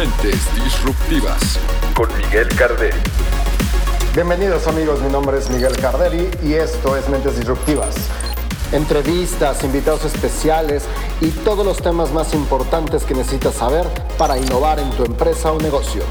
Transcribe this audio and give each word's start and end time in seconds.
Mentes 0.00 0.40
Disruptivas 0.54 1.58
con 1.94 2.08
Miguel 2.16 2.48
Carderi. 2.56 2.96
Bienvenidos 4.14 4.66
amigos, 4.66 5.02
mi 5.02 5.10
nombre 5.10 5.36
es 5.36 5.50
Miguel 5.50 5.76
Carderi 5.76 6.26
y 6.42 6.54
esto 6.54 6.96
es 6.96 7.06
Mentes 7.10 7.36
Disruptivas. 7.36 7.96
Entrevistas, 8.72 9.62
invitados 9.62 10.06
especiales 10.06 10.84
y 11.20 11.28
todos 11.28 11.66
los 11.66 11.82
temas 11.82 12.14
más 12.14 12.32
importantes 12.32 13.04
que 13.04 13.12
necesitas 13.12 13.56
saber 13.56 13.84
para 14.16 14.38
innovar 14.38 14.78
en 14.78 14.88
tu 14.92 15.04
empresa 15.04 15.52
o 15.52 15.60
negocio. 15.60 16.02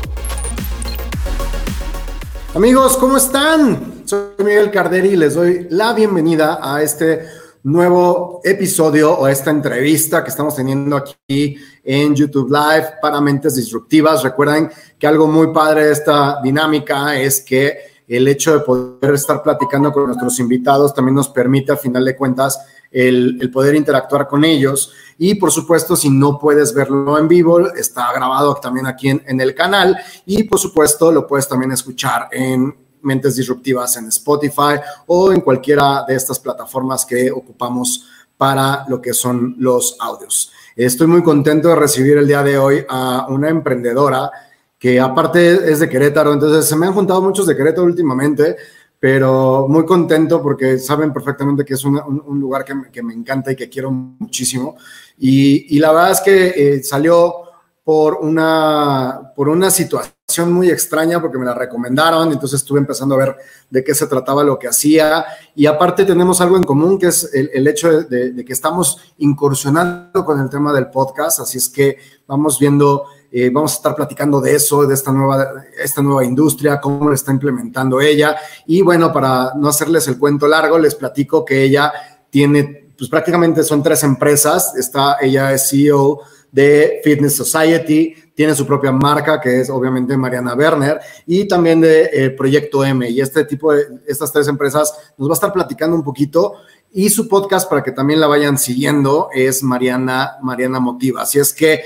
Amigos, 2.53 2.95
¿cómo 2.95 3.17
están? 3.17 4.03
Soy 4.05 4.35
Miguel 4.37 4.69
Carderi 4.69 5.09
y 5.09 5.15
les 5.15 5.33
doy 5.33 5.65
la 5.71 5.93
bienvenida 5.93 6.59
a 6.61 6.83
este 6.83 7.25
nuevo 7.63 8.39
episodio 8.43 9.17
o 9.17 9.27
esta 9.27 9.49
entrevista 9.49 10.23
que 10.23 10.29
estamos 10.29 10.55
teniendo 10.55 10.95
aquí 10.95 11.57
en 11.91 12.13
YouTube 12.13 12.51
Live 12.51 12.97
para 13.01 13.19
Mentes 13.19 13.55
Disruptivas. 13.55 14.21
Recuerden 14.21 14.69
que 14.99 15.07
algo 15.07 15.25
muy 15.25 15.51
padre 15.51 15.85
de 15.85 15.93
esta 15.93 16.39
dinámica 16.39 17.19
es 17.19 17.41
que 17.41 17.79
el 18.07 18.27
hecho 18.27 18.53
de 18.53 18.59
poder 18.59 19.15
estar 19.15 19.41
platicando 19.41 19.91
con 19.91 20.05
nuestros 20.05 20.39
invitados 20.39 20.93
también 20.93 21.15
nos 21.15 21.29
permite, 21.29 21.71
a 21.71 21.77
final 21.77 22.05
de 22.05 22.15
cuentas, 22.15 22.59
el, 22.91 23.49
poder 23.51 23.73
interactuar 23.73 24.27
con 24.27 24.45
ellos. 24.45 24.93
Y 25.17 25.33
por 25.33 25.51
supuesto, 25.51 25.95
si 25.95 26.11
no 26.11 26.37
puedes 26.37 26.75
verlo 26.75 27.17
en 27.17 27.27
vivo, 27.27 27.59
está 27.73 28.13
grabado 28.13 28.53
también 28.53 28.85
aquí 28.85 29.09
en, 29.09 29.23
en 29.25 29.41
el 29.41 29.55
canal. 29.55 29.97
Y 30.27 30.43
por 30.43 30.59
supuesto, 30.59 31.11
lo 31.11 31.25
puedes 31.25 31.47
también 31.47 31.71
escuchar 31.71 32.27
en 32.31 32.71
Mentes 33.01 33.35
Disruptivas 33.35 33.97
en 33.97 34.09
Spotify 34.09 34.79
o 35.07 35.31
en 35.31 35.41
cualquiera 35.41 36.05
de 36.07 36.13
estas 36.13 36.37
plataformas 36.37 37.03
que 37.03 37.31
ocupamos 37.31 38.05
para 38.37 38.85
lo 38.87 39.01
que 39.01 39.13
son 39.13 39.55
los 39.57 39.97
audios. 39.99 40.51
Estoy 40.85 41.07
muy 41.07 41.21
contento 41.21 41.67
de 41.67 41.75
recibir 41.75 42.15
el 42.15 42.25
día 42.25 42.41
de 42.41 42.57
hoy 42.57 42.85
a 42.87 43.27
una 43.27 43.49
emprendedora 43.49 44.31
que 44.77 44.97
aparte 44.97 45.69
es 45.69 45.81
de 45.81 45.89
Querétaro, 45.89 46.31
entonces 46.31 46.69
se 46.69 46.77
me 46.77 46.85
han 46.85 46.93
juntado 46.93 47.21
muchos 47.21 47.45
de 47.45 47.57
Querétaro 47.57 47.83
últimamente, 47.83 48.55
pero 48.97 49.67
muy 49.67 49.85
contento 49.85 50.41
porque 50.41 50.77
saben 50.77 51.11
perfectamente 51.11 51.65
que 51.65 51.73
es 51.73 51.83
un, 51.83 51.99
lugar 52.39 52.63
que, 52.63 53.03
me 53.03 53.13
encanta 53.13 53.51
y 53.51 53.57
que 53.57 53.67
quiero 53.67 53.91
muchísimo. 53.91 54.77
Y, 55.17 55.77
la 55.79 55.91
verdad 55.91 56.11
es 56.11 56.21
que 56.21 56.47
eh, 56.55 56.81
salió 56.81 57.48
por 57.89 58.19
una, 58.21 59.33
por 59.35 59.49
una 59.49 59.71
situación 59.71 60.53
muy 60.53 60.69
extraña 60.69 61.19
porque 61.19 61.39
me 61.39 61.45
la 61.45 61.55
recomendaron, 61.55 62.31
entonces 62.31 62.61
estuve 62.61 62.77
empezando 62.79 63.15
a 63.15 63.17
ver 63.17 63.35
de 63.67 63.83
qué 63.83 63.95
se 63.95 64.05
trataba 64.05 64.43
lo 64.43 64.59
que 64.59 64.67
hacía. 64.67 65.25
Y 65.55 65.65
aparte 65.65 66.05
tenemos 66.05 66.39
algo 66.39 66.55
en 66.55 66.65
común 66.65 66.99
que 66.99 67.07
es 67.07 67.33
el, 67.33 67.67
hecho 67.67 68.03
de, 68.03 68.45
que 68.45 68.53
estamos 68.53 68.99
incursionando 69.17 70.23
con 70.23 70.39
el 70.39 70.51
tema 70.51 70.71
del 70.71 70.91
podcast, 70.91 71.39
así 71.39 71.57
es 71.57 71.67
que 71.67 71.97
vamos 72.27 72.59
viendo, 72.59 73.05
eh, 73.31 73.49
vamos 73.51 73.71
a 73.71 73.75
estar 73.77 73.95
platicando 73.95 74.39
de 74.39 74.53
eso, 74.53 74.85
de 74.85 74.93
esta 74.93 75.11
nueva, 75.11 75.63
esta 75.83 76.03
nueva 76.03 76.23
industria, 76.23 76.79
cómo 76.79 77.09
lo 77.09 77.15
está 77.15 77.31
implementando 77.31 77.99
ella. 77.99 78.35
Y 78.67 78.83
bueno, 78.83 79.11
para 79.11 79.53
no 79.55 79.67
hacerles 79.67 80.07
el 80.07 80.19
cuento 80.19 80.47
largo, 80.47 80.77
les 80.77 80.93
platico 80.93 81.43
que 81.43 81.63
ella 81.63 81.91
tiene, 82.29 82.91
pues 82.95 83.09
prácticamente 83.09 83.63
son 83.63 83.81
tres 83.81 84.03
empresas, 84.03 84.75
está, 84.75 85.17
ella 85.19 85.51
es 85.53 85.67
CEO 85.71 86.19
de 86.51 87.01
Fitness 87.03 87.35
Society, 87.35 88.15
tiene 88.33 88.55
su 88.55 88.65
propia 88.65 88.91
marca, 88.91 89.39
que 89.39 89.61
es 89.61 89.69
obviamente 89.69 90.17
Mariana 90.17 90.53
Werner, 90.53 90.99
y 91.25 91.47
también 91.47 91.81
de 91.81 92.09
eh, 92.11 92.29
Proyecto 92.31 92.83
M. 92.83 93.09
Y 93.09 93.21
este 93.21 93.43
tipo 93.45 93.73
de, 93.73 93.85
estas 94.07 94.31
tres 94.31 94.47
empresas 94.47 94.93
nos 95.17 95.29
va 95.29 95.33
a 95.33 95.35
estar 95.35 95.53
platicando 95.53 95.95
un 95.95 96.03
poquito. 96.03 96.53
Y 96.91 97.09
su 97.09 97.27
podcast, 97.27 97.69
para 97.69 97.83
que 97.83 97.91
también 97.91 98.19
la 98.19 98.27
vayan 98.27 98.57
siguiendo, 98.57 99.29
es 99.33 99.61
Mariana, 99.61 100.37
Mariana 100.41 100.79
Motiva. 100.79 101.21
Así 101.21 101.37
es 101.37 101.53
que 101.53 101.81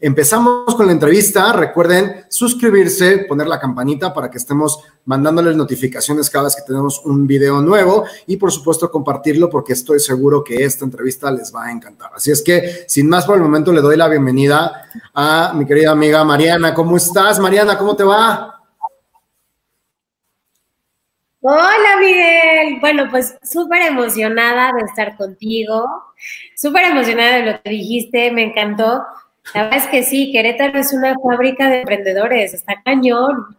Empezamos 0.00 0.76
con 0.76 0.86
la 0.86 0.92
entrevista. 0.92 1.52
Recuerden 1.52 2.24
suscribirse, 2.28 3.26
poner 3.28 3.48
la 3.48 3.58
campanita 3.58 4.14
para 4.14 4.30
que 4.30 4.38
estemos 4.38 4.80
mandándoles 5.04 5.56
notificaciones 5.56 6.30
cada 6.30 6.44
vez 6.44 6.54
que 6.54 6.62
tenemos 6.62 7.04
un 7.04 7.26
video 7.26 7.60
nuevo 7.60 8.04
y 8.28 8.36
por 8.36 8.52
supuesto 8.52 8.92
compartirlo 8.92 9.50
porque 9.50 9.72
estoy 9.72 9.98
seguro 9.98 10.44
que 10.44 10.62
esta 10.62 10.84
entrevista 10.84 11.32
les 11.32 11.52
va 11.52 11.66
a 11.66 11.72
encantar. 11.72 12.12
Así 12.14 12.30
es 12.30 12.42
que 12.42 12.84
sin 12.86 13.08
más 13.08 13.26
por 13.26 13.36
el 13.36 13.42
momento 13.42 13.72
le 13.72 13.80
doy 13.80 13.96
la 13.96 14.06
bienvenida 14.06 14.88
a 15.14 15.52
mi 15.56 15.66
querida 15.66 15.90
amiga 15.90 16.22
Mariana. 16.22 16.74
¿Cómo 16.74 16.96
estás, 16.96 17.40
Mariana? 17.40 17.76
¿Cómo 17.76 17.96
te 17.96 18.04
va? 18.04 18.54
Hola 21.40 21.96
Miguel, 21.98 22.78
bueno 22.80 23.08
pues 23.10 23.36
súper 23.42 23.82
emocionada 23.82 24.70
de 24.76 24.84
estar 24.84 25.16
contigo, 25.16 25.84
súper 26.56 26.84
emocionada 26.84 27.36
de 27.36 27.52
lo 27.52 27.62
que 27.62 27.70
dijiste, 27.70 28.30
me 28.32 28.42
encantó 28.42 29.02
la 29.54 29.64
verdad 29.64 29.78
es 29.78 29.86
que 29.86 30.02
sí, 30.02 30.30
Querétaro 30.32 30.78
es 30.78 30.92
una 30.92 31.14
fábrica 31.18 31.68
de 31.70 31.80
emprendedores, 31.80 32.54
está 32.54 32.82
cañón. 32.84 33.56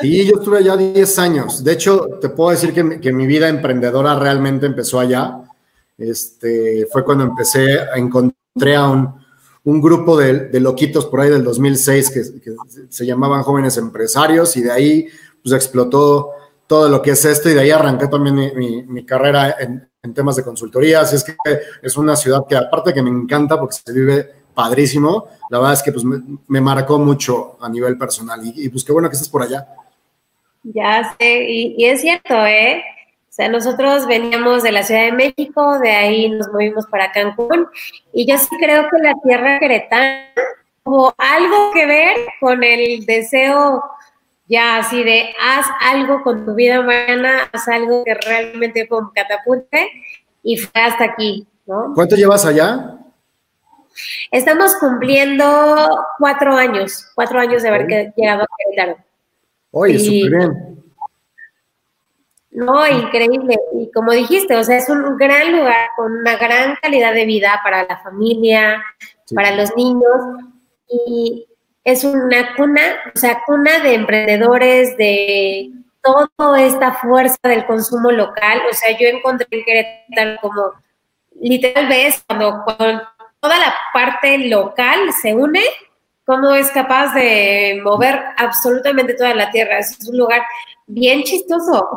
Sí, 0.00 0.26
yo 0.26 0.36
estuve 0.38 0.58
allá 0.58 0.76
10 0.76 1.18
años. 1.18 1.64
De 1.64 1.72
hecho, 1.72 2.18
te 2.20 2.28
puedo 2.28 2.50
decir 2.50 2.72
que, 2.72 3.12
mi 3.12 3.26
vida 3.26 3.48
emprendedora 3.48 4.18
realmente 4.18 4.66
empezó 4.66 5.00
allá. 5.00 5.40
Este, 5.96 6.86
fue 6.90 7.04
cuando 7.04 7.24
empecé, 7.24 7.78
encontré 7.94 8.76
a 8.76 8.88
un, 8.88 9.80
grupo 9.80 10.18
de, 10.18 10.48
loquitos 10.60 11.06
por 11.06 11.20
ahí 11.20 11.30
del 11.30 11.44
2006 11.44 12.10
que, 12.10 12.22
se 12.88 13.06
llamaban 13.06 13.42
jóvenes 13.42 13.76
empresarios 13.76 14.56
y 14.56 14.62
de 14.62 14.70
ahí 14.70 15.06
pues 15.42 15.54
explotó 15.54 16.30
todo 16.66 16.88
lo 16.88 17.02
que 17.02 17.10
es 17.10 17.24
esto 17.24 17.50
y 17.50 17.54
de 17.54 17.60
ahí 17.60 17.70
arranqué 17.70 18.08
también 18.08 18.52
mi, 18.88 19.04
carrera 19.04 19.56
en, 19.60 19.88
en, 20.02 20.14
temas 20.14 20.36
de 20.36 20.42
consultoría. 20.42 21.00
Así 21.00 21.16
es 21.16 21.24
que 21.24 21.36
es 21.82 21.96
una 21.96 22.16
ciudad 22.16 22.44
que 22.48 22.56
aparte 22.56 22.92
que 22.92 23.02
me 23.02 23.10
encanta 23.10 23.58
porque 23.58 23.76
se 23.76 23.92
vive 23.92 24.43
padrísimo. 24.54 25.28
La 25.50 25.58
verdad 25.58 25.74
es 25.74 25.82
que 25.82 25.92
pues, 25.92 26.04
me, 26.04 26.60
marcó 26.60 26.98
mucho 26.98 27.58
a 27.60 27.68
nivel 27.68 27.98
personal 27.98 28.40
y, 28.42 28.68
pues 28.68 28.84
qué 28.84 28.92
bueno 28.92 29.08
que 29.08 29.14
estés 29.14 29.28
por 29.28 29.42
allá. 29.42 29.66
Ya 30.62 31.14
sé, 31.18 31.44
y, 31.48 31.84
es 31.84 32.00
cierto, 32.00 32.34
¿eh? 32.46 32.82
O 33.28 33.32
sea, 33.34 33.48
nosotros 33.48 34.06
veníamos 34.06 34.62
de 34.62 34.72
la 34.72 34.82
Ciudad 34.84 35.04
de 35.04 35.12
México, 35.12 35.78
de 35.80 35.90
ahí 35.90 36.30
nos 36.30 36.48
movimos 36.52 36.86
para 36.86 37.10
Cancún 37.10 37.66
y 38.12 38.26
yo 38.26 38.38
sí 38.38 38.48
creo 38.60 38.84
que 38.88 38.98
la 39.02 39.14
tierra 39.24 39.58
queretana 39.58 40.26
tuvo 40.84 41.12
algo 41.18 41.72
que 41.72 41.84
ver 41.84 42.16
con 42.40 42.62
el 42.62 43.04
deseo 43.04 43.82
ya 44.46 44.78
así 44.78 45.02
de 45.02 45.34
haz 45.40 45.66
algo 45.80 46.22
con 46.22 46.44
tu 46.44 46.54
vida 46.54 46.80
humana, 46.80 47.48
haz 47.52 47.66
algo 47.68 48.04
que 48.04 48.14
realmente 48.14 48.86
como 48.86 49.10
catapulte 49.12 49.88
y 50.42 50.56
fue 50.58 50.80
hasta 50.80 51.04
aquí, 51.04 51.46
¿no? 51.66 51.92
¿Cuánto 51.94 52.16
llevas 52.16 52.44
allá? 52.44 52.98
Estamos 54.30 54.74
cumpliendo 54.76 56.06
cuatro 56.18 56.56
años, 56.56 57.10
cuatro 57.14 57.40
años 57.40 57.62
de 57.62 57.68
haber 57.68 57.86
llegado 58.16 58.42
a 58.42 58.46
Querétaro. 58.58 59.04
Oye, 59.70 59.98
súper 59.98 60.38
bien. 60.38 60.84
No, 62.54 62.86
increíble. 62.86 63.56
Y 63.80 63.90
como 63.90 64.12
dijiste, 64.12 64.56
o 64.56 64.62
sea, 64.62 64.78
es 64.78 64.88
un 64.88 65.16
gran 65.16 65.50
lugar 65.52 65.88
con 65.96 66.12
una 66.12 66.36
gran 66.36 66.76
calidad 66.80 67.12
de 67.12 67.24
vida 67.24 67.60
para 67.64 67.84
la 67.84 67.98
familia, 67.98 68.80
para 69.34 69.56
los 69.56 69.74
niños. 69.76 70.20
Y 70.88 71.46
es 71.82 72.04
una 72.04 72.54
cuna, 72.54 72.80
o 73.12 73.18
sea, 73.18 73.42
cuna 73.44 73.80
de 73.80 73.94
emprendedores, 73.94 74.96
de 74.96 75.72
toda 76.00 76.62
esta 76.62 76.92
fuerza 76.92 77.38
del 77.42 77.66
consumo 77.66 78.12
local. 78.12 78.62
O 78.70 78.72
sea, 78.72 78.96
yo 78.96 79.08
encontré 79.08 79.48
en 79.50 79.64
Querétaro 79.64 80.40
como 80.40 80.72
literal 81.40 81.88
ves 81.88 82.22
cuando, 82.26 82.62
cuando 82.64 83.02
toda 83.44 83.58
la 83.58 83.74
parte 83.92 84.48
local 84.48 85.00
se 85.20 85.34
une, 85.34 85.60
cómo 86.24 86.54
es 86.54 86.70
capaz 86.70 87.14
de 87.14 87.78
mover 87.84 88.18
absolutamente 88.38 89.12
toda 89.12 89.34
la 89.34 89.50
tierra. 89.50 89.80
Es 89.80 89.98
un 90.08 90.16
lugar 90.16 90.40
bien 90.86 91.22
chistoso. 91.24 91.90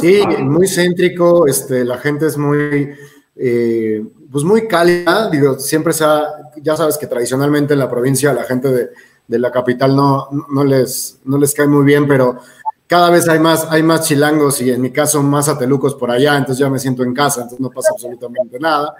Sí, 0.00 0.20
muy 0.40 0.66
céntrico, 0.66 1.46
este, 1.46 1.84
la 1.84 1.96
gente 1.98 2.26
es 2.26 2.36
muy, 2.36 2.92
eh, 3.36 4.04
pues 4.32 4.42
muy 4.42 4.66
cálida, 4.66 5.30
digo, 5.30 5.60
siempre 5.60 5.92
se 5.92 6.04
ha, 6.04 6.24
ya 6.56 6.76
sabes 6.76 6.98
que 6.98 7.06
tradicionalmente 7.06 7.74
en 7.74 7.78
la 7.78 7.88
provincia 7.88 8.32
la 8.32 8.42
gente 8.42 8.68
de, 8.68 9.38
la 9.38 9.52
capital 9.52 9.94
no, 9.94 10.28
no, 10.50 10.64
les, 10.64 11.20
no 11.24 11.38
les 11.38 11.54
cae 11.54 11.68
muy 11.68 11.84
bien, 11.84 12.08
pero 12.08 12.40
cada 12.88 13.10
vez 13.10 13.28
hay 13.28 13.38
más, 13.38 13.68
hay 13.70 13.84
más 13.84 14.06
chilangos 14.08 14.60
y 14.60 14.70
en 14.70 14.82
mi 14.82 14.90
caso 14.90 15.22
más 15.22 15.48
atelucos 15.48 15.94
por 15.94 16.10
allá, 16.10 16.36
entonces 16.36 16.58
ya 16.58 16.68
me 16.68 16.80
siento 16.80 17.04
en 17.04 17.14
casa, 17.14 17.42
entonces 17.42 17.60
no 17.60 17.70
pasa 17.70 17.90
absolutamente 17.92 18.58
nada. 18.58 18.96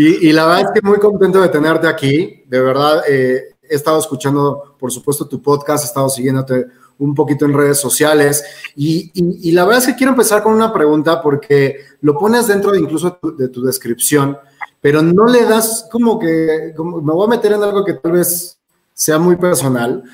Y, 0.00 0.30
la 0.30 0.46
verdad 0.46 0.60
es 0.60 0.80
que 0.80 0.86
muy 0.86 1.00
contento 1.00 1.40
de 1.40 1.48
tenerte 1.48 1.88
aquí. 1.88 2.44
De 2.46 2.60
verdad, 2.60 3.02
eh, 3.08 3.56
he 3.68 3.74
estado 3.74 3.98
escuchando, 3.98 4.76
por 4.78 4.92
supuesto, 4.92 5.26
tu 5.26 5.42
podcast, 5.42 5.82
he 5.82 5.88
estado 5.88 6.08
siguiéndote 6.08 6.66
un 6.98 7.16
poquito 7.16 7.44
en 7.44 7.52
redes 7.52 7.80
sociales. 7.80 8.44
Y, 8.76 9.50
la 9.50 9.64
verdad 9.64 9.82
es 9.82 9.88
que 9.88 9.96
quiero 9.96 10.12
empezar 10.12 10.40
con 10.44 10.54
una 10.54 10.72
pregunta 10.72 11.20
porque 11.20 11.80
lo 12.02 12.16
pones 12.16 12.46
dentro 12.46 12.70
de 12.70 12.78
incluso 12.78 13.18
de 13.36 13.48
tu 13.48 13.60
descripción, 13.64 14.38
pero 14.80 15.02
no 15.02 15.26
le 15.26 15.44
das 15.46 15.88
como 15.90 16.16
que, 16.16 16.72
me 16.78 17.12
voy 17.12 17.26
a 17.26 17.30
meter 17.30 17.54
en 17.54 17.64
algo 17.64 17.84
que 17.84 17.94
tal 17.94 18.12
vez 18.12 18.56
sea 18.94 19.18
muy 19.18 19.34
personal, 19.34 20.04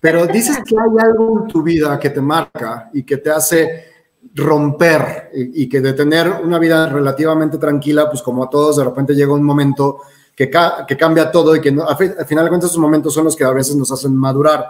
pero 0.00 0.26
dices 0.26 0.58
que 0.66 0.76
hay 0.78 1.02
algo 1.02 1.40
en 1.40 1.46
tu 1.46 1.62
vida 1.62 1.98
que 1.98 2.10
te 2.10 2.20
marca 2.20 2.90
y 2.92 3.04
que 3.04 3.16
te 3.16 3.30
hace 3.30 3.89
romper 4.34 5.30
y, 5.34 5.68
que 5.68 5.80
de 5.80 5.92
tener 5.92 6.28
una 6.42 6.58
vida 6.58 6.88
relativamente 6.88 7.58
tranquila, 7.58 8.08
pues 8.08 8.22
como 8.22 8.44
a 8.44 8.50
todos, 8.50 8.76
de 8.76 8.84
repente 8.84 9.14
llega 9.14 9.32
un 9.32 9.42
momento 9.42 10.02
que, 10.36 10.50
que 10.86 10.96
cambia 10.96 11.30
todo 11.30 11.56
y 11.56 11.60
que 11.60 11.72
no, 11.72 11.86
al 11.88 11.96
final 11.96 12.44
de 12.44 12.48
cuentas 12.48 12.70
esos 12.70 12.78
momentos 12.78 13.12
son 13.12 13.24
los 13.24 13.36
que 13.36 13.44
a 13.44 13.50
veces 13.50 13.76
nos 13.76 13.90
hacen 13.90 14.16
madurar. 14.16 14.66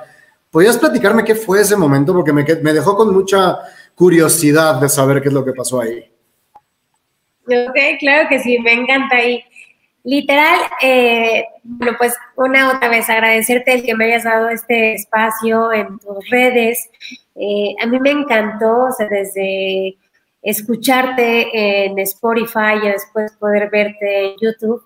¿Podrías 0.51 0.79
platicarme 0.79 1.25
qué 1.25 1.35
fue 1.35 1.61
ese 1.61 1.77
momento? 1.77 2.13
Porque 2.13 2.33
me, 2.33 2.45
me 2.63 2.73
dejó 2.73 2.97
con 2.97 3.13
mucha 3.13 3.59
curiosidad 3.95 4.81
de 4.81 4.89
saber 4.89 5.21
qué 5.23 5.29
es 5.29 5.35
lo 5.35 5.45
que 5.45 5.53
pasó 5.53 5.81
ahí. 5.81 6.11
Ok, 7.47 7.77
claro 7.99 8.29
que 8.29 8.39
sí, 8.39 8.59
me 8.59 8.73
encanta. 8.73 9.23
Y 9.23 9.45
literal, 10.05 10.61
eh, 10.81 11.45
bueno, 11.63 11.97
pues 11.99 12.17
una 12.37 12.77
otra 12.77 12.89
vez 12.89 13.09
agradecerte 13.09 13.73
el 13.73 13.83
que 13.83 13.95
me 13.95 14.07
hayas 14.07 14.25
dado 14.25 14.49
este 14.49 14.95
espacio 14.95 15.73
en 15.73 15.99
tus 15.99 16.29
redes. 16.31 16.91
Eh, 17.35 17.75
a 17.83 17.87
mí 17.87 17.99
me 18.01 18.11
encantó, 18.11 18.85
o 18.85 18.93
sea, 18.93 19.07
desde 19.09 19.97
escucharte 20.43 21.85
en 21.85 21.99
Spotify 21.99 22.79
y 22.83 22.89
después 22.89 23.33
poder 23.33 23.71
verte 23.71 24.31
en 24.31 24.37
YouTube. 24.41 24.83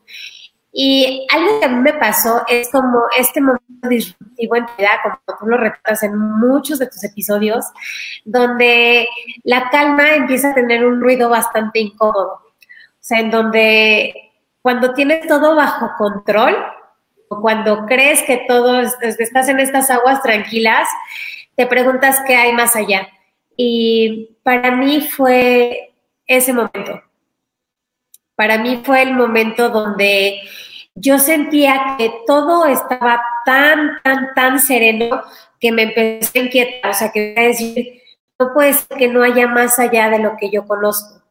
Y 0.76 1.24
algo 1.30 1.60
que 1.60 1.66
a 1.66 1.68
mí 1.68 1.80
me 1.80 1.92
pasó 1.92 2.42
es 2.48 2.68
como 2.70 3.04
este 3.16 3.40
momento 3.40 3.88
disruptivo 3.88 4.56
en 4.56 4.66
tu 4.66 4.72
vida, 4.76 4.90
como 5.04 5.38
tú 5.38 5.46
lo 5.46 5.56
retratas 5.56 6.02
en 6.02 6.18
muchos 6.18 6.80
de 6.80 6.86
tus 6.86 7.04
episodios, 7.04 7.64
donde 8.24 9.06
la 9.44 9.70
calma 9.70 10.16
empieza 10.16 10.50
a 10.50 10.54
tener 10.54 10.84
un 10.84 11.00
ruido 11.00 11.28
bastante 11.28 11.78
incómodo. 11.78 12.40
O 12.44 13.06
sea, 13.06 13.20
en 13.20 13.30
donde 13.30 14.23
cuando 14.64 14.94
tienes 14.94 15.26
todo 15.26 15.54
bajo 15.56 15.90
control 15.98 16.56
o 17.28 17.42
cuando 17.42 17.84
crees 17.84 18.22
que 18.22 18.46
todo 18.48 18.80
estás 18.80 19.50
en 19.50 19.60
estas 19.60 19.90
aguas 19.90 20.22
tranquilas, 20.22 20.88
te 21.54 21.66
preguntas 21.66 22.22
qué 22.26 22.34
hay 22.34 22.54
más 22.54 22.74
allá. 22.74 23.06
Y 23.58 24.38
para 24.42 24.74
mí 24.74 25.02
fue 25.02 25.94
ese 26.26 26.54
momento. 26.54 27.02
Para 28.36 28.56
mí 28.56 28.80
fue 28.82 29.02
el 29.02 29.12
momento 29.12 29.68
donde 29.68 30.40
yo 30.94 31.18
sentía 31.18 31.96
que 31.98 32.10
todo 32.26 32.64
estaba 32.64 33.22
tan, 33.44 34.00
tan, 34.02 34.32
tan 34.34 34.60
sereno 34.60 35.24
que 35.60 35.72
me 35.72 35.82
empecé 35.82 36.38
a 36.38 36.42
inquietar. 36.42 36.90
O 36.90 36.94
sea, 36.94 37.12
que 37.12 37.34
a 37.36 37.42
decir, 37.42 38.00
no 38.38 38.54
puede 38.54 38.72
ser 38.72 38.96
que 38.96 39.08
no 39.08 39.22
haya 39.22 39.46
más 39.46 39.78
allá 39.78 40.08
de 40.08 40.20
lo 40.20 40.38
que 40.38 40.48
yo 40.48 40.66
conozco 40.66 41.22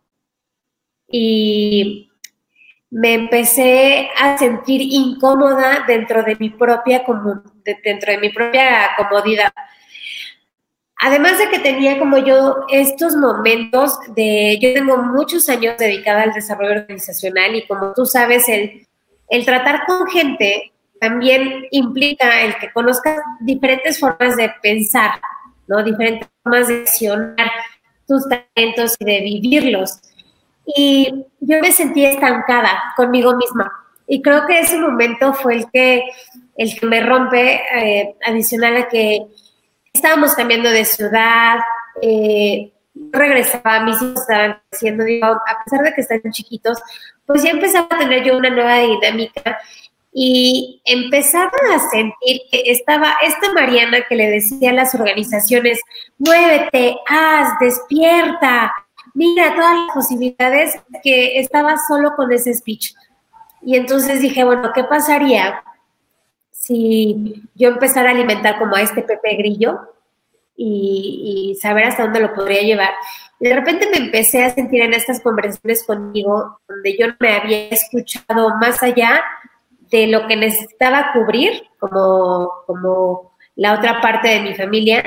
y 1.07 2.12
me 2.93 3.15
empecé 3.15 4.11
a 4.15 4.37
sentir 4.37 4.81
incómoda 4.81 5.83
dentro 5.87 6.21
de 6.21 6.35
mi 6.35 6.51
propia 6.51 7.03
dentro 7.83 8.11
de 8.11 8.17
mi 8.19 8.29
propia 8.29 8.91
comodidad. 8.95 9.51
Además 10.99 11.39
de 11.39 11.49
que 11.49 11.57
tenía 11.57 11.97
como 11.97 12.19
yo 12.19 12.65
estos 12.69 13.15
momentos 13.15 13.97
de, 14.15 14.59
yo 14.61 14.75
tengo 14.75 14.97
muchos 14.97 15.49
años 15.49 15.75
dedicada 15.79 16.21
al 16.21 16.33
desarrollo 16.33 16.81
organizacional 16.81 17.55
y 17.55 17.65
como 17.65 17.93
tú 17.93 18.05
sabes, 18.05 18.47
el, 18.47 18.87
el 19.29 19.43
tratar 19.43 19.87
con 19.87 20.07
gente 20.07 20.71
también 21.01 21.65
implica 21.71 22.43
el 22.43 22.55
que 22.57 22.71
conozcas 22.71 23.19
diferentes 23.39 23.99
formas 23.99 24.37
de 24.37 24.53
pensar, 24.61 25.19
¿no? 25.67 25.83
Diferentes 25.83 26.29
formas 26.43 26.67
de 26.67 26.81
accionar 26.81 27.51
tus 28.07 28.23
talentos 28.29 28.95
y 28.99 29.05
de 29.05 29.21
vivirlos. 29.21 29.99
Y 30.65 31.25
yo 31.39 31.59
me 31.59 31.71
sentí 31.71 32.05
estancada 32.05 32.93
conmigo 32.95 33.35
misma. 33.35 33.71
Y 34.07 34.21
creo 34.21 34.45
que 34.45 34.59
ese 34.59 34.77
momento 34.77 35.33
fue 35.33 35.55
el 35.55 35.71
que, 35.71 36.03
el 36.57 36.79
que 36.79 36.85
me 36.85 37.01
rompe, 37.01 37.61
eh, 37.73 38.15
adicional 38.25 38.77
a 38.77 38.87
que 38.87 39.25
estábamos 39.93 40.33
cambiando 40.35 40.69
de 40.69 40.85
ciudad, 40.85 41.59
eh, 42.01 42.71
regresaba, 43.11 43.81
mis 43.81 44.01
hijos 44.01 44.21
estaban 44.21 44.61
creciendo, 44.69 45.03
digo, 45.03 45.25
a 45.25 45.63
pesar 45.63 45.83
de 45.83 45.93
que 45.93 46.01
están 46.01 46.21
chiquitos, 46.31 46.79
pues 47.25 47.43
ya 47.43 47.51
empezaba 47.51 47.87
a 47.89 47.99
tener 47.99 48.23
yo 48.23 48.37
una 48.37 48.49
nueva 48.49 48.79
dinámica 48.79 49.57
y 50.11 50.81
empezaba 50.85 51.51
a 51.73 51.79
sentir 51.89 52.41
que 52.51 52.63
estaba 52.65 53.15
esta 53.23 53.51
Mariana 53.53 54.03
que 54.07 54.15
le 54.15 54.29
decía 54.29 54.69
a 54.69 54.73
las 54.73 54.93
organizaciones, 54.93 55.81
muévete, 56.19 56.95
haz, 57.07 57.57
despierta, 57.59 58.71
mira 59.13 59.55
todas 59.55 59.75
las 59.75 59.93
posibilidades 59.93 60.75
que 61.03 61.39
estaba 61.39 61.75
solo 61.87 62.15
con 62.15 62.31
ese 62.31 62.53
speech. 62.53 62.93
Y 63.61 63.75
entonces 63.75 64.21
dije, 64.21 64.43
bueno, 64.43 64.71
¿qué 64.73 64.83
pasaría 64.83 65.63
si 66.51 67.43
yo 67.55 67.69
empezara 67.69 68.09
a 68.09 68.13
alimentar 68.13 68.59
como 68.59 68.75
a 68.75 68.81
este 68.81 69.01
Pepe 69.01 69.35
Grillo 69.35 69.79
y, 70.55 71.57
saber 71.61 71.85
hasta 71.85 72.03
dónde 72.03 72.19
lo 72.19 72.33
podría 72.33 72.61
llevar? 72.61 72.91
Y 73.39 73.47
de 73.47 73.55
repente 73.55 73.89
me 73.89 73.97
empecé 73.97 74.43
a 74.43 74.49
sentir 74.49 74.81
en 74.81 74.93
estas 74.93 75.21
conversaciones 75.21 75.83
conmigo, 75.85 76.59
donde 76.67 76.97
yo 76.97 77.07
no 77.07 77.15
me 77.19 77.33
había 77.33 77.69
escuchado 77.69 78.55
más 78.59 78.81
allá 78.83 79.21
de 79.91 80.07
lo 80.07 80.27
que 80.27 80.35
necesitaba 80.35 81.11
cubrir 81.13 81.63
como, 81.79 82.51
como 82.65 83.33
la 83.55 83.73
otra 83.73 84.01
parte 84.01 84.29
de 84.29 84.41
mi 84.41 84.55
familia 84.55 85.03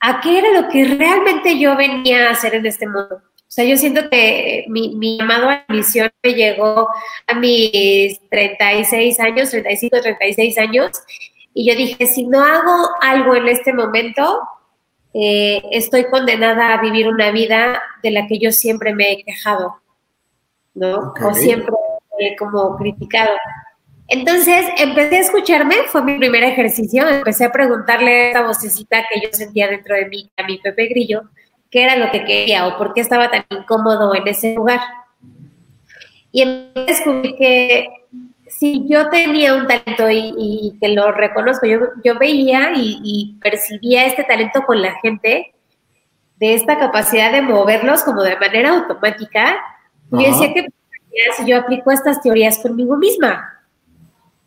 a 0.00 0.20
qué 0.20 0.38
era 0.38 0.60
lo 0.60 0.68
que 0.68 0.84
realmente 0.84 1.58
yo 1.58 1.76
venía 1.76 2.28
a 2.28 2.32
hacer 2.32 2.54
en 2.54 2.66
este 2.66 2.86
mundo. 2.86 3.16
O 3.16 3.50
sea, 3.56 3.64
yo 3.64 3.76
siento 3.76 4.10
que 4.10 4.64
mi, 4.68 5.18
llamado 5.18 5.48
a 5.48 5.64
misión 5.68 6.10
me 6.22 6.34
llegó 6.34 6.88
a 7.26 7.34
mis 7.34 8.20
36 8.28 9.20
años, 9.20 9.50
35, 9.50 10.00
36 10.00 10.58
años, 10.58 10.90
y 11.54 11.68
yo 11.68 11.76
dije, 11.76 12.06
si 12.06 12.26
no 12.26 12.42
hago 12.42 12.90
algo 13.00 13.34
en 13.34 13.48
este 13.48 13.72
momento, 13.72 14.40
eh, 15.14 15.62
estoy 15.70 16.04
condenada 16.10 16.74
a 16.74 16.82
vivir 16.82 17.08
una 17.08 17.30
vida 17.30 17.80
de 18.02 18.10
la 18.10 18.26
que 18.26 18.38
yo 18.38 18.52
siempre 18.52 18.94
me 18.94 19.12
he 19.12 19.24
quejado, 19.24 19.76
¿no? 20.74 21.14
O 21.24 21.34
siempre 21.34 21.72
he 22.18 22.36
como 22.36 22.76
criticado. 22.76 23.30
Entonces 24.08 24.66
empecé 24.78 25.16
a 25.16 25.20
escucharme, 25.20 25.74
fue 25.88 26.02
mi 26.02 26.16
primer 26.18 26.44
ejercicio, 26.44 27.08
empecé 27.08 27.44
a 27.44 27.52
preguntarle 27.52 28.10
a 28.10 28.30
esa 28.30 28.42
vocecita 28.42 29.04
que 29.10 29.20
yo 29.20 29.28
sentía 29.32 29.68
dentro 29.68 29.96
de 29.96 30.06
mí, 30.06 30.30
a 30.36 30.44
mi 30.44 30.58
Pepe 30.58 30.86
Grillo, 30.86 31.22
qué 31.70 31.82
era 31.82 31.96
lo 31.96 32.10
que 32.12 32.24
quería 32.24 32.68
o 32.68 32.78
por 32.78 32.94
qué 32.94 33.00
estaba 33.00 33.30
tan 33.30 33.44
incómodo 33.50 34.14
en 34.14 34.28
ese 34.28 34.54
lugar. 34.54 34.80
Y 36.30 36.70
descubrir 36.86 37.34
que 37.36 37.88
si 38.46 38.86
yo 38.88 39.08
tenía 39.10 39.54
un 39.54 39.66
talento 39.66 40.08
y, 40.08 40.76
que 40.80 40.88
lo 40.88 41.10
reconozco, 41.10 41.66
yo, 41.66 41.78
yo 42.04 42.18
veía 42.18 42.72
y, 42.76 43.36
percibía 43.40 44.06
este 44.06 44.22
talento 44.24 44.62
con 44.62 44.80
la 44.80 44.94
gente, 45.00 45.52
de 46.38 46.54
esta 46.54 46.78
capacidad 46.78 47.32
de 47.32 47.40
moverlos 47.40 48.04
como 48.04 48.22
de 48.22 48.36
manera 48.36 48.70
automática, 48.70 49.56
y 50.12 50.26
decía 50.26 50.52
que 50.52 50.68
si 51.36 51.46
yo 51.46 51.58
aplico 51.58 51.90
estas 51.90 52.20
teorías 52.20 52.58
conmigo 52.58 52.96
misma. 52.96 53.55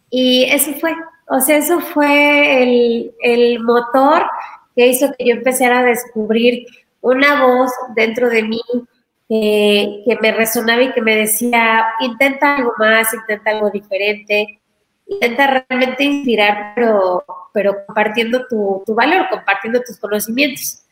Y 0.09 0.45
eso 0.45 0.73
fue, 0.73 0.95
o 1.27 1.39
sea, 1.39 1.57
eso 1.57 1.79
fue 1.79 2.63
el, 2.63 3.11
el 3.21 3.59
motor 3.59 4.25
que 4.75 4.87
hizo 4.87 5.11
que 5.17 5.25
yo 5.25 5.35
empezara 5.35 5.79
a 5.79 5.83
descubrir 5.83 6.65
una 7.01 7.45
voz 7.45 7.71
dentro 7.95 8.29
de 8.29 8.43
mí 8.43 8.61
que 9.29 10.17
me 10.21 10.31
resonaba 10.31 10.81
y 10.81 10.91
que 10.91 11.01
me 11.01 11.15
decía, 11.15 11.85
intenta 12.01 12.55
algo 12.55 12.73
más, 12.79 13.13
intenta 13.13 13.51
algo 13.51 13.69
diferente, 13.69 14.59
intenta 15.05 15.65
realmente 15.69 16.03
inspirar, 16.03 16.73
pero, 16.75 17.23
pero 17.53 17.85
compartiendo 17.85 18.47
tu, 18.47 18.83
tu 18.85 18.95
valor, 18.95 19.27
compartiendo 19.29 19.81
tus 19.81 19.99
conocimientos. 19.99 20.83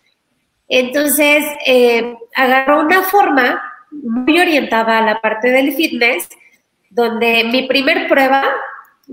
Entonces, 0.67 1.45
eh, 1.65 2.15
agarró 2.35 2.81
una 2.81 3.01
forma 3.01 3.61
muy 3.91 4.39
orientada 4.39 4.99
a 4.99 5.01
la 5.01 5.19
parte 5.19 5.49
del 5.49 5.73
fitness, 5.73 6.29
donde 6.91 7.43
mi 7.45 7.67
primer 7.67 8.07
prueba 8.07 8.43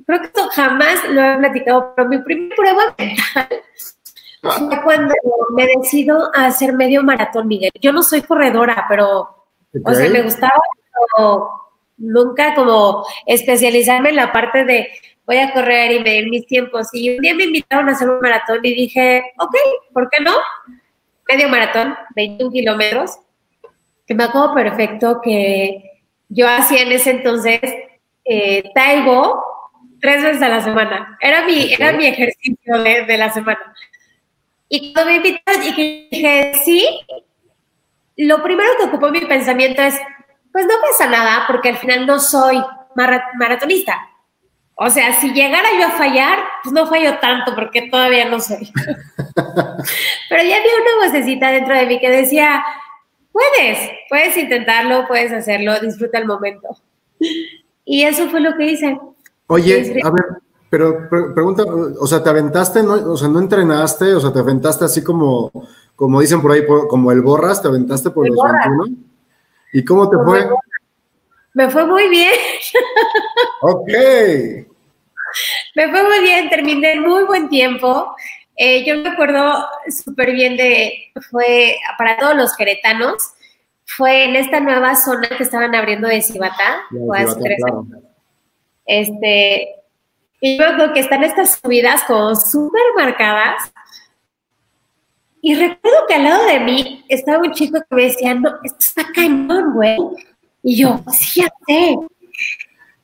creo 0.06 0.20
que 0.20 0.26
esto 0.26 0.48
jamás 0.52 1.04
lo 1.08 1.22
he 1.22 1.36
platicado, 1.38 1.94
pero 1.94 2.08
mi 2.08 2.18
primera 2.18 2.56
prueba 2.56 2.94
mental 2.98 3.48
fue 4.42 4.82
cuando 4.82 5.14
me 5.54 5.66
decido 5.78 6.30
a 6.34 6.46
hacer 6.46 6.74
medio 6.74 7.02
maratón, 7.02 7.48
Miguel. 7.48 7.72
Yo 7.80 7.92
no 7.92 8.02
soy 8.02 8.22
corredora, 8.22 8.86
pero, 8.88 9.46
o 9.84 9.94
sea, 9.94 10.10
me 10.10 10.22
gustaba, 10.22 10.60
pero 11.16 11.50
nunca 11.96 12.54
como 12.54 13.06
especializarme 13.26 14.10
en 14.10 14.16
la 14.16 14.32
parte 14.32 14.64
de 14.64 14.88
voy 15.26 15.38
a 15.38 15.52
correr 15.52 15.92
y 15.92 16.00
medir 16.00 16.28
mis 16.28 16.46
tiempos. 16.46 16.88
Y 16.92 17.16
un 17.16 17.22
día 17.22 17.34
me 17.34 17.44
invitaron 17.44 17.88
a 17.88 17.92
hacer 17.92 18.10
un 18.10 18.20
maratón 18.20 18.60
y 18.62 18.74
dije, 18.74 19.22
ok, 19.38 19.56
¿por 19.92 20.10
qué 20.10 20.22
no? 20.22 20.32
Medio 21.28 21.48
maratón, 21.48 21.94
21 22.14 22.52
kilómetros, 22.52 23.18
que 24.06 24.14
me 24.14 24.24
acuerdo 24.24 24.54
perfecto 24.54 25.20
que 25.22 26.02
yo 26.28 26.46
hacía 26.48 26.82
en 26.82 26.92
ese 26.92 27.12
entonces 27.12 27.60
eh, 28.24 28.70
Taibo, 28.74 29.42
tres 30.04 30.22
veces 30.22 30.42
a 30.42 30.50
la 30.50 30.60
semana. 30.60 31.16
Era 31.18 31.46
mi, 31.46 31.72
era 31.72 31.92
mi 31.92 32.04
ejercicio 32.04 32.78
de, 32.82 33.16
la 33.16 33.32
semana. 33.32 33.74
Y 34.68 34.92
cuando 34.92 35.10
me 35.10 35.16
invitaron 35.16 35.62
y 35.62 36.08
dije, 36.10 36.52
sí, 36.62 36.86
lo 38.18 38.42
primero 38.42 38.68
que 38.78 38.84
ocupó 38.84 39.08
mi 39.08 39.22
pensamiento 39.22 39.80
es, 39.80 39.98
pues 40.52 40.66
no 40.66 40.74
pasa 40.82 41.08
nada, 41.08 41.44
porque 41.46 41.70
al 41.70 41.78
final 41.78 42.06
no 42.06 42.20
soy 42.20 42.62
maratonista. 42.94 43.98
O 44.74 44.90
sea, 44.90 45.14
si 45.14 45.32
llegara 45.32 45.68
yo 45.80 45.86
a 45.86 45.92
fallar, 45.92 46.38
pues 46.62 46.74
no 46.74 46.86
fallo 46.86 47.18
tanto, 47.20 47.54
porque 47.54 47.88
todavía 47.88 48.26
no 48.26 48.40
soy. 48.40 48.70
Pero 50.28 50.42
ya 50.42 50.56
había 50.58 50.72
una 50.82 51.06
vocecita 51.06 51.50
dentro 51.50 51.74
de 51.74 51.86
mí 51.86 51.98
que 51.98 52.10
decía, 52.10 52.62
puedes, 53.32 53.90
puedes 54.10 54.36
intentarlo, 54.36 55.06
puedes 55.08 55.32
hacerlo, 55.32 55.80
disfruta 55.80 56.18
el 56.18 56.26
momento. 56.26 56.76
Y 57.86 58.02
eso 58.02 58.28
fue 58.28 58.40
lo 58.40 58.54
que 58.58 58.66
hice. 58.66 58.98
Oye, 59.46 60.00
a 60.02 60.10
ver, 60.10 60.24
pero 60.70 61.08
pregunta, 61.08 61.62
o 61.64 62.06
sea, 62.06 62.22
¿te 62.22 62.30
aventaste, 62.30 62.82
no, 62.82 62.94
o 62.94 63.16
sea, 63.16 63.28
no 63.28 63.38
entrenaste, 63.38 64.14
o 64.14 64.20
sea, 64.20 64.32
te 64.32 64.40
aventaste 64.40 64.84
así 64.84 65.04
como, 65.04 65.52
como 65.94 66.20
dicen 66.20 66.42
por 66.42 66.52
ahí, 66.52 66.66
como 66.66 67.12
el 67.12 67.20
borras, 67.20 67.62
te 67.62 67.68
aventaste 67.68 68.10
por 68.10 68.28
los 68.28 68.36
21? 68.36 68.96
¿Y 69.72 69.84
cómo 69.84 70.08
te 70.08 70.16
fue? 70.24 70.48
Me 71.52 71.70
fue 71.70 71.86
muy 71.86 72.08
bien. 72.08 72.32
Ok. 73.60 73.88
Me 75.74 75.90
fue 75.90 76.02
muy 76.02 76.20
bien, 76.20 76.50
terminé 76.50 76.92
en 76.92 77.02
muy 77.02 77.24
buen 77.24 77.48
tiempo. 77.48 78.14
Eh, 78.56 78.84
yo 78.84 78.96
me 78.96 79.08
acuerdo 79.08 79.66
súper 79.88 80.32
bien 80.32 80.56
de, 80.56 80.92
fue 81.30 81.76
para 81.98 82.16
todos 82.18 82.36
los 82.36 82.54
queretanos, 82.54 83.32
fue 83.84 84.24
en 84.24 84.36
esta 84.36 84.60
nueva 84.60 84.94
zona 84.96 85.28
que 85.28 85.42
estaban 85.42 85.74
abriendo 85.74 86.08
de 86.08 86.22
Cibatá, 86.22 86.82
fue 86.90 87.18
hace 87.18 87.40
tres 87.40 87.58
años. 87.64 87.86
Este, 88.86 89.76
y 90.40 90.58
luego 90.58 90.92
que 90.92 91.00
están 91.00 91.24
estas 91.24 91.58
subidas 91.58 92.02
como 92.04 92.34
súper 92.34 92.82
marcadas. 92.96 93.72
Y 95.40 95.54
recuerdo 95.54 96.06
que 96.06 96.14
al 96.14 96.24
lado 96.24 96.46
de 96.46 96.60
mí 96.60 97.04
estaba 97.08 97.38
un 97.38 97.52
chico 97.52 97.78
que 97.78 97.94
me 97.94 98.02
decía, 98.04 98.34
no, 98.34 98.50
esto 98.62 98.78
está 98.78 99.04
cañón, 99.14 99.72
güey. 99.74 99.98
Y 100.62 100.76
yo, 100.76 101.00
sí, 101.12 101.42
ya. 101.42 101.50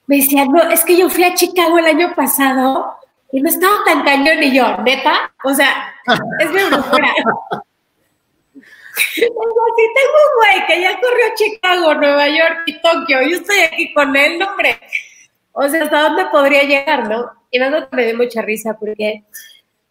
Me 0.07 0.17
decía, 0.17 0.45
no, 0.45 0.63
es 0.71 0.85
que 0.85 0.97
yo 0.97 1.09
fui 1.09 1.25
a 1.25 1.35
Chicago 1.35 1.79
el 1.79 1.87
año 1.87 2.15
pasado 2.15 2.97
y 3.33 3.41
no 3.41 3.49
estaba 3.49 3.85
tan 3.85 4.03
cañón. 4.05 4.43
Y 4.43 4.55
yo, 4.55 4.77
neta, 4.79 5.33
o 5.45 5.55
sea, 5.55 5.95
es 6.41 6.51
mi 6.51 6.61
locura. 6.61 7.15
si 9.15 9.21
tengo 9.21 10.17
un 10.27 10.33
güey 10.37 10.67
que 10.67 10.81
ya 10.83 11.01
corrió 11.01 11.25
Chicago, 11.37 11.95
Nueva 11.95 12.29
York 12.29 12.63
y 12.67 12.81
Tokio, 12.81 13.23
y 13.23 13.33
estoy 13.35 13.61
aquí 13.61 13.95
con 13.95 14.15
él, 14.17 14.43
hombre. 14.43 14.79
O 15.53 15.69
sea, 15.69 15.85
¿hasta 15.85 16.03
dónde 16.03 16.27
podría 16.27 16.63
llegar, 16.63 17.09
no? 17.09 17.31
Y 17.51 17.59
me, 17.59 17.71
me 17.91 18.07
dio 18.07 18.17
mucha 18.17 18.43
risa 18.43 18.77
porque 18.79 19.25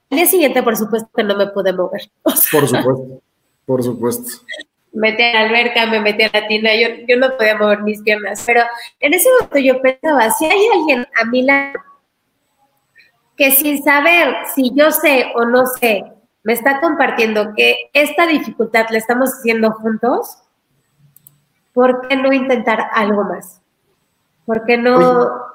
el 0.09 0.17
día 0.17 0.25
siguiente, 0.25 0.63
por 0.63 0.75
supuesto, 0.75 1.09
que 1.15 1.23
no 1.23 1.35
me 1.35 1.47
pude 1.47 1.73
mover. 1.73 2.09
por 2.23 2.37
supuesto, 2.37 3.21
por 3.65 3.83
supuesto. 3.83 4.45
Metí 4.91 5.21
a 5.21 5.33
la 5.33 5.41
alberca, 5.41 5.85
me 5.85 5.99
metí 5.99 6.23
a 6.23 6.31
la 6.33 6.47
tienda, 6.47 6.71
yo, 6.73 6.87
yo 7.07 7.17
no 7.17 7.37
podía 7.37 7.55
mover 7.55 7.83
mis 7.83 8.01
piernas, 8.01 8.43
pero 8.45 8.61
en 8.99 9.13
ese 9.13 9.29
momento 9.33 9.59
yo 9.59 9.79
pensaba, 9.81 10.31
si 10.31 10.45
hay 10.45 10.67
alguien 10.73 11.05
a 11.21 11.25
mi 11.25 11.43
lado 11.43 11.79
que 13.37 13.51
sin 13.51 13.83
saber 13.83 14.35
si 14.55 14.73
yo 14.75 14.91
sé 14.91 15.31
o 15.35 15.45
no 15.45 15.65
sé, 15.67 16.03
me 16.43 16.53
está 16.53 16.81
compartiendo 16.81 17.53
que 17.55 17.89
esta 17.93 18.25
dificultad 18.25 18.87
la 18.89 18.97
estamos 18.97 19.29
haciendo 19.29 19.71
juntos, 19.71 20.39
¿por 21.71 22.07
qué 22.07 22.15
no 22.15 22.33
intentar 22.33 22.89
algo 22.93 23.23
más? 23.23 23.61
¿Por 24.45 24.65
qué 24.65 24.77
no 24.77 25.48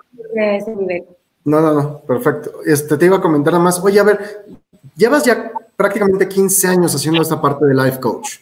No, 1.45 1.61
no, 1.61 1.75
no, 1.75 2.01
perfecto. 2.01 2.61
Este, 2.65 2.97
te 2.97 3.07
iba 3.07 3.19
a 3.19 3.21
comentar 3.21 3.53
nada 3.53 3.65
más. 3.65 3.79
Oye, 3.81 4.01
a 4.01 4.05
ver, 4.05 4.47
llevas 4.97 5.25
ya 5.25 5.53
prácticamente 5.77 6.29
15 6.29 6.69
años 6.69 6.95
haciendo 6.95 7.21
esta 7.21 7.41
parte 7.41 7.67
de 7.67 7.75
life 7.75 8.01
coach. 8.01 8.39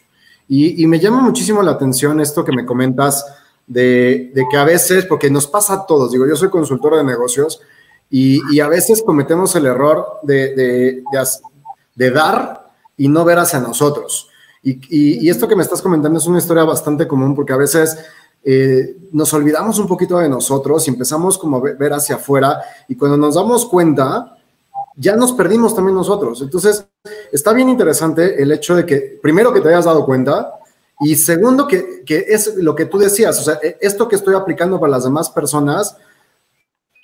Y, 0.47 0.85
me 0.87 0.99
llama 0.99 1.21
muchísimo 1.21 1.63
la 1.63 1.71
atención 1.71 2.19
esto 2.19 2.43
que 2.43 2.51
me 2.51 2.65
comentas 2.65 3.25
de, 3.65 4.31
que 4.51 4.57
a 4.57 4.63
veces, 4.63 5.05
porque 5.05 5.29
nos 5.29 5.47
pasa 5.47 5.73
a 5.73 5.85
todos, 5.85 6.11
digo, 6.11 6.27
yo 6.27 6.35
soy 6.35 6.49
consultor 6.49 6.97
de 6.97 7.03
negocios 7.03 7.61
y, 8.09 8.59
a 8.59 8.67
veces 8.67 9.01
cometemos 9.01 9.55
el 9.55 9.65
error 9.65 10.19
de, 10.21 11.01
de, 11.95 12.11
dar 12.11 12.67
y 12.97 13.07
no 13.07 13.25
ver 13.25 13.39
hacia 13.39 13.59
nosotros. 13.59 14.29
Y, 14.61 15.27
esto 15.29 15.47
que 15.47 15.55
me 15.55 15.63
estás 15.63 15.81
comentando 15.81 16.19
es 16.19 16.27
una 16.27 16.39
historia 16.39 16.65
bastante 16.65 17.07
común 17.07 17.35
porque 17.35 17.53
a 17.53 17.57
veces 17.57 17.97
eh, 18.45 18.97
nos 19.11 19.33
olvidamos 19.33 19.79
un 19.79 19.87
poquito 19.87 20.17
de 20.17 20.27
nosotros 20.27 20.85
y 20.87 20.91
empezamos 20.91 21.37
como 21.37 21.57
a 21.57 21.61
ver 21.61 21.93
hacia 21.93 22.15
afuera 22.15 22.61
y 22.87 22.95
cuando 22.95 23.15
nos 23.15 23.35
damos 23.35 23.65
cuenta, 23.65 24.37
ya 24.95 25.15
nos 25.15 25.31
perdimos 25.31 25.75
también 25.75 25.95
nosotros. 25.95 26.41
Entonces, 26.41 26.85
está 27.31 27.53
bien 27.53 27.69
interesante 27.69 28.41
el 28.41 28.51
hecho 28.51 28.75
de 28.75 28.85
que, 28.85 29.19
primero, 29.21 29.53
que 29.53 29.61
te 29.61 29.69
hayas 29.69 29.85
dado 29.85 30.05
cuenta 30.05 30.53
y 30.99 31.15
segundo, 31.15 31.67
que, 31.67 32.03
es 32.07 32.55
lo 32.57 32.75
que 32.75 32.85
tú 32.85 32.97
decías, 32.97 33.39
o 33.39 33.43
sea, 33.43 33.59
e, 33.61 33.77
esto 33.81 34.07
que 34.07 34.15
estoy 34.15 34.35
aplicando 34.35 34.79
para 34.79 34.91
las 34.91 35.03
demás 35.03 35.29
personas, 35.29 35.97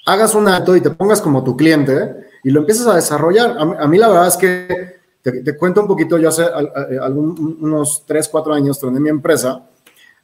hagas 0.06 0.36
un 0.36 0.48
acto 0.48 0.76
y 0.76 0.82
te 0.82 0.90
pongas 0.90 1.22
como 1.22 1.44
tu 1.44 1.56
cliente 1.56 2.16
y 2.44 2.52
lo 2.52 2.62
empieces 2.62 2.86
a 2.88 2.96
desarrollar. 2.96 3.56
A, 3.58 3.88
mí 3.88 3.98
la 3.98 4.08
verdad 4.10 4.28
es 4.28 4.38
que 4.38 5.00
te, 5.22 5.58
cuento 5.58 5.82
un 5.82 5.88
poquito, 5.88 6.18
yo 6.18 6.30
hace 6.30 6.46
unos 7.12 8.04
3, 8.06 8.28
4 8.28 8.54
años 8.54 8.80
troné 8.80 9.00
mi 9.00 9.10
empresa 9.10 9.64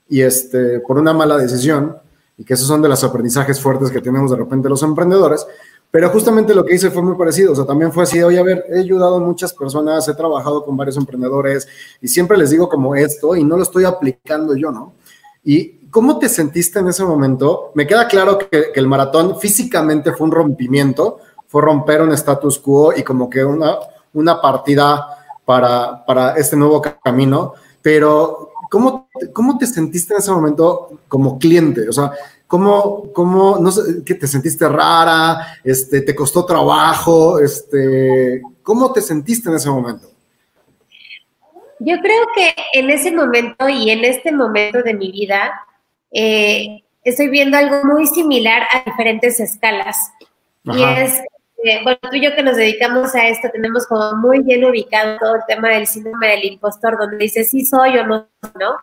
y 0.09 0.21
este, 0.21 0.79
por 0.79 0.97
una 0.97 1.13
mala 1.13 1.38
decisión, 1.38 1.97
y 2.38 2.43
que 2.43 2.53
esos 2.53 2.67
son 2.67 2.81
de 2.81 2.89
los 2.89 3.03
aprendizajes 3.03 3.59
fuertes 3.59 3.91
que 3.91 4.01
tenemos 4.01 4.31
de 4.31 4.38
repente 4.38 4.69
los 4.69 4.83
emprendedores, 4.83 5.45
pero 5.91 6.09
justamente 6.09 6.53
lo 6.53 6.65
que 6.65 6.75
hice 6.75 6.91
fue 6.91 7.01
muy 7.01 7.15
parecido, 7.15 7.53
o 7.53 7.55
sea, 7.55 7.65
también 7.65 7.91
fue 7.93 8.03
así, 8.03 8.21
oye, 8.21 8.38
a 8.38 8.43
ver, 8.43 8.65
he 8.69 8.79
ayudado 8.79 9.15
a 9.15 9.19
muchas 9.19 9.53
personas, 9.53 10.07
he 10.07 10.13
trabajado 10.13 10.65
con 10.65 10.75
varios 10.75 10.97
emprendedores 10.97 11.67
y 12.01 12.07
siempre 12.07 12.38
les 12.38 12.50
digo 12.50 12.67
como 12.67 12.95
esto 12.95 13.35
y 13.35 13.43
no 13.43 13.55
lo 13.55 13.63
estoy 13.63 13.85
aplicando 13.85 14.55
yo, 14.55 14.71
¿no? 14.71 14.93
¿Y 15.43 15.88
cómo 15.89 16.19
te 16.19 16.27
sentiste 16.27 16.79
en 16.79 16.89
ese 16.89 17.05
momento? 17.05 17.71
Me 17.75 17.88
queda 17.88 18.07
claro 18.07 18.38
que, 18.38 18.71
el 18.75 18.88
maratón 18.88 19.39
físicamente 19.39 20.12
fue 20.12 20.25
un 20.25 20.31
rompimiento, 20.31 21.19
fue 21.47 21.62
romper 21.62 22.01
un 22.01 22.12
status 22.12 22.59
quo 22.59 22.91
y 22.93 23.03
como 23.03 23.29
que 23.29 23.45
una, 23.45 23.77
una 24.13 24.41
partida 24.41 25.07
para, 25.45 26.03
para 26.05 26.35
este 26.35 26.57
nuevo 26.57 26.81
camino, 26.81 27.53
pero 27.81 28.50
¿cómo, 28.69 29.10
¿cómo 29.34 29.57
te 29.57 29.67
sentiste 29.67 30.13
en 30.13 30.19
ese 30.19 30.31
momento 30.31 31.00
como 31.07 31.38
cliente? 31.39 31.88
O 31.88 31.93
sea, 31.93 32.12
¿cómo, 32.48 33.12
cómo 33.13 33.57
no 33.60 33.72
sé, 33.72 34.03
que 34.03 34.15
te 34.15 34.27
sentiste 34.27 34.67
rara? 34.67 35.60
Este, 35.63 36.01
¿Te 36.01 36.15
costó 36.15 36.45
trabajo? 36.45 37.39
Este, 37.39 38.41
¿Cómo 38.63 38.91
te 38.91 39.01
sentiste 39.01 39.50
en 39.50 39.55
ese 39.55 39.69
momento? 39.69 40.10
Yo 41.79 41.98
creo 42.00 42.25
que 42.36 42.55
en 42.74 42.89
ese 42.89 43.12
momento 43.12 43.67
y 43.67 43.89
en 43.89 44.05
este 44.05 44.31
momento 44.31 44.81
de 44.81 44.93
mi 44.93 45.12
vida 45.12 45.51
eh, 46.12 46.84
estoy 47.03 47.27
viendo 47.29 47.57
algo 47.57 47.84
muy 47.84 48.07
similar 48.07 48.63
a 48.72 48.89
diferentes 48.89 49.39
escalas. 49.39 49.98
Y 50.63 50.81
es, 50.81 51.22
bueno, 51.84 52.00
tú 52.01 52.15
y 52.15 52.22
yo 52.22 52.36
que 52.36 52.43
nos 52.43 52.57
dedicamos 52.57 53.15
a 53.15 53.27
esto 53.27 53.50
tenemos 53.51 53.88
como 53.88 54.13
muy 54.17 54.41
bien 54.41 54.63
ubicado 54.65 55.17
todo 55.19 55.36
el 55.36 55.41
tema 55.48 55.69
del 55.69 55.88
síndrome 55.88 56.29
del 56.29 56.45
impostor, 56.45 56.98
donde 56.98 57.17
dices 57.17 57.50
sí 57.50 57.65
soy 57.65 57.98
o 57.98 58.05
no, 58.05 58.27
¿no? 58.60 58.77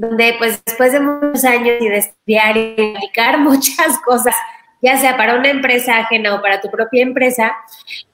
donde 0.00 0.34
pues 0.38 0.64
después 0.64 0.92
de 0.92 1.00
muchos 1.00 1.44
años 1.44 1.76
y 1.78 1.88
de 1.88 1.98
estudiar 1.98 2.56
y 2.56 2.94
aplicar 2.96 3.38
muchas 3.40 3.98
cosas, 4.04 4.34
ya 4.80 4.96
sea 4.96 5.16
para 5.18 5.34
una 5.34 5.50
empresa 5.50 5.98
ajena 5.98 6.34
o 6.34 6.40
para 6.40 6.60
tu 6.60 6.70
propia 6.70 7.02
empresa, 7.02 7.54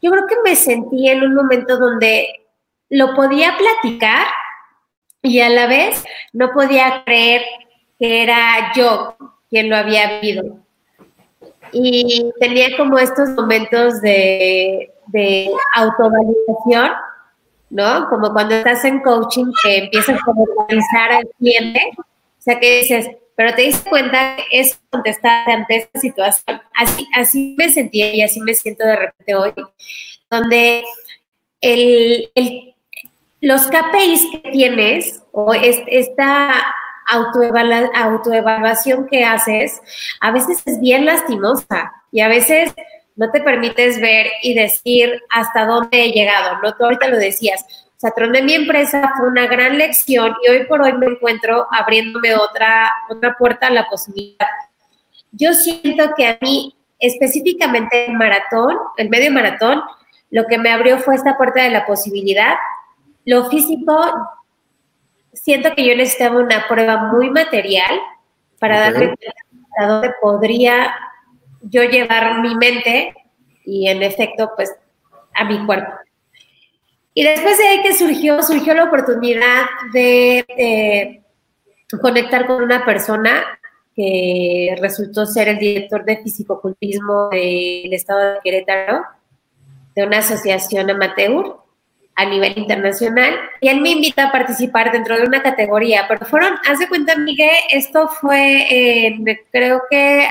yo 0.02 0.10
creo 0.10 0.26
que 0.26 0.34
me 0.44 0.56
sentí 0.56 1.08
en 1.08 1.22
un 1.22 1.34
momento 1.34 1.78
donde 1.78 2.44
lo 2.90 3.14
podía 3.14 3.56
platicar 3.56 4.26
y 5.22 5.40
a 5.40 5.48
la 5.48 5.68
vez 5.68 6.04
no 6.32 6.50
podía 6.52 7.04
creer 7.04 7.42
que 8.00 8.22
era 8.24 8.72
yo 8.74 9.16
quien 9.48 9.70
lo 9.70 9.76
había 9.76 10.20
vivido. 10.20 10.65
Y 11.72 12.30
tenía 12.40 12.76
como 12.76 12.98
estos 12.98 13.30
momentos 13.30 14.00
de, 14.00 14.92
de 15.08 15.50
autovalidación 15.74 16.90
¿no? 17.70 18.08
Como 18.08 18.32
cuando 18.32 18.54
estás 18.54 18.84
en 18.84 19.00
coaching 19.00 19.52
que 19.62 19.78
empiezas 19.78 20.18
a 20.18 20.30
organizar 20.30 21.12
al 21.12 21.28
cliente, 21.38 21.80
o 21.98 22.04
sea 22.42 22.58
que 22.60 22.80
dices, 22.80 23.10
pero 23.34 23.54
te 23.54 23.62
diste 23.62 23.88
cuenta 23.88 24.36
que 24.36 24.60
es 24.60 24.80
contestar 24.90 25.48
ante 25.50 25.76
esta 25.76 26.00
situación. 26.00 26.60
Así, 26.74 27.06
así 27.14 27.54
me 27.58 27.70
sentía 27.70 28.14
y 28.14 28.22
así 28.22 28.40
me 28.40 28.54
siento 28.54 28.84
de 28.84 28.96
repente 28.96 29.34
hoy, 29.34 29.52
donde 30.30 30.84
el, 31.60 32.30
los 33.40 33.66
KPIs 33.66 34.26
que 34.32 34.50
tienes 34.50 35.22
o 35.32 35.52
esta 35.52 36.74
autoevaluación 37.08 39.06
que 39.06 39.24
haces, 39.24 39.80
a 40.20 40.30
veces 40.30 40.62
es 40.66 40.80
bien 40.80 41.04
lastimosa 41.04 41.92
y 42.12 42.20
a 42.20 42.28
veces 42.28 42.74
no 43.16 43.30
te 43.30 43.40
permites 43.40 44.00
ver 44.00 44.26
y 44.42 44.54
decir 44.54 45.22
hasta 45.30 45.64
dónde 45.64 46.04
he 46.04 46.12
llegado, 46.12 46.58
¿no? 46.62 46.74
Tú 46.74 46.84
ahorita 46.84 47.08
lo 47.08 47.16
decías, 47.16 47.64
o 47.96 47.98
sea, 47.98 48.12
mi 48.42 48.52
empresa, 48.52 49.10
fue 49.16 49.28
una 49.28 49.46
gran 49.46 49.78
lección 49.78 50.34
y 50.46 50.50
hoy 50.50 50.66
por 50.66 50.82
hoy 50.82 50.92
me 50.92 51.06
encuentro 51.06 51.66
abriéndome 51.70 52.34
otra, 52.34 52.92
otra 53.08 53.34
puerta 53.38 53.68
a 53.68 53.70
la 53.70 53.88
posibilidad. 53.88 54.48
Yo 55.32 55.54
siento 55.54 56.10
que 56.14 56.26
a 56.26 56.38
mí, 56.42 56.76
específicamente 56.98 58.06
el 58.06 58.12
maratón, 58.12 58.76
el 58.98 59.08
medio 59.08 59.32
maratón, 59.32 59.80
lo 60.30 60.44
que 60.46 60.58
me 60.58 60.70
abrió 60.70 60.98
fue 60.98 61.14
esta 61.14 61.38
puerta 61.38 61.62
de 61.62 61.70
la 61.70 61.86
posibilidad. 61.86 62.56
Lo 63.24 63.48
físico, 63.48 64.04
siento 65.36 65.74
que 65.74 65.86
yo 65.86 65.94
necesitaba 65.94 66.40
una 66.40 66.66
prueba 66.68 67.12
muy 67.12 67.30
material 67.30 68.00
para 68.58 68.80
darme 68.80 69.06
cuenta 69.06 69.32
a 69.78 69.86
dónde 69.86 70.10
podría 70.20 70.94
yo 71.62 71.84
llevar 71.84 72.40
mi 72.40 72.56
mente 72.56 73.14
y 73.64 73.88
en 73.88 74.02
efecto, 74.02 74.50
pues, 74.56 74.74
a 75.34 75.44
mi 75.44 75.64
cuerpo. 75.66 75.92
Y 77.14 77.22
después 77.24 77.58
de 77.58 77.68
ahí 77.68 77.82
que 77.82 77.94
surgió, 77.94 78.42
surgió 78.42 78.74
la 78.74 78.84
oportunidad 78.84 79.66
de 79.92 81.22
conectar 82.00 82.46
con 82.46 82.62
una 82.62 82.84
persona 82.84 83.44
que 83.94 84.76
resultó 84.80 85.24
ser 85.24 85.48
el 85.48 85.58
director 85.58 86.04
de 86.04 86.18
fisicocultismo 86.18 87.28
del 87.30 87.92
estado 87.92 88.34
de 88.34 88.40
Querétaro, 88.44 89.02
de 89.94 90.04
una 90.04 90.18
asociación 90.18 90.90
amateur 90.90 91.56
a 92.16 92.24
nivel 92.24 92.54
internacional, 92.56 93.38
y 93.60 93.68
él 93.68 93.80
me 93.80 93.90
invita 93.90 94.28
a 94.28 94.32
participar 94.32 94.90
dentro 94.90 95.16
de 95.16 95.26
una 95.26 95.42
categoría, 95.42 96.06
pero 96.08 96.26
fueron, 96.26 96.54
haz 96.68 96.78
de 96.78 96.88
cuenta, 96.88 97.16
Miguel, 97.16 97.50
esto 97.70 98.08
fue, 98.08 99.06
en, 99.06 99.24
creo 99.52 99.82
que 99.90 100.26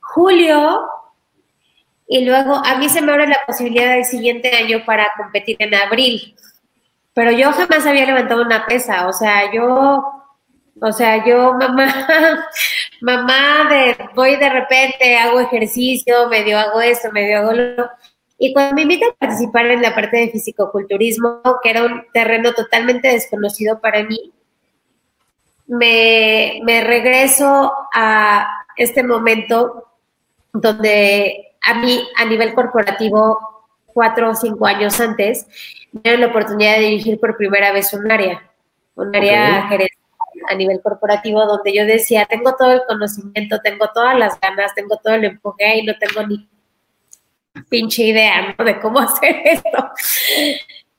julio, 0.00 0.80
y 2.08 2.24
luego 2.24 2.54
a 2.64 2.76
mí 2.78 2.88
se 2.88 3.02
me 3.02 3.12
abre 3.12 3.28
la 3.28 3.40
posibilidad 3.46 3.94
del 3.94 4.04
siguiente 4.04 4.54
año 4.56 4.84
para 4.84 5.06
competir 5.16 5.56
en 5.60 5.74
abril, 5.74 6.34
pero 7.14 7.30
yo 7.30 7.52
jamás 7.52 7.86
había 7.86 8.04
levantado 8.04 8.42
una 8.42 8.66
pesa, 8.66 9.06
o 9.06 9.12
sea, 9.12 9.52
yo 9.52 10.16
o 10.80 10.92
sea, 10.92 11.24
yo, 11.24 11.54
mamá, 11.54 11.86
mamá, 13.00 13.68
de, 13.70 13.96
voy 14.14 14.36
de 14.36 14.48
repente, 14.48 15.16
hago 15.16 15.40
ejercicio, 15.40 16.28
medio 16.28 16.58
hago 16.58 16.80
esto, 16.80 17.10
medio 17.12 17.38
hago 17.38 17.52
lo. 17.52 17.90
Y 18.38 18.52
cuando 18.52 18.74
me 18.74 18.82
invitan 18.82 19.10
a 19.10 19.14
participar 19.14 19.66
en 19.66 19.82
la 19.82 19.94
parte 19.94 20.18
de 20.18 20.30
fisicoculturismo, 20.30 21.40
que 21.62 21.70
era 21.70 21.84
un 21.84 22.04
terreno 22.12 22.52
totalmente 22.52 23.08
desconocido 23.08 23.80
para 23.80 24.04
mí, 24.04 24.32
me, 25.66 26.60
me 26.62 26.82
regreso 26.82 27.72
a 27.92 28.46
este 28.76 29.02
momento 29.02 29.88
donde 30.52 31.54
a 31.62 31.74
mí, 31.74 32.06
a 32.16 32.24
nivel 32.24 32.54
corporativo, 32.54 33.38
cuatro 33.86 34.30
o 34.30 34.34
cinco 34.34 34.66
años 34.66 35.00
antes, 35.00 35.46
me 35.92 36.02
dieron 36.02 36.20
la 36.20 36.26
oportunidad 36.28 36.74
de 36.76 36.82
dirigir 36.82 37.18
por 37.18 37.36
primera 37.36 37.72
vez 37.72 37.92
un 37.94 38.10
área, 38.10 38.50
un 38.94 39.14
área 39.16 39.68
a 40.48 40.54
nivel 40.54 40.80
corporativo 40.82 41.44
donde 41.46 41.74
yo 41.74 41.86
decía, 41.86 42.26
tengo 42.26 42.54
todo 42.56 42.72
el 42.72 42.82
conocimiento, 42.86 43.58
tengo 43.60 43.88
todas 43.92 44.16
las 44.18 44.38
ganas, 44.38 44.74
tengo 44.74 44.98
todo 45.02 45.14
el 45.14 45.24
empuje 45.24 45.78
y 45.78 45.82
no 45.82 45.94
tengo 45.98 46.26
ni 46.26 46.48
pinche 47.68 48.04
idea 48.04 48.54
¿no? 48.56 48.64
de 48.64 48.80
cómo 48.80 48.98
hacer 49.00 49.42
esto. 49.44 49.90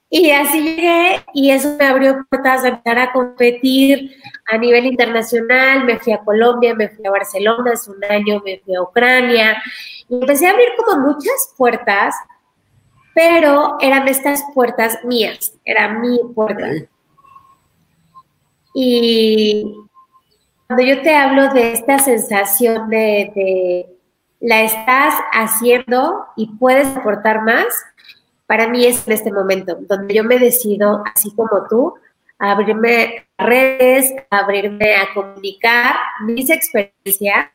Y 0.09 0.31
así 0.31 0.61
llegué 0.61 1.21
y 1.33 1.51
eso 1.51 1.75
me 1.77 1.85
abrió 1.85 2.25
puertas 2.29 2.63
a 2.63 2.69
empezar 2.69 2.97
a 2.97 3.11
competir 3.11 4.15
a 4.45 4.57
nivel 4.57 4.85
internacional. 4.85 5.83
Me 5.83 5.99
fui 5.99 6.13
a 6.13 6.19
Colombia, 6.19 6.73
me 6.73 6.87
fui 6.89 7.05
a 7.05 7.11
Barcelona 7.11 7.71
hace 7.73 7.91
un 7.91 8.03
año, 8.05 8.41
me 8.45 8.59
fui 8.59 8.75
a 8.75 8.81
Ucrania. 8.81 9.61
Y 10.07 10.15
empecé 10.15 10.47
a 10.47 10.51
abrir 10.51 10.69
como 10.77 11.07
muchas 11.07 11.53
puertas, 11.57 12.15
pero 13.13 13.75
eran 13.81 14.07
estas 14.07 14.43
puertas 14.53 15.03
mías, 15.03 15.53
era 15.65 15.89
mi 15.99 16.19
puerta. 16.33 16.69
Y 18.73 19.75
cuando 20.67 20.85
yo 20.85 21.01
te 21.01 21.15
hablo 21.15 21.53
de 21.53 21.73
esta 21.73 21.99
sensación 21.99 22.89
de, 22.89 23.87
la 24.47 24.61
estás 24.61 25.13
haciendo 25.33 26.25
y 26.37 26.47
puedes 26.55 26.87
aportar 26.95 27.41
más, 27.41 27.65
para 28.45 28.69
mí 28.69 28.85
es 28.85 29.05
en 29.05 29.11
este 29.11 29.29
momento, 29.29 29.77
donde 29.81 30.15
yo 30.15 30.23
me 30.23 30.39
decido, 30.39 31.03
así 31.13 31.35
como 31.35 31.67
tú, 31.69 31.95
abrirme 32.39 33.27
a 33.37 33.45
redes, 33.45 34.13
abrirme 34.29 34.95
a 34.95 35.13
comunicar 35.13 35.97
mis 36.21 36.49
experiencias, 36.49 37.47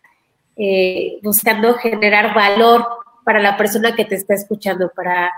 eh, 0.55 1.19
buscando 1.23 1.73
generar 1.77 2.35
valor 2.35 2.87
para 3.25 3.39
la 3.39 3.57
persona 3.57 3.97
que 3.97 4.05
te 4.05 4.17
está 4.17 4.35
escuchando, 4.35 4.93
para, 4.95 5.33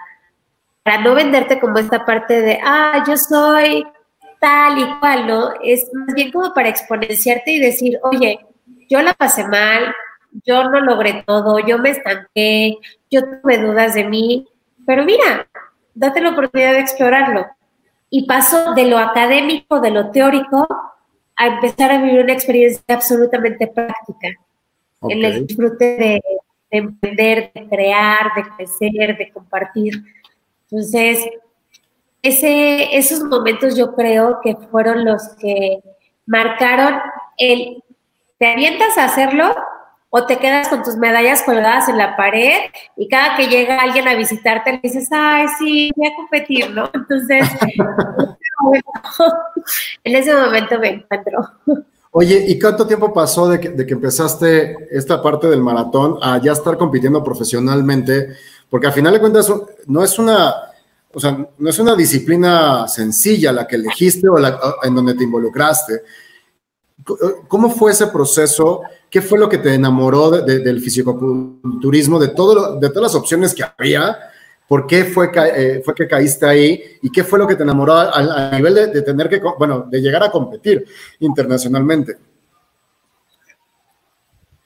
para 0.82 1.02
no 1.02 1.14
venderte 1.14 1.60
como 1.60 1.78
esta 1.78 2.04
parte 2.04 2.42
de, 2.42 2.58
ah, 2.64 3.04
yo 3.06 3.16
soy 3.16 3.86
tal 4.40 4.76
y 4.76 4.98
cual, 4.98 5.28
¿no? 5.28 5.52
Es 5.62 5.88
más 5.92 6.16
bien 6.16 6.32
como 6.32 6.52
para 6.52 6.68
exponenciarte 6.68 7.52
y 7.52 7.60
decir, 7.60 8.00
oye, 8.02 8.44
yo 8.90 9.00
la 9.02 9.14
pasé 9.14 9.46
mal, 9.46 9.94
yo 10.44 10.64
no 10.68 10.80
logré 10.80 11.22
todo, 11.26 11.58
yo 11.60 11.78
me 11.78 11.90
estanqué, 11.90 12.78
yo 13.10 13.22
tuve 13.22 13.58
dudas 13.58 13.94
de 13.94 14.04
mí, 14.04 14.48
pero 14.86 15.04
mira, 15.04 15.46
date 15.94 16.20
la 16.20 16.30
oportunidad 16.30 16.72
de 16.72 16.80
explorarlo. 16.80 17.46
Y 18.10 18.26
paso 18.26 18.74
de 18.74 18.86
lo 18.86 18.98
académico, 18.98 19.80
de 19.80 19.90
lo 19.90 20.10
teórico, 20.10 20.66
a 21.36 21.46
empezar 21.46 21.90
a 21.90 21.98
vivir 21.98 22.20
una 22.20 22.32
experiencia 22.32 22.82
absolutamente 22.88 23.66
práctica, 23.66 24.28
en 25.08 25.24
el 25.24 25.46
disfrute 25.46 25.84
de, 25.96 26.22
de 26.70 26.78
emprender, 26.78 27.52
de 27.54 27.68
crear, 27.68 28.32
de 28.34 28.42
crecer, 28.56 29.16
de 29.16 29.30
compartir. 29.32 30.02
Entonces, 30.70 31.28
ese, 32.22 32.96
esos 32.96 33.22
momentos 33.22 33.76
yo 33.76 33.94
creo 33.94 34.40
que 34.42 34.56
fueron 34.56 35.04
los 35.04 35.34
que 35.36 35.80
marcaron 36.26 37.00
el, 37.36 37.82
¿te 38.38 38.46
avientas 38.46 38.96
a 38.96 39.04
hacerlo 39.04 39.54
o 40.16 40.26
te 40.26 40.38
quedas 40.38 40.68
con 40.68 40.84
tus 40.84 40.96
medallas 40.96 41.42
colgadas 41.42 41.88
en 41.88 41.98
la 41.98 42.16
pared 42.16 42.70
y 42.96 43.08
cada 43.08 43.36
que 43.36 43.48
llega 43.48 43.80
alguien 43.80 44.06
a 44.06 44.14
visitarte 44.14 44.70
le 44.70 44.80
dices, 44.80 45.08
ay, 45.10 45.46
sí, 45.58 45.90
voy 45.96 46.06
a 46.06 46.14
competir, 46.14 46.70
¿no? 46.70 46.88
Entonces, 46.94 47.44
en 50.04 50.14
ese 50.14 50.32
momento 50.32 50.78
me 50.78 50.90
encuentro. 50.90 51.50
Oye, 52.12 52.44
¿y 52.46 52.60
cuánto 52.60 52.86
tiempo 52.86 53.12
pasó 53.12 53.48
de 53.48 53.58
que, 53.58 53.70
de 53.70 53.84
que, 53.84 53.94
empezaste 53.94 54.96
esta 54.96 55.20
parte 55.20 55.48
del 55.48 55.60
maratón 55.60 56.16
a 56.22 56.40
ya 56.40 56.52
estar 56.52 56.78
compitiendo 56.78 57.24
profesionalmente? 57.24 58.36
Porque 58.70 58.86
al 58.86 58.92
final 58.92 59.14
de 59.14 59.20
cuentas 59.20 59.52
no 59.88 60.04
es 60.04 60.16
una 60.20 60.54
o 61.12 61.20
sea, 61.20 61.46
no 61.58 61.70
es 61.70 61.78
una 61.78 61.94
disciplina 61.94 62.88
sencilla 62.88 63.52
la 63.52 63.66
que 63.66 63.76
elegiste 63.76 64.28
o 64.28 64.36
en 64.38 64.94
donde 64.94 65.14
te 65.14 65.24
involucraste. 65.24 66.02
¿Cómo 67.48 67.70
fue 67.70 67.92
ese 67.92 68.06
proceso? 68.06 68.82
¿Qué 69.10 69.20
fue 69.20 69.38
lo 69.38 69.48
que 69.48 69.58
te 69.58 69.74
enamoró 69.74 70.30
del 70.30 70.80
fisicoculturismo, 70.80 72.18
de, 72.18 72.28
todo 72.28 72.78
de 72.78 72.88
todas 72.88 73.02
las 73.02 73.14
opciones 73.14 73.54
que 73.54 73.62
había? 73.62 74.16
¿Por 74.66 74.86
qué 74.86 75.04
fue, 75.04 75.30
eh, 75.34 75.82
fue 75.84 75.94
que 75.94 76.08
caíste 76.08 76.46
ahí? 76.46 76.82
¿Y 77.02 77.10
qué 77.10 77.22
fue 77.22 77.38
lo 77.38 77.46
que 77.46 77.54
te 77.54 77.62
enamoró 77.62 77.94
a, 77.94 78.50
nivel 78.52 78.74
de, 78.74 78.86
de, 78.86 79.02
tener 79.02 79.28
que, 79.28 79.40
bueno, 79.58 79.86
de 79.90 80.00
llegar 80.00 80.22
a 80.22 80.30
competir 80.30 80.84
internacionalmente? 81.20 82.16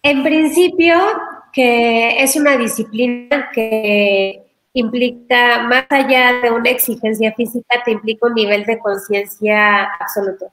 En 0.02 0.22
principio, 0.22 0.96
que 1.52 2.22
es 2.22 2.36
una 2.36 2.56
disciplina 2.56 3.50
que 3.52 4.46
implica, 4.72 5.62
más 5.64 5.86
allá 5.90 6.40
de 6.40 6.50
una 6.50 6.70
exigencia 6.70 7.34
física, 7.34 7.82
te 7.84 7.90
implica 7.90 8.28
un 8.28 8.34
nivel 8.34 8.64
de 8.64 8.78
conciencia 8.78 9.84
absoluto. 9.98 10.52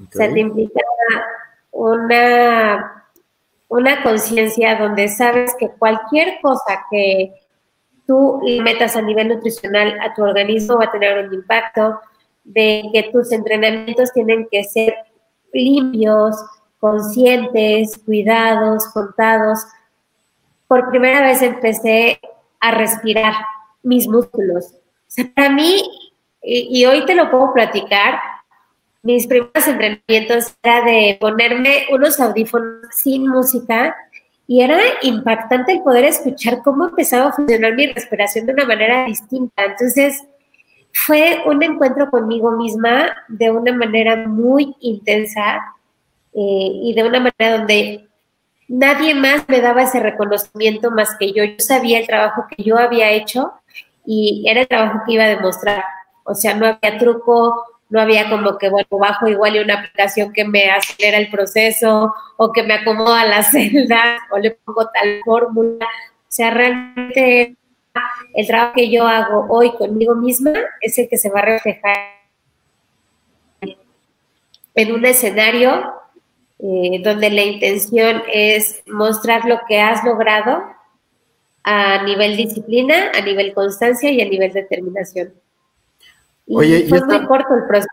O 0.00 0.12
sea, 0.12 0.32
te 0.32 0.40
implica 0.40 0.80
una, 1.72 3.04
una 3.68 4.02
conciencia 4.02 4.76
donde 4.76 5.08
sabes 5.08 5.54
que 5.58 5.68
cualquier 5.68 6.40
cosa 6.40 6.86
que 6.90 7.34
tú 8.06 8.40
metas 8.62 8.96
a 8.96 9.02
nivel 9.02 9.28
nutricional 9.28 9.98
a 10.00 10.14
tu 10.14 10.22
organismo 10.22 10.78
va 10.78 10.86
a 10.86 10.90
tener 10.90 11.26
un 11.26 11.34
impacto, 11.34 12.00
de 12.44 12.88
que 12.92 13.10
tus 13.12 13.30
entrenamientos 13.32 14.12
tienen 14.12 14.48
que 14.50 14.64
ser 14.64 14.94
limpios, 15.52 16.34
conscientes, 16.80 17.98
cuidados, 18.04 18.88
contados. 18.88 19.60
Por 20.66 20.88
primera 20.90 21.20
vez 21.22 21.42
empecé 21.42 22.20
a 22.58 22.72
respirar 22.72 23.34
mis 23.82 24.08
músculos. 24.08 24.72
O 24.72 24.78
sea, 25.06 25.30
para 25.34 25.50
mí, 25.50 25.82
y, 26.42 26.84
hoy 26.86 27.04
te 27.06 27.14
lo 27.14 27.30
puedo 27.30 27.52
platicar, 27.52 28.18
mis 29.02 29.26
primeros 29.26 29.66
entrenamientos 29.66 30.54
era 30.62 30.84
de 30.84 31.16
ponerme 31.20 31.86
unos 31.90 32.20
audífonos 32.20 32.86
sin 32.92 33.26
música 33.28 33.96
y 34.46 34.62
era 34.62 34.78
impactante 35.02 35.72
el 35.72 35.82
poder 35.82 36.04
escuchar 36.04 36.60
cómo 36.62 36.88
empezaba 36.88 37.30
a 37.30 37.32
funcionar 37.32 37.74
mi 37.74 37.86
respiración 37.86 38.46
de 38.46 38.52
una 38.52 38.64
manera 38.64 39.04
distinta. 39.04 39.64
Entonces, 39.64 40.24
fue 40.92 41.42
un 41.46 41.62
encuentro 41.62 42.10
conmigo 42.10 42.50
misma 42.52 43.14
de 43.28 43.50
una 43.50 43.72
manera 43.72 44.26
muy 44.26 44.74
intensa 44.80 45.60
eh, 46.32 46.70
y 46.82 46.92
de 46.94 47.04
una 47.04 47.20
manera 47.20 47.58
donde 47.58 48.08
nadie 48.66 49.14
más 49.14 49.48
me 49.48 49.60
daba 49.60 49.82
ese 49.82 50.00
reconocimiento 50.00 50.90
más 50.90 51.16
que 51.18 51.32
yo. 51.32 51.44
Yo 51.44 51.54
sabía 51.58 52.00
el 52.00 52.06
trabajo 52.06 52.46
que 52.48 52.62
yo 52.62 52.76
había 52.76 53.10
hecho 53.10 53.52
y 54.04 54.44
era 54.48 54.62
el 54.62 54.68
trabajo 54.68 55.00
que 55.06 55.14
iba 55.14 55.24
a 55.24 55.28
demostrar. 55.28 55.84
O 56.24 56.34
sea, 56.34 56.54
no 56.54 56.66
había 56.66 56.98
truco, 56.98 57.64
no 57.90 58.00
había 58.00 58.30
como 58.30 58.56
que, 58.56 58.70
bueno, 58.70 58.88
bajo 58.90 59.28
igual 59.28 59.56
y 59.56 59.58
una 59.58 59.74
aplicación 59.74 60.32
que 60.32 60.44
me 60.44 60.70
acelera 60.70 61.18
el 61.18 61.30
proceso 61.30 62.14
o 62.36 62.52
que 62.52 62.62
me 62.62 62.74
acomoda 62.74 63.26
la 63.26 63.42
celda 63.50 64.18
o 64.30 64.38
le 64.38 64.52
pongo 64.52 64.88
tal 64.88 65.20
fórmula. 65.24 65.86
O 65.86 66.32
sea, 66.32 66.50
realmente 66.50 67.56
el 68.34 68.46
trabajo 68.46 68.74
que 68.74 68.90
yo 68.90 69.06
hago 69.06 69.46
hoy 69.50 69.72
conmigo 69.72 70.14
misma 70.14 70.52
es 70.80 70.96
el 70.98 71.08
que 71.08 71.16
se 71.16 71.30
va 71.30 71.40
a 71.40 71.44
reflejar 71.44 71.96
en 74.74 74.92
un 74.92 75.04
escenario 75.04 75.92
eh, 76.60 77.00
donde 77.02 77.30
la 77.30 77.42
intención 77.42 78.22
es 78.32 78.82
mostrar 78.86 79.44
lo 79.46 79.60
que 79.66 79.80
has 79.80 80.04
logrado 80.04 80.62
a 81.64 82.02
nivel 82.04 82.36
disciplina, 82.36 83.10
a 83.14 83.20
nivel 83.20 83.52
constancia 83.52 84.10
y 84.10 84.20
a 84.20 84.28
nivel 84.28 84.52
determinación. 84.52 85.34
Oye, 86.50 86.86
fue 86.88 87.00
muy 87.04 87.26
corto 87.26 87.54
el 87.54 87.66
proceso. 87.66 87.88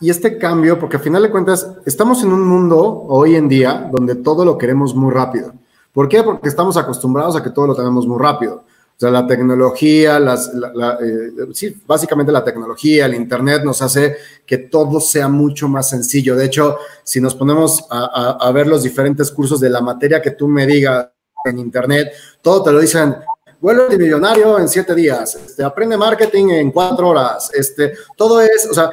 y 0.00 0.10
este 0.10 0.36
cambio, 0.36 0.78
porque 0.78 0.96
al 0.96 1.02
final 1.02 1.22
de 1.22 1.30
cuentas 1.30 1.70
estamos 1.86 2.22
en 2.22 2.32
un 2.32 2.46
mundo 2.46 3.04
hoy 3.08 3.36
en 3.36 3.48
día 3.48 3.88
donde 3.90 4.16
todo 4.16 4.44
lo 4.44 4.58
queremos 4.58 4.94
muy 4.94 5.12
rápido. 5.12 5.52
¿Por 5.92 6.08
qué? 6.08 6.22
Porque 6.22 6.48
estamos 6.48 6.76
acostumbrados 6.76 7.36
a 7.36 7.42
que 7.42 7.50
todo 7.50 7.68
lo 7.68 7.74
tenemos 7.74 8.06
muy 8.06 8.18
rápido. 8.18 8.64
O 8.96 9.00
sea, 9.02 9.10
la 9.10 9.26
tecnología, 9.26 10.20
las, 10.20 10.48
eh, 10.48 11.30
sí, 11.52 11.76
básicamente 11.86 12.30
la 12.30 12.44
tecnología, 12.44 13.06
el 13.06 13.14
Internet 13.14 13.62
nos 13.64 13.82
hace 13.82 14.16
que 14.46 14.58
todo 14.58 15.00
sea 15.00 15.28
mucho 15.28 15.68
más 15.68 15.88
sencillo. 15.88 16.36
De 16.36 16.44
hecho, 16.44 16.76
si 17.02 17.20
nos 17.20 17.34
ponemos 17.34 17.84
a, 17.90 18.50
ver 18.52 18.66
los 18.66 18.82
diferentes 18.82 19.30
cursos 19.30 19.60
de 19.60 19.70
la 19.70 19.80
materia 19.80 20.22
que 20.22 20.32
tú 20.32 20.46
me 20.46 20.66
digas 20.66 21.08
en 21.44 21.58
Internet, 21.58 22.12
todo 22.42 22.62
te 22.62 22.70
lo 22.70 22.80
dicen, 22.80 23.16
vuelve 23.62 23.96
millonario 23.96 24.58
en 24.58 24.68
siete 24.68 24.92
días, 24.92 25.36
este, 25.36 25.62
aprende 25.62 25.96
marketing 25.96 26.48
en 26.48 26.72
cuatro 26.72 27.10
horas, 27.10 27.48
este, 27.54 27.94
todo 28.16 28.40
es, 28.40 28.68
o 28.68 28.74
sea, 28.74 28.90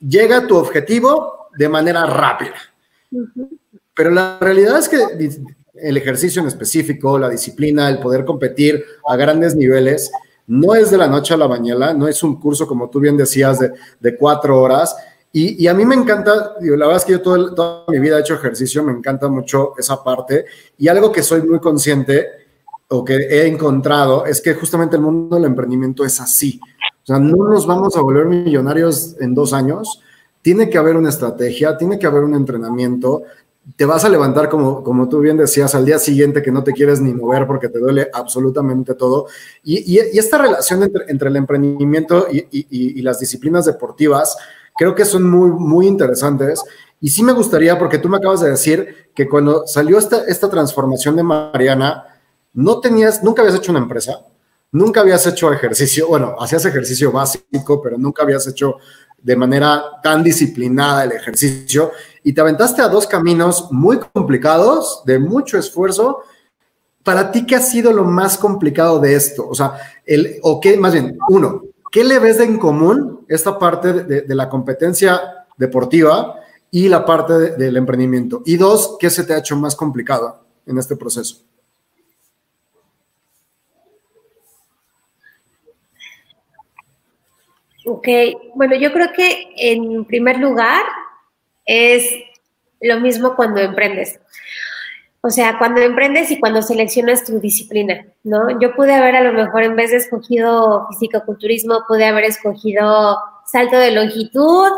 llega 0.00 0.38
a 0.38 0.46
tu 0.46 0.56
objetivo 0.56 1.50
de 1.56 1.68
manera 1.68 2.06
rápida. 2.06 2.54
Pero 3.94 4.10
la 4.10 4.38
realidad 4.40 4.78
es 4.78 4.88
que 4.88 4.98
el 5.74 5.96
ejercicio 5.98 6.40
en 6.40 6.48
específico, 6.48 7.18
la 7.18 7.28
disciplina, 7.28 7.90
el 7.90 7.98
poder 7.98 8.24
competir 8.24 8.82
a 9.06 9.14
grandes 9.16 9.54
niveles, 9.54 10.10
no 10.46 10.74
es 10.74 10.90
de 10.90 10.96
la 10.96 11.06
noche 11.06 11.34
a 11.34 11.36
la 11.36 11.46
mañana, 11.46 11.92
no 11.92 12.08
es 12.08 12.22
un 12.22 12.40
curso, 12.40 12.66
como 12.66 12.88
tú 12.88 13.00
bien 13.00 13.16
decías, 13.16 13.58
de, 13.58 14.16
cuatro 14.16 14.58
horas. 14.58 14.96
Y, 15.30 15.66
a 15.66 15.74
mí 15.74 15.84
me 15.84 15.94
encanta, 15.94 16.54
la 16.60 16.86
verdad 16.86 16.96
es 16.96 17.04
que 17.04 17.12
yo 17.12 17.20
toda 17.20 17.84
mi 17.88 17.98
vida 17.98 18.16
he 18.16 18.20
hecho 18.20 18.34
ejercicio, 18.34 18.82
me 18.82 18.92
encanta 18.92 19.28
mucho 19.28 19.74
esa 19.76 20.02
parte. 20.02 20.46
Y 20.78 20.88
algo 20.88 21.12
que 21.12 21.22
soy 21.22 21.42
muy 21.42 21.60
consciente 21.60 22.47
o 22.88 23.04
que 23.04 23.14
he 23.14 23.46
encontrado 23.46 24.24
es 24.24 24.40
que 24.40 24.54
justamente 24.54 24.96
el 24.96 25.02
mundo 25.02 25.36
del 25.36 25.44
emprendimiento 25.44 26.04
es 26.04 26.20
así. 26.20 26.58
O 27.02 27.06
sea, 27.06 27.18
no 27.18 27.36
nos 27.48 27.66
vamos 27.66 27.96
a 27.96 28.00
volver 28.00 28.26
millonarios 28.26 29.16
en 29.20 29.34
dos 29.34 29.52
años. 29.52 30.02
Tiene 30.40 30.70
que 30.70 30.78
haber 30.78 30.96
una 30.96 31.10
estrategia, 31.10 31.76
tiene 31.76 31.98
que 31.98 32.06
haber 32.06 32.24
un 32.24 32.34
entrenamiento. 32.34 33.22
Te 33.76 33.84
vas 33.84 34.04
a 34.06 34.08
levantar, 34.08 34.48
como, 34.48 34.82
como 34.82 35.08
tú 35.08 35.20
bien 35.20 35.36
decías, 35.36 35.74
al 35.74 35.84
día 35.84 35.98
siguiente 35.98 36.40
que 36.40 36.50
no 36.50 36.64
te 36.64 36.72
quieres 36.72 37.00
ni 37.02 37.12
mover 37.12 37.46
porque 37.46 37.68
te 37.68 37.78
duele 37.78 38.08
absolutamente 38.12 38.94
todo. 38.94 39.26
Y, 39.62 39.98
esta 39.98 40.38
relación 40.38 40.82
entre, 40.82 41.28
el 41.28 41.36
emprendimiento 41.36 42.26
y, 42.30 43.02
las 43.02 43.20
disciplinas 43.20 43.66
deportivas 43.66 44.36
creo 44.78 44.94
que 44.94 45.04
son 45.04 45.28
muy, 45.28 45.50
muy 45.50 45.86
interesantes. 45.86 46.62
Y 47.00 47.10
sí 47.10 47.22
me 47.22 47.32
gustaría, 47.32 47.78
porque 47.78 47.98
tú 47.98 48.08
me 48.08 48.16
acabas 48.16 48.40
de 48.40 48.50
decir 48.50 49.10
que 49.14 49.28
cuando 49.28 49.66
salió 49.66 49.98
esta, 49.98 50.24
esta 50.24 50.48
transformación 50.48 51.16
de 51.16 51.22
Mariana, 51.22 52.04
no 52.58 52.80
tenías, 52.80 53.22
nunca 53.22 53.42
habías 53.42 53.56
hecho 53.56 53.70
una 53.70 53.80
empresa, 53.80 54.20
nunca 54.72 55.00
habías 55.00 55.24
hecho 55.28 55.52
ejercicio, 55.52 56.08
bueno, 56.08 56.34
hacías 56.40 56.64
ejercicio 56.64 57.12
básico, 57.12 57.80
pero 57.80 57.96
nunca 57.96 58.24
habías 58.24 58.48
hecho 58.48 58.78
de 59.16 59.36
manera 59.36 59.84
tan 60.02 60.24
disciplinada 60.24 61.04
el 61.04 61.12
ejercicio 61.12 61.92
y 62.24 62.32
te 62.32 62.40
aventaste 62.40 62.82
a 62.82 62.88
dos 62.88 63.06
caminos 63.06 63.68
muy 63.70 64.00
complicados, 64.00 65.02
de 65.06 65.20
mucho 65.20 65.56
esfuerzo. 65.56 66.22
Para 67.04 67.30
ti, 67.30 67.46
¿qué 67.46 67.54
ha 67.54 67.60
sido 67.60 67.92
lo 67.92 68.04
más 68.04 68.36
complicado 68.36 68.98
de 68.98 69.14
esto? 69.14 69.48
O 69.48 69.54
sea, 69.54 69.74
el, 70.04 70.40
o 70.42 70.58
qué, 70.60 70.76
más 70.76 70.92
bien, 70.92 71.16
uno, 71.28 71.62
¿qué 71.92 72.02
le 72.02 72.18
ves 72.18 72.38
de 72.38 72.44
en 72.44 72.58
común 72.58 73.24
esta 73.28 73.56
parte 73.56 73.92
de, 73.92 74.34
la 74.34 74.48
competencia 74.48 75.46
deportiva 75.56 76.40
y 76.72 76.88
la 76.88 77.06
parte 77.06 77.56
del 77.56 77.76
emprendimiento? 77.76 78.42
Y 78.44 78.56
dos, 78.56 78.96
¿qué 78.98 79.10
se 79.10 79.22
te 79.22 79.32
ha 79.32 79.38
hecho 79.38 79.54
más 79.54 79.76
complicado 79.76 80.44
en 80.66 80.76
este 80.76 80.96
proceso? 80.96 81.47
Ok, 87.90 88.06
bueno, 88.54 88.76
yo 88.76 88.92
creo 88.92 89.12
que 89.14 89.50
en 89.56 90.04
primer 90.04 90.38
lugar 90.38 90.82
es 91.64 92.06
lo 92.82 93.00
mismo 93.00 93.34
cuando 93.34 93.60
emprendes. 93.62 94.20
O 95.22 95.30
sea, 95.30 95.56
cuando 95.58 95.80
emprendes 95.80 96.30
y 96.30 96.38
cuando 96.38 96.60
seleccionas 96.60 97.24
tu 97.24 97.40
disciplina, 97.40 98.04
¿no? 98.24 98.60
Yo 98.60 98.74
pude 98.74 98.92
haber 98.92 99.16
a 99.16 99.22
lo 99.22 99.32
mejor 99.32 99.62
en 99.62 99.74
vez 99.74 99.90
de 99.90 99.96
escogido 99.96 100.86
fisicoculturismo, 100.90 101.84
pude 101.88 102.04
haber 102.04 102.24
escogido 102.24 103.18
salto 103.46 103.78
de 103.78 103.92
longitud 103.92 104.70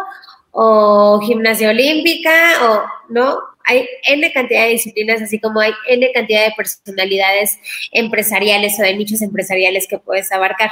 o 0.52 1.20
gimnasia 1.20 1.70
olímpica 1.70 2.32
o, 2.62 2.84
¿no? 3.08 3.40
Hay 3.64 3.88
N 4.04 4.32
cantidad 4.32 4.62
de 4.62 4.70
disciplinas, 4.70 5.20
así 5.20 5.40
como 5.40 5.60
hay 5.60 5.72
N 5.88 6.12
cantidad 6.12 6.44
de 6.44 6.54
personalidades 6.56 7.58
empresariales 7.90 8.78
o 8.78 8.82
de 8.82 8.94
nichos 8.94 9.20
empresariales 9.20 9.88
que 9.88 9.98
puedes 9.98 10.30
abarcar. 10.30 10.70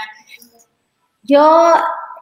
Yo 1.25 1.75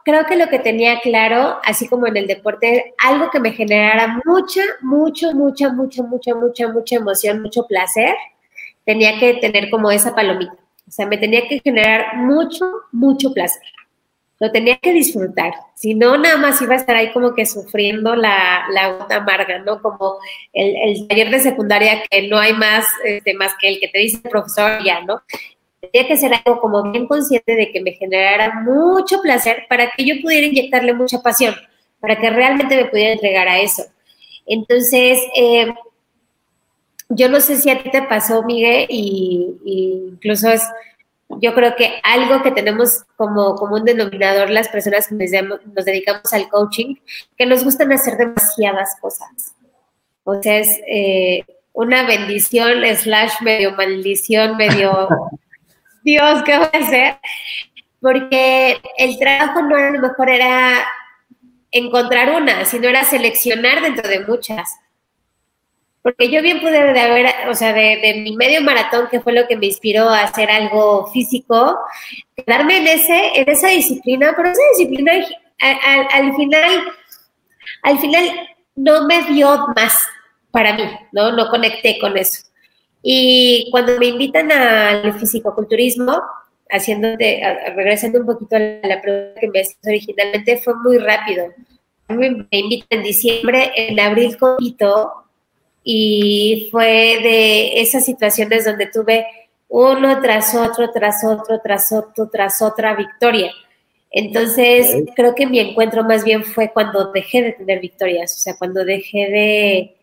creo 0.07 0.25
que 0.25 0.37
lo 0.37 0.47
que 0.47 0.59
tenía 0.59 1.01
claro, 1.01 1.59
así 1.65 1.85
como 1.89 2.07
en 2.07 2.15
el 2.15 2.27
deporte, 2.27 2.93
algo 2.97 3.29
que 3.29 3.41
me 3.41 3.51
generara 3.51 4.21
mucha, 4.23 4.61
mucho, 4.81 5.33
mucha, 5.33 5.69
mucha, 5.69 6.01
mucha, 6.01 6.33
mucha, 6.33 6.67
mucha 6.69 6.95
emoción, 6.95 7.41
mucho 7.41 7.67
placer, 7.67 8.15
tenía 8.85 9.19
que 9.19 9.33
tener 9.33 9.69
como 9.69 9.91
esa 9.91 10.15
palomita. 10.15 10.53
O 10.87 10.91
sea, 10.91 11.05
me 11.07 11.17
tenía 11.17 11.45
que 11.49 11.59
generar 11.59 12.15
mucho, 12.15 12.65
mucho 12.93 13.33
placer. 13.33 13.63
Lo 14.39 14.49
tenía 14.49 14.77
que 14.77 14.93
disfrutar. 14.93 15.51
Si 15.75 15.93
no, 15.93 16.17
nada 16.17 16.37
más 16.37 16.61
iba 16.61 16.75
a 16.75 16.77
estar 16.77 16.95
ahí 16.95 17.11
como 17.11 17.35
que 17.35 17.45
sufriendo 17.45 18.15
la, 18.15 18.63
la 18.71 18.93
gota 18.93 19.17
amarga, 19.17 19.59
¿no? 19.59 19.81
Como 19.81 20.19
el, 20.53 20.73
el, 20.85 21.07
taller 21.09 21.31
de 21.31 21.41
secundaria 21.41 22.01
que 22.09 22.29
no 22.29 22.37
hay 22.37 22.53
más, 22.53 22.85
este, 23.03 23.33
más 23.33 23.55
que 23.59 23.67
el 23.67 23.79
que 23.81 23.89
te 23.89 23.99
dice 23.99 24.21
el 24.23 24.29
profesor 24.29 24.81
ya, 24.85 25.01
¿no? 25.01 25.21
Tenía 25.79 26.07
que 26.07 26.17
ser 26.17 26.31
algo 26.33 26.59
como 26.59 26.91
bien 26.91 27.07
consciente 27.07 27.55
de 27.55 27.71
que 27.71 27.81
me 27.81 27.93
generara 27.93 28.61
mucho 28.61 29.21
placer 29.21 29.65
para 29.69 29.91
que 29.91 30.05
yo 30.05 30.15
pudiera 30.21 30.47
inyectarle 30.47 30.93
mucha 30.93 31.21
pasión, 31.21 31.55
para 31.99 32.17
que 32.17 32.29
realmente 32.29 32.75
me 32.75 32.85
pudiera 32.85 33.13
entregar 33.13 33.47
a 33.47 33.59
eso. 33.59 33.83
Entonces, 34.45 35.19
eh, 35.35 35.67
yo 37.09 37.29
no 37.29 37.39
sé 37.39 37.57
si 37.57 37.69
a 37.69 37.81
ti 37.81 37.89
te 37.89 38.01
pasó, 38.03 38.43
Miguel, 38.43 38.87
y, 38.89 39.55
incluso 40.11 40.49
es, 40.49 40.63
yo 41.41 41.53
creo 41.53 41.75
que 41.75 41.99
algo 42.03 42.41
que 42.41 42.51
tenemos 42.51 43.03
como, 43.15 43.55
como 43.55 43.75
un 43.75 43.85
denominador 43.85 44.49
las 44.49 44.69
personas 44.69 45.07
que 45.07 45.15
nos, 45.15 45.85
dedicamos 45.85 46.33
al 46.33 46.49
coaching, 46.49 46.95
que 47.37 47.45
nos 47.45 47.63
gustan 47.63 47.91
hacer 47.91 48.17
demasiadas 48.17 48.95
cosas. 48.99 49.53
O 50.23 50.41
sea, 50.41 50.57
es 50.57 50.79
eh, 50.87 51.45
una 51.73 52.05
bendición 52.05 52.83
slash 52.95 53.41
medio 53.41 53.73
maldición, 53.73 54.57
medio 54.57 55.07
Dios, 56.07 56.41
¿qué 56.43 56.57
voy 56.57 56.69
a 56.71 56.77
hacer? 56.77 57.17
Porque 57.99 58.79
el 58.97 59.19
trabajo 59.19 59.61
no 59.61 59.75
a 59.75 59.89
lo 59.89 59.99
mejor 59.99 60.29
era 60.29 60.87
encontrar 61.69 62.31
una, 62.31 62.63
sino 62.63 62.87
era 62.87 63.03
seleccionar 63.03 63.81
dentro 63.81 64.07
de 64.07 64.21
muchas. 64.21 64.73
Porque 66.01 66.31
yo 66.31 66.41
bien 66.41 66.61
pude 66.61 66.93
de 66.93 67.01
haber, 67.01 67.49
o 67.49 67.53
sea, 67.53 67.73
de, 67.73 68.21
mi 68.23 68.37
medio 68.37 68.61
maratón, 68.61 69.09
que 69.11 69.19
fue 69.19 69.33
lo 69.33 69.49
que 69.49 69.57
me 69.57 69.65
inspiró 69.65 70.07
a 70.07 70.23
hacer 70.23 70.49
algo 70.49 71.07
físico, 71.07 71.77
quedarme 72.37 72.77
en, 72.77 72.87
ese, 72.87 73.41
en 73.41 73.49
esa 73.49 73.67
disciplina, 73.67 74.33
pero 74.33 74.51
esa 74.51 74.61
disciplina 74.77 75.11
al 75.59 76.33
final, 76.37 76.93
al 77.83 77.99
final 77.99 78.47
no 78.75 79.05
me 79.07 79.23
dio 79.23 79.67
más 79.75 80.07
para 80.51 80.71
mí, 80.71 80.89
¿no? 81.11 81.33
No 81.33 81.49
conecté 81.49 81.99
con 81.99 82.17
eso. 82.17 82.46
Y 83.09 83.69
cuando 83.71 83.97
me 83.97 84.07
invitan 84.07 84.51
al 84.51 85.17
fisicoculturismo, 85.17 86.21
haciéndote, 86.69 87.41
regresando 87.73 88.19
un 88.19 88.25
poquito 88.25 88.57
a 88.57 88.59
la 88.59 89.01
pregunta 89.01 89.39
que 89.39 89.47
me 89.47 89.61
hiciste 89.61 89.89
originalmente, 89.89 90.57
fue 90.57 90.75
muy 90.75 90.97
rápido. 90.97 91.45
Me, 92.09 92.45
invitan 92.51 92.99
en 92.99 93.03
diciembre, 93.03 93.71
en 93.77 93.97
abril 93.97 94.35
compito, 94.37 95.23
y 95.85 96.67
fue 96.69 97.19
de 97.23 97.79
esas 97.79 98.03
situaciones 98.03 98.65
donde 98.65 98.87
tuve 98.87 99.25
uno 99.69 100.19
tras 100.21 100.53
otro, 100.53 100.91
tras 100.91 101.23
otro, 101.23 101.61
tras 101.63 101.93
otro, 101.93 102.27
tras 102.29 102.61
otra 102.61 102.93
victoria. 102.93 103.53
Entonces, 104.11 104.93
creo 105.15 105.33
que 105.33 105.47
mi 105.47 105.59
encuentro 105.59 106.03
más 106.03 106.25
bien 106.25 106.43
fue 106.43 106.73
cuando 106.73 107.13
dejé 107.13 107.41
de 107.41 107.53
tener 107.53 107.79
victorias, 107.79 108.33
o 108.33 108.37
sea, 108.37 108.57
cuando 108.57 108.83
dejé 108.83 109.29
de, 109.29 109.95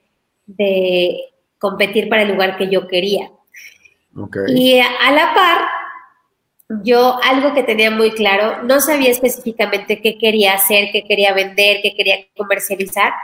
de 0.47 1.34
competir 1.65 2.11
para 2.11 2.23
el 2.23 2.29
lugar 2.29 2.59
que 2.59 2.69
yo 2.69 2.87
quería. 2.87 3.31
Y 4.49 4.79
a 4.79 5.11
la 5.13 5.33
par, 5.35 5.59
yo 6.85 7.19
algo 7.25 7.55
que 7.55 7.63
tenía 7.63 7.91
muy 7.91 8.11
claro, 8.11 8.63
no 8.65 8.81
sabía 8.81 9.11
específicamente 9.11 10.03
qué 10.03 10.19
quería 10.19 10.53
hacer, 10.53 10.91
qué 10.93 11.05
quería 11.05 11.33
vender, 11.33 11.79
qué 11.83 11.95
quería 11.97 12.19
comercializar. 12.37 13.15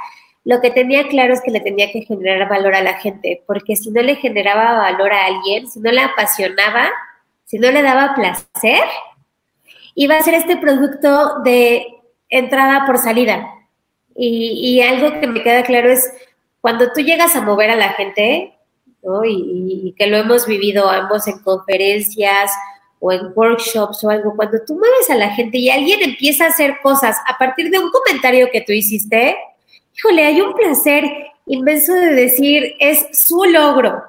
Lo 0.43 0.63
que 0.63 0.71
tenía 0.71 1.07
claro 1.09 1.35
es 1.35 1.43
que 1.43 1.51
le 1.51 1.61
tenía 1.61 1.93
que 1.93 2.01
generar 2.01 2.49
valor 2.49 2.75
a 2.75 2.83
la 2.83 2.95
gente, 2.95 3.43
porque 3.47 3.77
si 3.77 3.91
no 3.91 4.01
le 4.01 4.17
generaba 4.17 4.79
valor 4.79 5.13
a 5.13 5.27
alguien, 5.27 5.71
si 5.71 5.81
no 5.81 5.93
le 5.93 6.01
apasionaba, 6.01 6.91
si 7.45 7.59
no 7.59 7.71
le 7.71 7.83
daba 7.83 8.15
placer, 8.15 8.85
iba 9.95 10.17
a 10.17 10.23
ser 10.23 10.33
este 10.33 10.57
producto 10.57 11.41
de 11.45 11.87
entrada 12.31 12.87
por 12.87 12.97
salida. 12.97 13.51
Y, 14.17 14.53
y 14.63 14.81
algo 14.81 15.21
que 15.21 15.27
me 15.27 15.43
queda 15.43 15.63
claro 15.63 15.91
es, 15.91 16.11
cuando 16.61 16.93
tú 16.93 17.01
llegas 17.01 17.35
a 17.37 17.43
mover 17.43 17.71
a 17.71 17.77
la 17.77 17.91
gente, 17.91 18.55
¿no? 19.03 19.25
y, 19.25 19.95
que 19.97 20.07
lo 20.07 20.17
hemos 20.17 20.47
vivido 20.47 20.89
ambos 20.89 21.27
en 21.27 21.39
conferencias 21.41 22.51
o 22.99 23.13
en 23.13 23.33
workshops 23.35 24.05
o 24.05 24.11
algo, 24.11 24.37
cuando 24.37 24.59
tú 24.67 24.75
mueves 24.75 25.09
a 25.09 25.17
la 25.17 25.31
gente 25.31 25.59
y 25.59 25.71
alguien 25.71 26.03
empieza 26.03 26.45
a 26.45 26.49
hacer 26.49 26.77
cosas 26.83 27.17
a 27.27 27.39
partir 27.39 27.71
de 27.71 27.79
un 27.79 27.91
comentario 27.91 28.51
que 28.53 28.61
tú 28.61 28.73
hiciste, 28.73 29.37
híjole, 29.97 30.25
hay 30.25 30.41
un 30.41 30.55
placer 30.55 31.05
inmenso 31.47 31.95
de 31.95 32.15
decir, 32.15 32.75
es 32.79 33.07
su 33.13 33.45
logro. 33.45 34.05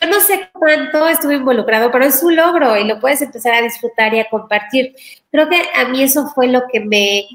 Yo 0.00 0.08
no 0.08 0.20
sé 0.20 0.48
cuánto 0.52 1.06
estuve 1.06 1.36
involucrado, 1.36 1.90
pero 1.90 2.04
es 2.04 2.18
su 2.18 2.30
logro 2.30 2.76
y 2.76 2.84
lo 2.84 2.98
puedes 3.00 3.22
empezar 3.22 3.54
a 3.54 3.62
disfrutar 3.62 4.12
y 4.14 4.20
a 4.20 4.28
compartir. 4.28 4.94
Creo 5.30 5.48
que 5.48 5.62
a 5.74 5.86
mí 5.88 6.02
eso 6.02 6.26
fue 6.34 6.48
lo 6.48 6.62
que 6.70 6.80
me, 6.80 7.26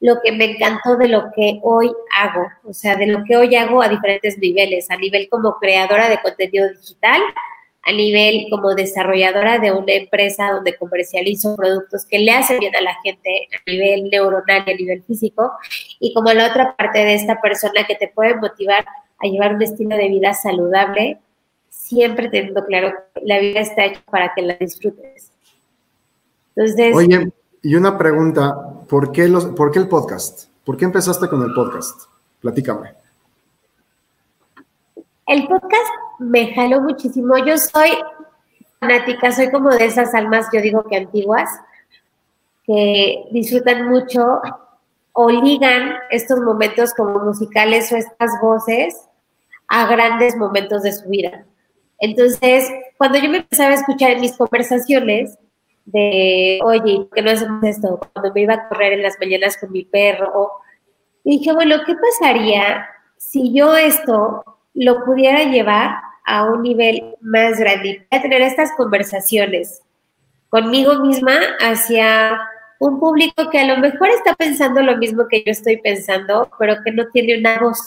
lo 0.00 0.20
que 0.22 0.32
me 0.32 0.44
encantó 0.44 0.96
de 0.96 1.08
lo 1.08 1.30
que 1.34 1.60
hoy 1.62 1.90
hago, 2.14 2.46
o 2.64 2.72
sea, 2.72 2.96
de 2.96 3.06
lo 3.06 3.24
que 3.24 3.36
hoy 3.36 3.54
hago 3.56 3.82
a 3.82 3.88
diferentes 3.88 4.38
niveles, 4.38 4.90
a 4.90 4.96
nivel 4.96 5.28
como 5.28 5.58
creadora 5.58 6.08
de 6.08 6.20
contenido 6.20 6.68
digital, 6.68 7.20
a 7.82 7.92
nivel 7.92 8.46
como 8.50 8.74
desarrolladora 8.74 9.58
de 9.58 9.72
una 9.72 9.92
empresa 9.92 10.50
donde 10.50 10.76
comercializo 10.76 11.54
productos 11.56 12.04
que 12.04 12.18
le 12.18 12.32
hacen 12.32 12.58
bien 12.58 12.74
a 12.74 12.80
la 12.80 12.94
gente 13.02 13.48
a 13.54 13.70
nivel 13.70 14.10
neuronal 14.10 14.64
y 14.66 14.70
a 14.70 14.76
nivel 14.76 15.02
físico, 15.04 15.52
y 16.00 16.12
como 16.12 16.32
la 16.32 16.48
otra 16.48 16.74
parte 16.76 16.98
de 16.98 17.14
esta 17.14 17.40
persona 17.40 17.86
que 17.86 17.94
te 17.94 18.08
puede 18.08 18.34
motivar 18.34 18.84
a 19.18 19.26
llevar 19.26 19.54
un 19.54 19.62
estilo 19.62 19.96
de 19.96 20.08
vida 20.08 20.34
saludable, 20.34 21.18
siempre 21.70 22.28
teniendo 22.28 22.64
claro 22.66 22.92
que 23.14 23.20
la 23.24 23.38
vida 23.38 23.60
está 23.60 23.86
hecha 23.86 24.02
para 24.10 24.32
que 24.34 24.42
la 24.42 24.54
disfrutes. 24.54 25.32
Entonces... 26.54 26.94
y 27.62 27.74
una 27.74 27.98
pregunta, 27.98 28.56
¿por 28.88 29.12
qué, 29.12 29.28
los, 29.28 29.46
¿por 29.46 29.70
qué 29.70 29.78
el 29.78 29.88
podcast? 29.88 30.48
¿Por 30.64 30.76
qué 30.76 30.84
empezaste 30.84 31.28
con 31.28 31.42
el 31.42 31.52
podcast? 31.52 32.02
Platícame. 32.40 32.94
El 35.26 35.46
podcast 35.48 35.90
me 36.18 36.54
jaló 36.54 36.80
muchísimo. 36.80 37.36
Yo 37.38 37.58
soy 37.58 37.90
fanática, 38.78 39.32
soy 39.32 39.50
como 39.50 39.70
de 39.70 39.86
esas 39.86 40.14
almas, 40.14 40.46
yo 40.52 40.60
digo 40.60 40.84
que 40.84 40.96
antiguas, 40.96 41.48
que 42.64 43.24
disfrutan 43.32 43.88
mucho 43.88 44.40
o 45.12 45.30
ligan 45.30 45.94
estos 46.10 46.40
momentos 46.40 46.92
como 46.94 47.18
musicales 47.20 47.90
o 47.92 47.96
estas 47.96 48.40
voces 48.40 49.08
a 49.68 49.86
grandes 49.86 50.36
momentos 50.36 50.82
de 50.82 50.92
su 50.92 51.08
vida. 51.08 51.44
Entonces, 51.98 52.70
cuando 52.98 53.18
yo 53.18 53.30
me 53.30 53.38
empezaba 53.38 53.70
a 53.70 53.74
escuchar 53.74 54.12
en 54.12 54.20
mis 54.20 54.36
conversaciones 54.36 55.38
de, 55.86 56.60
oye, 56.62 56.96
¿por 56.96 57.10
qué 57.10 57.22
no 57.22 57.30
hacemos 57.30 57.64
esto? 57.64 58.00
Cuando 58.12 58.32
me 58.34 58.42
iba 58.42 58.54
a 58.54 58.68
correr 58.68 58.92
en 58.94 59.02
las 59.02 59.18
mañanas 59.18 59.56
con 59.56 59.72
mi 59.72 59.84
perro, 59.84 60.52
dije, 61.24 61.52
bueno, 61.52 61.76
¿qué 61.86 61.94
pasaría 61.94 62.86
si 63.16 63.52
yo 63.54 63.76
esto 63.76 64.44
lo 64.74 65.04
pudiera 65.04 65.44
llevar 65.44 65.96
a 66.24 66.44
un 66.44 66.62
nivel 66.62 67.14
más 67.20 67.58
grande, 67.58 68.06
a 68.10 68.20
tener 68.20 68.42
estas 68.42 68.72
conversaciones 68.76 69.80
conmigo 70.48 71.00
misma 71.00 71.38
hacia 71.60 72.38
un 72.78 73.00
público 73.00 73.48
que 73.50 73.60
a 73.60 73.66
lo 73.66 73.78
mejor 73.78 74.08
está 74.08 74.34
pensando 74.34 74.82
lo 74.82 74.96
mismo 74.96 75.28
que 75.28 75.42
yo 75.44 75.52
estoy 75.52 75.78
pensando, 75.78 76.50
pero 76.58 76.76
que 76.84 76.92
no 76.92 77.08
tiene 77.12 77.38
una 77.38 77.58
voz, 77.60 77.78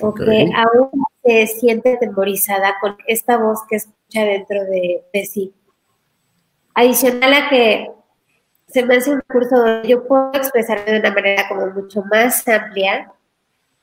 o 0.00 0.14
que 0.14 0.48
aún 0.54 1.04
se 1.22 1.46
siente 1.48 1.96
temorizada 1.98 2.76
con 2.80 2.96
esta 3.06 3.36
voz 3.36 3.60
que 3.68 3.76
escucha 3.76 4.24
dentro 4.24 4.64
de, 4.64 5.04
de 5.12 5.26
sí. 5.26 5.52
Adicional 6.74 7.32
a 7.32 7.48
que 7.48 7.90
se 8.68 8.84
me 8.84 8.96
hace 8.96 9.12
un 9.12 9.22
curso 9.28 9.56
donde 9.56 9.88
yo 9.88 10.06
puedo 10.06 10.30
expresarme 10.34 10.92
de 10.92 11.00
una 11.00 11.12
manera 11.12 11.48
como 11.48 11.66
mucho 11.68 12.02
más 12.10 12.46
amplia 12.46 13.12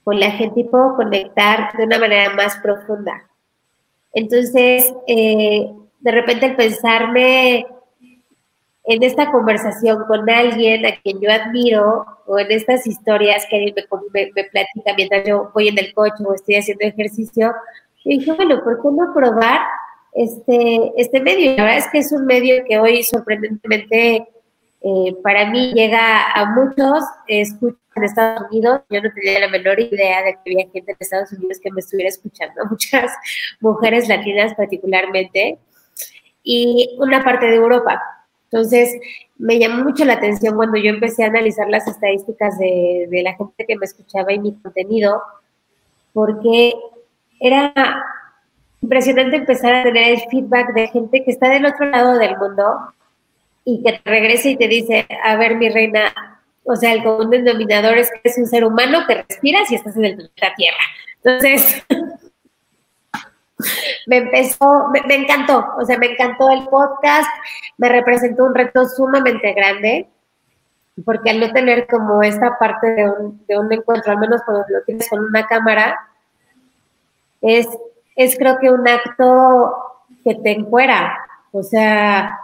con 0.03 0.19
la 0.19 0.31
gente 0.31 0.61
y 0.61 0.63
puedo 0.63 0.95
conectar 0.95 1.75
de 1.77 1.83
una 1.83 1.99
manera 1.99 2.33
más 2.33 2.57
profunda. 2.57 3.27
Entonces, 4.13 4.93
eh, 5.05 5.69
de 5.99 6.11
repente 6.11 6.45
el 6.45 6.55
pensarme 6.55 7.67
en 8.85 9.03
esta 9.03 9.29
conversación 9.31 10.05
con 10.05 10.29
alguien 10.29 10.85
a 10.85 10.95
quien 11.01 11.19
yo 11.19 11.29
admiro 11.29 12.05
o 12.25 12.39
en 12.39 12.49
estas 12.51 12.87
historias 12.87 13.45
que 13.49 13.57
alguien 13.57 13.75
me, 14.13 14.31
me, 14.33 14.43
platica 14.45 14.93
mientras 14.95 15.27
yo 15.27 15.51
voy 15.53 15.67
en 15.67 15.77
el 15.77 15.93
coche 15.93 16.23
o 16.25 16.33
estoy 16.33 16.55
haciendo 16.55 16.85
ejercicio, 16.85 17.53
yo 18.05 18.09
dije, 18.09 18.31
bueno, 18.31 18.63
¿por 18.63 18.81
qué 18.81 18.87
no 18.89 19.13
probar 19.13 19.59
este, 20.17 20.91
este 20.97 21.21
medio? 21.21 21.55
La 21.55 21.63
verdad 21.63 21.77
es 21.77 21.87
que 21.91 21.99
es 21.99 22.11
un 22.11 22.25
medio 22.25 22.63
que 22.67 22.79
hoy 22.79 23.03
sorprendentemente 23.03 24.27
eh, 24.81 25.15
para 25.23 25.49
mí 25.49 25.73
llega 25.73 26.31
a 26.31 26.45
muchos, 26.53 27.03
escuchan 27.27 27.79
en 27.95 28.03
Estados 28.03 28.49
Unidos, 28.49 28.81
yo 28.89 29.01
no 29.01 29.09
tenía 29.13 29.39
la 29.39 29.49
menor 29.49 29.79
idea 29.79 30.23
de 30.23 30.33
que 30.33 30.39
había 30.53 30.69
gente 30.71 30.91
en 30.91 30.97
Estados 30.99 31.31
Unidos 31.33 31.59
que 31.61 31.71
me 31.71 31.79
estuviera 31.79 32.09
escuchando, 32.09 32.65
muchas 32.69 33.11
mujeres 33.59 34.07
latinas 34.07 34.53
particularmente, 34.55 35.59
y 36.43 36.95
una 36.99 37.23
parte 37.23 37.47
de 37.47 37.55
Europa. 37.55 38.01
Entonces, 38.49 38.95
me 39.37 39.59
llamó 39.59 39.83
mucho 39.83 40.05
la 40.05 40.13
atención 40.13 40.55
cuando 40.55 40.77
yo 40.77 40.89
empecé 40.89 41.25
a 41.25 41.27
analizar 41.27 41.67
las 41.69 41.87
estadísticas 41.87 42.57
de, 42.57 43.07
de 43.09 43.21
la 43.23 43.35
gente 43.35 43.65
que 43.67 43.75
me 43.75 43.85
escuchaba 43.85 44.31
y 44.31 44.39
mi 44.39 44.53
contenido, 44.53 45.21
porque 46.13 46.73
era 47.39 47.73
impresionante 48.81 49.37
empezar 49.37 49.73
a 49.73 49.83
tener 49.83 50.13
el 50.13 50.21
feedback 50.29 50.73
de 50.73 50.87
gente 50.87 51.23
que 51.23 51.31
está 51.31 51.49
del 51.49 51.65
otro 51.65 51.85
lado 51.87 52.17
del 52.17 52.37
mundo 52.37 52.93
y 53.65 53.83
que 53.83 53.99
te 53.99 54.09
regrese 54.09 54.51
y 54.51 54.55
te 54.57 54.67
dice, 54.67 55.07
a 55.23 55.35
ver, 55.35 55.55
mi 55.55 55.69
reina, 55.69 56.13
o 56.63 56.75
sea, 56.75 56.93
el 56.93 57.03
común 57.03 57.29
denominador 57.29 57.97
es 57.97 58.09
que 58.11 58.21
es 58.23 58.37
un 58.37 58.45
ser 58.45 58.63
humano 58.63 58.99
que 59.07 59.15
respiras 59.15 59.69
y 59.71 59.75
estás 59.75 59.97
en 59.97 60.05
el 60.05 60.15
planeta 60.15 60.55
Tierra. 60.55 60.77
Entonces, 61.23 61.83
me 64.07 64.17
empezó, 64.17 64.89
me, 64.89 65.15
encantó, 65.15 65.65
o 65.77 65.85
sea, 65.85 65.97
me 65.97 66.11
encantó 66.11 66.49
el 66.49 66.67
podcast, 66.67 67.29
me 67.77 67.89
representó 67.89 68.45
un 68.45 68.55
reto 68.55 68.87
sumamente 68.87 69.53
grande, 69.53 70.07
porque 71.03 71.31
al 71.31 71.39
no 71.39 71.51
tener 71.51 71.87
como 71.87 72.23
esta 72.23 72.57
parte 72.57 72.87
de 72.87 73.09
un, 73.09 73.45
de 73.47 73.59
un 73.59 73.71
encuentro, 73.71 74.11
al 74.11 74.19
menos 74.19 74.41
cuando 74.45 74.63
lo 74.69 74.83
tienes 74.83 75.09
con 75.09 75.19
una 75.19 75.45
cámara, 75.45 75.97
es, 77.41 77.67
es 78.17 78.35
creo 78.35 78.57
que 78.59 78.69
un 78.69 78.85
acto 78.87 79.73
que 80.23 80.35
te 80.35 80.51
encuera, 80.51 81.17
o 81.51 81.63
sea, 81.63 82.37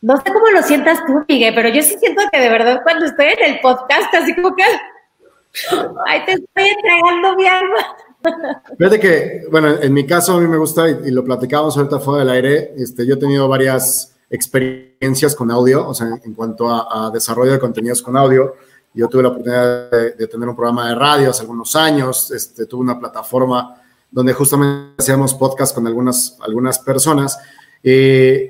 no 0.00 0.16
sé 0.16 0.32
cómo 0.32 0.50
lo 0.50 0.62
sientas 0.62 1.04
tú, 1.06 1.24
Miguel, 1.28 1.54
pero 1.54 1.68
yo 1.68 1.82
sí 1.82 1.96
siento 2.00 2.22
que 2.32 2.40
de 2.40 2.48
verdad 2.48 2.80
cuando 2.82 3.04
estoy 3.04 3.26
en 3.26 3.54
el 3.54 3.60
podcast, 3.60 4.12
así 4.14 4.34
como 4.34 4.56
que, 4.56 4.64
ay, 6.06 6.24
te 6.24 6.32
estoy 6.32 6.68
entregando 6.68 7.36
mi 7.36 7.46
alma. 7.46 7.76
Fíjate 8.78 8.98
que, 8.98 9.42
bueno, 9.50 9.74
en 9.80 9.92
mi 9.92 10.06
caso 10.06 10.34
a 10.34 10.40
mí 10.40 10.48
me 10.48 10.56
gusta, 10.56 10.88
y, 10.88 11.10
lo 11.10 11.22
platicábamos 11.22 11.76
ahorita 11.76 12.00
fuera 12.00 12.24
del 12.24 12.30
aire, 12.30 12.74
este, 12.78 13.06
yo 13.06 13.14
he 13.14 13.18
tenido 13.18 13.46
varias 13.46 14.16
experiencias 14.30 15.36
con 15.36 15.50
audio, 15.50 15.86
o 15.86 15.92
sea, 15.92 16.08
en 16.24 16.32
cuanto 16.32 16.70
a, 16.70 17.10
desarrollo 17.10 17.52
de 17.52 17.58
contenidos 17.58 18.02
con 18.02 18.16
audio. 18.16 18.54
Yo 18.94 19.08
tuve 19.08 19.22
la 19.22 19.28
oportunidad 19.28 19.90
de, 19.90 20.26
tener 20.28 20.48
un 20.48 20.56
programa 20.56 20.88
de 20.88 20.94
radio 20.94 21.30
hace 21.30 21.42
algunos 21.42 21.76
años, 21.76 22.30
este, 22.30 22.64
tuve 22.64 22.80
una 22.82 22.98
plataforma 22.98 23.83
donde 24.14 24.32
justamente 24.32 24.94
hacíamos 24.96 25.34
podcast 25.34 25.74
con 25.74 25.88
algunas, 25.88 26.38
algunas 26.40 26.78
personas. 26.78 27.36
Eh, 27.82 28.46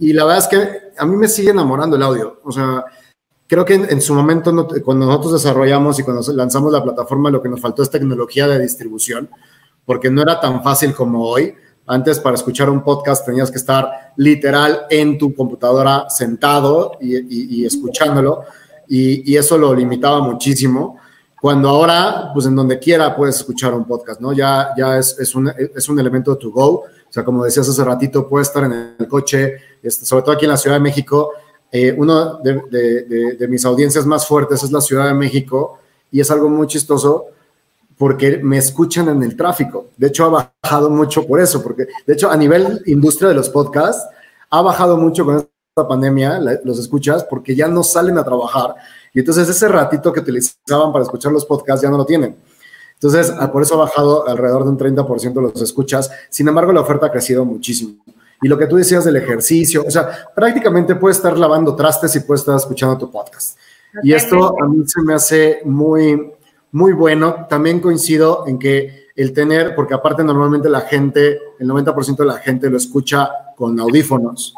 y, 0.00 0.12
la 0.12 0.24
verdad 0.24 0.38
es 0.38 0.48
que 0.48 0.78
a 0.98 1.06
mí 1.06 1.16
me 1.16 1.28
sigue 1.28 1.50
enamorando 1.50 1.94
el 1.94 2.02
audio. 2.02 2.40
O 2.42 2.50
sea, 2.50 2.84
creo 3.46 3.64
que 3.64 3.74
en, 3.74 4.02
su 4.02 4.12
momento, 4.12 4.66
cuando 4.84 5.06
nosotros 5.06 5.34
desarrollamos 5.34 6.00
y 6.00 6.02
cuando 6.02 6.20
lanzamos 6.32 6.72
la 6.72 6.82
plataforma, 6.82 7.30
lo 7.30 7.40
que 7.40 7.48
nos 7.48 7.60
faltó 7.60 7.84
es 7.84 7.90
tecnología 7.90 8.48
de 8.48 8.58
distribución, 8.58 9.30
porque 9.84 10.10
no 10.10 10.20
era 10.20 10.40
tan 10.40 10.64
fácil 10.64 10.92
como 10.92 11.24
hoy. 11.24 11.54
Antes, 11.86 12.18
para 12.18 12.34
escuchar 12.34 12.68
un 12.68 12.82
podcast, 12.82 13.24
tenías 13.24 13.52
que 13.52 13.58
estar 13.58 14.12
literal 14.16 14.80
en 14.90 15.16
tu 15.16 15.32
computadora 15.32 16.10
sentado 16.10 16.98
y, 17.00 17.64
escuchándolo, 17.64 18.42
y, 18.88 19.36
eso 19.36 19.56
lo 19.56 19.72
limitaba 19.72 20.20
muchísimo. 20.22 20.98
Cuando 21.40 21.68
ahora, 21.68 22.30
pues 22.34 22.46
en 22.46 22.56
donde 22.56 22.78
quiera 22.78 23.14
puedes 23.14 23.36
escuchar 23.36 23.72
un 23.74 23.84
podcast, 23.84 24.20
¿no? 24.20 24.32
Ya, 24.32 24.70
ya 24.76 24.98
es, 24.98 25.18
es, 25.18 25.34
un, 25.34 25.48
es 25.48 25.88
un 25.88 25.98
elemento 26.00 26.36
to 26.36 26.50
go 26.50 26.84
o 27.08 27.12
sea, 27.12 27.24
como 27.24 27.44
decías 27.44 27.68
hace 27.68 27.82
ratito, 27.84 28.28
puede 28.28 28.42
estar 28.42 28.64
en 28.64 28.94
el 28.98 29.08
coche, 29.08 29.56
este, 29.82 30.04
sobre 30.04 30.22
todo 30.22 30.34
aquí 30.34 30.44
en 30.44 30.50
la 30.50 30.58
Ciudad 30.58 30.76
de 30.76 30.80
México. 30.80 31.32
Eh, 31.72 31.94
uno 31.96 32.38
de, 32.38 33.46
mis 33.48 33.64
audiencias 33.64 34.04
más 34.04 34.26
fuertes 34.26 34.62
es 34.62 34.70
la 34.70 34.80
Ciudad 34.80 35.06
de 35.06 35.14
México 35.14 35.78
y 36.10 36.20
es 36.20 36.30
algo 36.30 36.48
muy 36.48 36.66
chistoso 36.66 37.26
porque 37.96 38.38
me 38.38 38.58
escuchan 38.58 39.08
en 39.08 39.22
el 39.22 39.36
tráfico. 39.36 39.86
De 39.96 40.08
hecho, 40.08 40.26
ha 40.26 40.50
bajado 40.62 40.90
mucho 40.90 41.26
por 41.26 41.40
eso, 41.40 41.62
porque 41.62 41.88
de 42.06 42.12
hecho 42.12 42.30
a 42.30 42.36
nivel 42.36 42.82
industria 42.86 43.30
de 43.30 43.34
los 43.34 43.48
podcasts, 43.48 44.06
ha 44.50 44.62
bajado 44.62 44.96
mucho 44.96 45.24
con 45.24 45.36
esta 45.36 45.88
pandemia, 45.88 46.40
los 46.64 46.78
escuchas, 46.78 47.24
porque 47.24 47.56
ya 47.56 47.68
no 47.68 47.82
salen 47.82 48.18
a 48.18 48.24
trabajar. 48.24 48.74
Y 49.14 49.20
entonces 49.20 49.48
ese 49.48 49.68
ratito 49.68 50.12
que 50.12 50.20
utilizaban 50.20 50.92
para 50.92 51.04
escuchar 51.04 51.32
los 51.32 51.44
podcasts 51.44 51.82
ya 51.82 51.90
no 51.90 51.96
lo 51.96 52.06
tienen. 52.06 52.36
Entonces, 52.94 53.32
ah, 53.38 53.50
por 53.52 53.62
eso 53.62 53.74
ha 53.74 53.84
bajado 53.84 54.26
alrededor 54.26 54.64
de 54.64 54.70
un 54.70 54.78
30% 54.78 55.40
los 55.40 55.62
escuchas. 55.62 56.10
Sin 56.30 56.48
embargo, 56.48 56.72
la 56.72 56.80
oferta 56.80 57.06
ha 57.06 57.12
crecido 57.12 57.44
muchísimo. 57.44 57.94
Y 58.42 58.48
lo 58.48 58.58
que 58.58 58.66
tú 58.66 58.76
decías 58.76 59.04
del 59.04 59.16
ejercicio, 59.16 59.84
o 59.86 59.90
sea, 59.90 60.10
prácticamente 60.34 60.94
puedes 60.94 61.16
estar 61.16 61.36
lavando 61.38 61.74
trastes 61.74 62.14
y 62.16 62.20
puedes 62.20 62.40
estar 62.40 62.56
escuchando 62.56 62.98
tu 62.98 63.10
podcast. 63.10 63.56
Y 64.02 64.12
esto 64.12 64.54
a 64.60 64.66
mí 64.66 64.84
se 64.86 65.00
me 65.02 65.14
hace 65.14 65.60
muy, 65.64 66.32
muy 66.72 66.92
bueno. 66.92 67.46
También 67.48 67.80
coincido 67.80 68.44
en 68.46 68.58
que 68.58 69.08
el 69.14 69.32
tener, 69.32 69.74
porque 69.74 69.94
aparte 69.94 70.22
normalmente 70.22 70.68
la 70.68 70.82
gente, 70.82 71.40
el 71.58 71.68
90% 71.68 72.16
de 72.16 72.24
la 72.24 72.38
gente 72.38 72.70
lo 72.70 72.76
escucha 72.76 73.30
con 73.56 73.78
audífonos. 73.80 74.54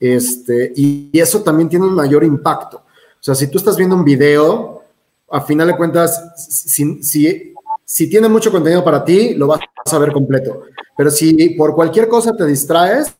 este, 0.00 0.72
y, 0.76 1.10
eso 1.18 1.42
también 1.42 1.68
tiene 1.68 1.86
un 1.86 1.94
mayor 1.94 2.22
impacto. 2.24 2.82
O 3.20 3.22
sea, 3.22 3.34
si 3.34 3.48
tú 3.48 3.58
estás 3.58 3.76
viendo 3.76 3.96
un 3.96 4.04
video, 4.04 4.82
a 5.30 5.40
final 5.40 5.68
de 5.68 5.76
cuentas, 5.76 6.32
si, 6.36 7.02
si, 7.02 7.54
si 7.84 8.08
tiene 8.08 8.28
mucho 8.28 8.50
contenido 8.50 8.84
para 8.84 9.04
ti, 9.04 9.34
lo 9.34 9.46
vas 9.46 9.60
a 9.90 9.98
ver 9.98 10.12
completo. 10.12 10.62
Pero 10.96 11.10
si 11.10 11.50
por 11.50 11.74
cualquier 11.74 12.08
cosa 12.08 12.34
te 12.34 12.44
distraes, 12.46 13.14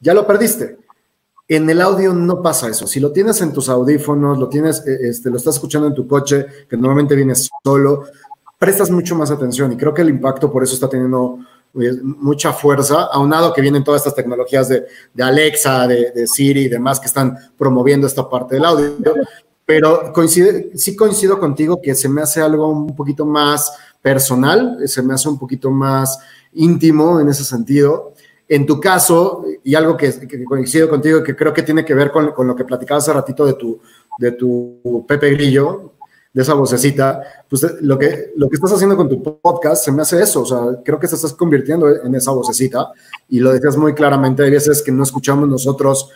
ya 0.00 0.14
lo 0.14 0.26
perdiste. 0.26 0.78
En 1.48 1.68
el 1.70 1.80
audio 1.80 2.12
no 2.12 2.42
pasa 2.42 2.68
eso. 2.68 2.86
Si 2.86 2.98
lo 2.98 3.12
tienes 3.12 3.40
en 3.40 3.52
tus 3.52 3.68
audífonos, 3.68 4.38
lo 4.38 4.48
tienes, 4.48 4.84
eh, 4.86 4.98
este, 5.02 5.30
lo 5.30 5.36
estás 5.36 5.54
escuchando 5.54 5.86
en 5.86 5.94
tu 5.94 6.06
coche, 6.06 6.46
que 6.68 6.76
normalmente 6.76 7.14
vienes 7.14 7.48
solo, 7.62 8.04
prestas 8.58 8.90
mucho 8.90 9.14
más 9.14 9.30
atención 9.30 9.72
y 9.72 9.76
creo 9.76 9.94
que 9.94 10.02
el 10.02 10.08
impacto 10.08 10.50
por 10.50 10.62
eso 10.62 10.74
está 10.74 10.88
teniendo 10.88 11.38
mucha 12.02 12.52
fuerza, 12.52 13.08
aunado 13.12 13.52
que 13.52 13.60
vienen 13.60 13.84
todas 13.84 14.00
estas 14.00 14.14
tecnologías 14.14 14.68
de, 14.68 14.86
Alexa, 15.22 15.86
de, 15.86 16.26
Siri 16.26 16.62
y 16.62 16.68
demás 16.68 16.98
que 16.98 17.06
están 17.06 17.36
promoviendo 17.56 18.06
esta 18.06 18.28
parte 18.28 18.56
del 18.56 18.64
audio. 18.64 18.94
Pero 19.64 20.12
coincide, 20.12 20.70
sí 20.74 20.94
coincido 20.94 21.40
contigo 21.40 21.80
que 21.82 21.94
se 21.94 22.08
me 22.08 22.22
hace 22.22 22.40
algo 22.40 22.68
un 22.68 22.94
poquito 22.94 23.26
más 23.26 23.72
personal, 24.00 24.78
se 24.86 25.02
me 25.02 25.14
hace 25.14 25.28
un 25.28 25.38
poquito 25.38 25.70
más 25.70 26.18
íntimo 26.52 27.20
en 27.20 27.28
ese 27.28 27.42
sentido. 27.42 28.12
En 28.48 28.64
tu 28.64 28.78
caso, 28.78 29.44
y 29.64 29.74
algo 29.74 29.96
que, 29.96 30.12
coincido 30.44 30.88
contigo, 30.88 31.24
que 31.24 31.34
creo 31.34 31.52
que 31.52 31.64
tiene 31.64 31.84
que 31.84 31.94
ver 31.94 32.12
con, 32.12 32.32
lo 32.46 32.54
que 32.54 32.64
platicaba 32.64 32.98
hace 32.98 33.12
ratito 33.12 33.44
de 33.44 33.54
tu, 33.54 33.80
de 34.18 34.32
tu 34.32 35.04
Pepe 35.08 35.30
Grillo, 35.30 35.95
de 36.36 36.42
esa 36.42 36.52
vocecita, 36.52 37.22
pues 37.48 37.64
eh, 37.64 37.76
lo 37.80 37.98
que, 37.98 38.32
lo 38.36 38.50
que 38.50 38.56
estás 38.56 38.70
haciendo 38.70 38.94
con 38.94 39.08
tu 39.08 39.22
podcast 39.40 39.82
se 39.82 39.90
me 39.90 40.02
hace 40.02 40.22
eso, 40.22 40.42
o 40.42 40.44
sea, 40.44 40.82
creo 40.84 41.00
que 41.00 41.08
te 41.08 41.14
estás 41.14 41.32
convirtiendo 41.32 41.88
en 41.88 42.14
esa 42.14 42.30
vocecita 42.30 42.92
y 43.30 43.40
lo 43.40 43.54
decías 43.54 43.78
muy 43.78 43.94
claramente, 43.94 44.42
hay 44.42 44.50
veces 44.50 44.82
que 44.82 44.92
no 44.92 45.02
escuchamos 45.02 45.48
nosotros 45.48 46.10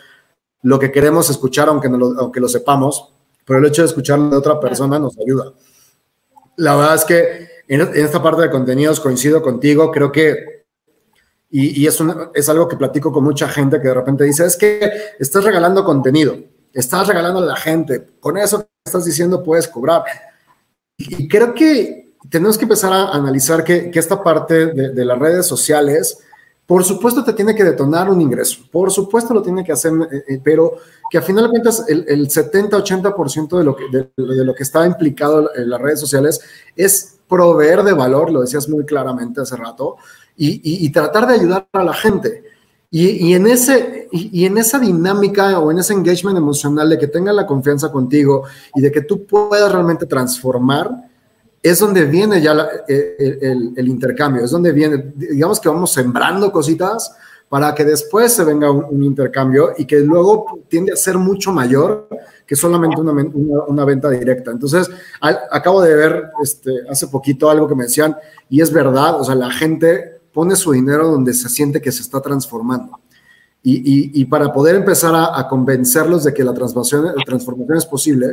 lo 0.61 0.77
que 0.77 0.91
queremos 0.91 1.31
escuchar, 1.31 1.69
aunque, 1.69 1.89
lo, 1.89 2.19
aunque 2.19 2.39
lo 2.39 2.47
sepamos, 2.47 3.11
pero 3.43 3.57
el 3.57 3.65
hecho 3.65 3.81
de 3.81 3.87
escucharlo 3.87 4.29
de 4.29 4.37
otra 4.37 4.59
persona 4.59 4.99
nos 4.99 5.17
ayuda. 5.17 5.53
La 6.57 6.75
verdad 6.75 6.93
es 6.93 7.05
que 7.05 7.47
en, 7.67 7.81
esta 7.95 8.21
parte 8.21 8.43
de 8.43 8.51
contenidos 8.51 8.99
coincido 8.99 9.41
contigo, 9.41 9.89
creo 9.89 10.11
que 10.11 10.65
y, 11.49 11.87
es, 11.87 11.97
es 12.35 12.47
algo 12.47 12.67
que 12.67 12.77
platico 12.77 13.11
con 13.11 13.23
mucha 13.23 13.47
gente 13.47 13.81
que 13.81 13.87
de 13.87 13.95
repente 13.95 14.23
dice, 14.23 14.45
es 14.45 14.55
que 14.55 14.87
estás 15.17 15.43
regalando 15.43 15.83
contenido, 15.83 16.37
estás 16.73 17.07
regalando 17.07 17.39
a 17.39 17.45
la 17.45 17.55
gente, 17.55 18.07
con 18.19 18.37
eso 18.37 18.61
que 18.61 18.67
estás 18.85 19.05
diciendo 19.05 19.43
puedes 19.43 19.67
cobrar. 19.67 20.03
Y 20.97 21.27
creo 21.27 21.53
que 21.53 22.13
tenemos 22.29 22.57
que 22.57 22.65
empezar 22.65 22.93
a 22.93 23.11
analizar 23.11 23.63
que, 23.63 23.91
esta 23.93 24.21
parte 24.23 24.67
de, 24.67 25.05
las 25.05 25.17
redes 25.17 25.45
sociales, 25.45 26.19
por 26.65 26.83
supuesto 26.83 27.23
te 27.23 27.33
tiene 27.33 27.55
que 27.55 27.63
detonar 27.63 28.09
un 28.09 28.21
ingreso, 28.21 28.61
por 28.71 28.91
supuesto 28.91 29.33
lo 29.33 29.41
tiene 29.41 29.63
que 29.63 29.71
hacer, 29.71 29.91
eh, 30.11 30.23
eh, 30.27 30.41
pero 30.43 30.77
que 31.09 31.17
a 31.17 31.21
final 31.21 31.45
de 31.45 31.49
cuentas 31.49 31.85
el, 31.89 32.05
el 32.07 32.27
70-80% 32.29 33.57
de, 33.57 33.63
lo 33.63 33.75
que, 33.75 33.85
de, 33.91 34.11
de 34.15 34.45
lo 34.45 34.53
que 34.53 34.63
está 34.63 34.85
implicado 34.85 35.51
en 35.55 35.69
las 35.69 35.81
redes 35.81 35.99
sociales 35.99 36.39
es 36.75 37.17
proveer 37.27 37.83
de 37.83 37.93
valor, 37.93 38.29
lo 38.29 38.41
decías 38.41 38.67
muy 38.67 38.85
claramente 38.85 39.39
hace 39.39 39.55
rato, 39.55 39.95
y, 40.35 40.91
tratar 40.91 41.27
de 41.27 41.35
ayudar 41.35 41.67
a 41.71 41.83
la 41.83 41.93
gente. 41.93 42.43
Y, 42.93 43.33
en 43.33 43.47
ese, 43.47 44.09
y, 44.11 44.43
en 44.45 44.57
esa 44.57 44.77
dinámica 44.77 45.57
o 45.59 45.71
en 45.71 45.79
ese 45.79 45.93
engagement 45.93 46.37
emocional 46.37 46.89
de 46.89 46.99
que 46.99 47.07
tengan 47.07 47.37
la 47.37 47.47
confianza 47.47 47.89
contigo 47.89 48.43
y 48.75 48.81
de 48.81 48.91
que 48.91 48.99
tú 48.99 49.25
puedas 49.25 49.71
realmente 49.71 50.05
transformar, 50.05 51.09
es 51.63 51.79
donde 51.79 52.03
viene 52.03 52.41
ya 52.41 52.51
el, 52.89 53.73
el, 53.77 53.87
intercambio, 53.87 54.43
es 54.43 54.51
donde 54.51 54.73
viene, 54.73 55.13
digamos 55.15 55.61
que 55.61 55.69
vamos 55.69 55.93
sembrando 55.93 56.51
cositas 56.51 57.15
para 57.47 57.73
que 57.73 57.85
después 57.85 58.33
se 58.33 58.43
venga 58.43 58.69
un, 58.69 59.03
intercambio 59.03 59.71
y 59.77 59.85
que 59.85 60.01
luego 60.01 60.59
tiende 60.67 60.91
a 60.91 60.97
ser 60.97 61.17
mucho 61.17 61.53
mayor 61.53 62.09
que 62.45 62.57
solamente 62.57 62.99
una, 62.99 63.13
una, 63.67 63.85
venta 63.85 64.09
directa. 64.09 64.51
Entonces, 64.51 64.89
acabo 65.21 65.81
de 65.81 65.95
ver 65.95 66.31
este, 66.43 66.71
hace 66.89 67.07
poquito 67.07 67.49
algo 67.49 67.69
que 67.69 67.75
me 67.75 67.83
decían 67.83 68.17
y 68.49 68.59
es 68.59 68.71
verdad, 68.73 69.19
o 69.19 69.23
sea, 69.23 69.35
la 69.35 69.49
gente 69.49 70.20
pone 70.33 70.55
su 70.55 70.71
dinero 70.71 71.07
donde 71.07 71.33
se 71.33 71.49
siente 71.49 71.81
que 71.81 71.91
se 71.91 72.01
está 72.01 72.21
transformando. 72.21 72.99
Y, 73.63 74.25
para 74.25 74.51
poder 74.51 74.75
empezar 74.75 75.13
a, 75.15 75.47
convencerlos 75.47 76.23
de 76.23 76.33
que 76.33 76.43
la 76.43 76.53
transformación, 76.53 77.05
la 77.15 77.23
transformación 77.23 77.77
es 77.77 77.85
posible, 77.85 78.27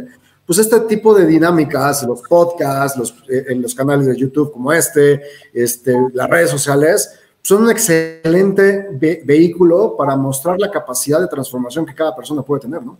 pues 0.47 0.59
este 0.59 0.81
tipo 0.81 1.15
de 1.15 1.27
dinámicas, 1.27 2.03
los 2.05 2.23
podcasts, 2.23 2.97
los, 2.97 3.11
eh, 3.29 3.45
en 3.49 3.61
los 3.61 3.75
canales 3.75 4.07
de 4.07 4.17
YouTube 4.17 4.51
como 4.51 4.73
este, 4.73 5.21
este 5.53 5.95
las 6.15 6.31
redes 6.31 6.49
sociales, 6.49 7.21
son 7.43 7.65
un 7.65 7.71
excelente 7.71 8.89
vehículo 9.25 9.95
para 9.97 10.17
mostrar 10.17 10.59
la 10.59 10.71
capacidad 10.71 11.21
de 11.21 11.29
transformación 11.29 11.85
que 11.85 11.95
cada 11.95 12.17
persona 12.17 12.41
puede 12.43 12.63
tener, 12.63 12.83
¿no? 12.83 12.99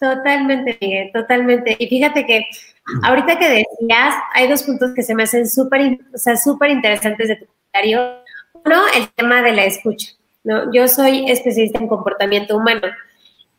Totalmente, 0.00 0.78
Miguel, 0.80 1.10
totalmente. 1.12 1.76
Y 1.78 1.86
fíjate 1.86 2.26
que 2.26 2.44
ahorita 3.02 3.38
que 3.38 3.48
decías, 3.48 4.14
hay 4.34 4.48
dos 4.48 4.62
puntos 4.62 4.92
que 4.94 5.02
se 5.02 5.14
me 5.14 5.22
hacen 5.22 5.48
súper 5.48 5.98
o 6.14 6.18
sea, 6.18 6.34
interesantes 6.70 7.28
de 7.28 7.36
tu 7.36 7.46
uno, 7.84 8.82
el 8.94 9.08
tema 9.10 9.42
de 9.42 9.52
la 9.52 9.64
escucha. 9.64 10.08
¿no? 10.44 10.72
Yo 10.72 10.88
soy 10.88 11.30
especialista 11.30 11.78
en 11.78 11.88
comportamiento 11.88 12.56
humano 12.56 12.88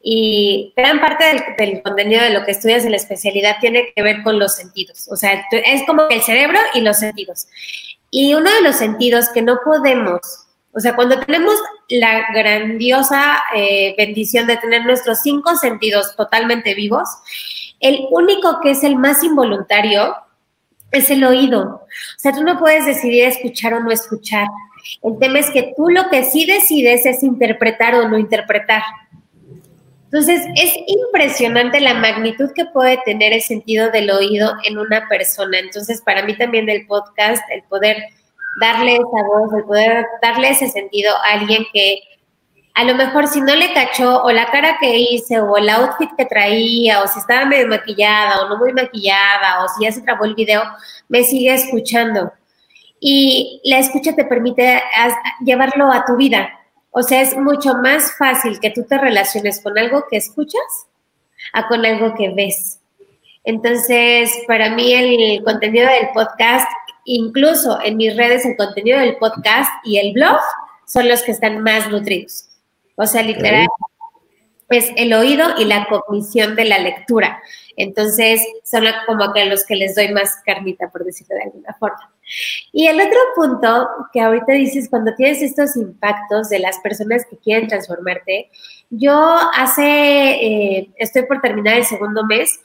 y 0.01 0.73
gran 0.77 1.01
parte 1.01 1.25
del, 1.57 1.81
contenido 1.81 2.21
de 2.21 2.29
lo 2.29 2.45
que 2.45 2.51
estudias 2.51 2.85
en 2.85 2.91
la 2.91 2.97
especialidad 2.97 3.57
tiene 3.59 3.91
que 3.93 4.01
ver 4.01 4.23
con 4.23 4.39
los 4.39 4.55
sentidos. 4.55 5.07
O 5.11 5.15
sea, 5.15 5.45
es 5.51 5.83
como 5.85 6.07
el 6.09 6.21
cerebro 6.21 6.59
y 6.73 6.81
los 6.81 6.99
sentidos. 6.99 7.47
Y 8.09 8.33
uno 8.33 8.49
de 8.49 8.61
los 8.61 8.75
sentidos 8.75 9.29
que 9.33 9.41
no 9.41 9.59
podemos, 9.65 10.21
o 10.71 10.79
sea, 10.79 10.95
cuando 10.95 11.19
tenemos 11.19 11.55
la 11.89 12.27
grandiosa 12.33 13.43
eh, 13.53 13.95
bendición 13.97 14.47
de 14.47 14.57
tener 14.57 14.85
nuestros 14.85 15.19
cinco 15.21 15.57
sentidos 15.57 16.15
totalmente 16.15 16.73
vivos, 16.73 17.09
el 17.79 18.07
único 18.09 18.61
que 18.61 18.71
es 18.71 18.83
el 18.83 18.95
más 18.95 19.23
involuntario 19.23 20.15
es 20.91 21.09
el 21.09 21.23
oído. 21.23 21.63
O 21.63 22.19
sea, 22.19 22.31
tú 22.31 22.43
no 22.43 22.57
puedes 22.59 22.85
decidir 22.85 23.25
escuchar 23.25 23.73
o 23.73 23.79
no 23.79 23.91
escuchar. 23.91 24.47
El 25.03 25.17
tema 25.19 25.39
es 25.39 25.49
que 25.51 25.73
tú 25.75 25.89
lo 25.89 26.09
que 26.09 26.23
sí 26.23 26.45
decides 26.45 27.05
es 27.05 27.23
interpretar 27.23 27.95
o 27.95 28.07
no 28.07 28.17
interpretar. 28.17 28.83
Entonces, 30.05 30.45
es 30.55 30.73
impresionante 30.87 31.81
la 31.81 31.95
magnitud 31.95 32.51
que 32.55 32.65
puede 32.65 32.97
tener 33.03 33.33
el 33.33 33.41
sentido 33.41 33.91
del 33.91 34.09
oído 34.09 34.53
en 34.63 34.77
una 34.77 35.07
persona. 35.09 35.59
Entonces, 35.59 36.01
para 36.01 36.23
mí 36.23 36.37
también 36.37 36.65
del 36.65 36.85
podcast, 36.85 37.43
el 37.51 37.63
poder 37.63 37.97
darle 38.61 38.93
esa 38.93 39.27
voz, 39.27 39.53
el 39.53 39.65
poder 39.65 40.05
darle 40.21 40.49
ese 40.51 40.69
sentido 40.69 41.13
a 41.17 41.33
alguien 41.33 41.65
que 41.73 41.99
a 42.77 42.83
lo 42.83 42.93
mejor 42.93 43.25
si 43.27 43.41
no 43.41 43.55
le 43.55 43.73
cachó 43.73 44.21
o 44.21 44.31
la 44.31 44.51
cara 44.51 44.77
que 44.79 44.99
hice 44.99 45.39
o 45.39 45.57
el 45.57 45.67
outfit 45.67 46.11
que 46.15 46.25
traía 46.25 47.01
o 47.01 47.07
si 47.07 47.17
estaba 47.17 47.43
medio 47.43 47.67
maquillada 47.67 48.39
o 48.39 48.49
no 48.49 48.57
muy 48.57 48.71
maquillada 48.71 49.63
o 49.63 49.67
si 49.67 49.83
ya 49.83 49.91
se 49.91 50.03
trabó 50.03 50.25
el 50.25 50.35
video, 50.35 50.61
me 51.09 51.23
sigue 51.23 51.55
escuchando. 51.55 52.31
Y 52.99 53.61
la 53.63 53.79
escucha 53.79 54.13
te 54.15 54.25
permite 54.25 54.83
llevarlo 55.43 55.91
a 55.91 56.05
tu 56.05 56.17
vida. 56.17 56.49
O 56.91 57.01
sea, 57.01 57.21
es 57.21 57.35
mucho 57.35 57.73
más 57.73 58.15
fácil 58.15 58.59
que 58.59 58.69
tú 58.69 58.83
te 58.83 58.99
relaciones 58.99 59.59
con 59.59 59.75
algo 59.79 60.05
que 60.07 60.17
escuchas 60.17 60.61
a 61.53 61.67
con 61.67 61.83
algo 61.83 62.13
que 62.13 62.29
ves. 62.29 62.79
Entonces, 63.43 64.31
para 64.47 64.69
mí 64.75 64.93
el 64.93 65.43
contenido 65.43 65.89
del 65.89 66.09
podcast, 66.13 66.69
incluso 67.05 67.79
en 67.83 67.97
mis 67.97 68.15
redes, 68.15 68.45
el 68.45 68.55
contenido 68.55 68.99
del 68.99 69.17
podcast 69.17 69.71
y 69.83 69.97
el 69.97 70.13
blog 70.13 70.39
son 70.85 71.07
los 71.07 71.23
que 71.23 71.31
están 71.31 71.63
más 71.63 71.89
nutridos. 71.89 72.46
O 72.97 73.05
sea, 73.05 73.21
literal, 73.21 73.67
es 74.69 74.91
el 74.97 75.13
oído 75.13 75.45
y 75.57 75.65
la 75.65 75.87
cognición 75.87 76.55
de 76.55 76.65
la 76.65 76.79
lectura. 76.79 77.41
Entonces, 77.77 78.41
son 78.63 78.85
como 79.05 79.31
que 79.33 79.45
los 79.45 79.65
que 79.65 79.75
les 79.75 79.95
doy 79.95 80.11
más 80.11 80.41
carnita, 80.45 80.89
por 80.89 81.05
decirlo 81.05 81.35
de 81.35 81.43
alguna 81.43 81.75
forma. 81.79 82.11
Y 82.73 82.87
el 82.87 82.99
otro 82.99 83.19
punto 83.35 83.87
que 84.11 84.19
ahorita 84.19 84.51
dices, 84.53 84.89
cuando 84.89 85.13
tienes 85.15 85.41
estos 85.41 85.77
impactos 85.77 86.49
de 86.49 86.59
las 86.59 86.79
personas 86.79 87.25
que 87.29 87.37
quieren 87.37 87.67
transformarte, 87.67 88.49
yo 88.89 89.37
hace, 89.53 89.83
eh, 89.83 90.89
estoy 90.97 91.23
por 91.27 91.39
terminar 91.39 91.77
el 91.77 91.85
segundo 91.85 92.25
mes, 92.25 92.59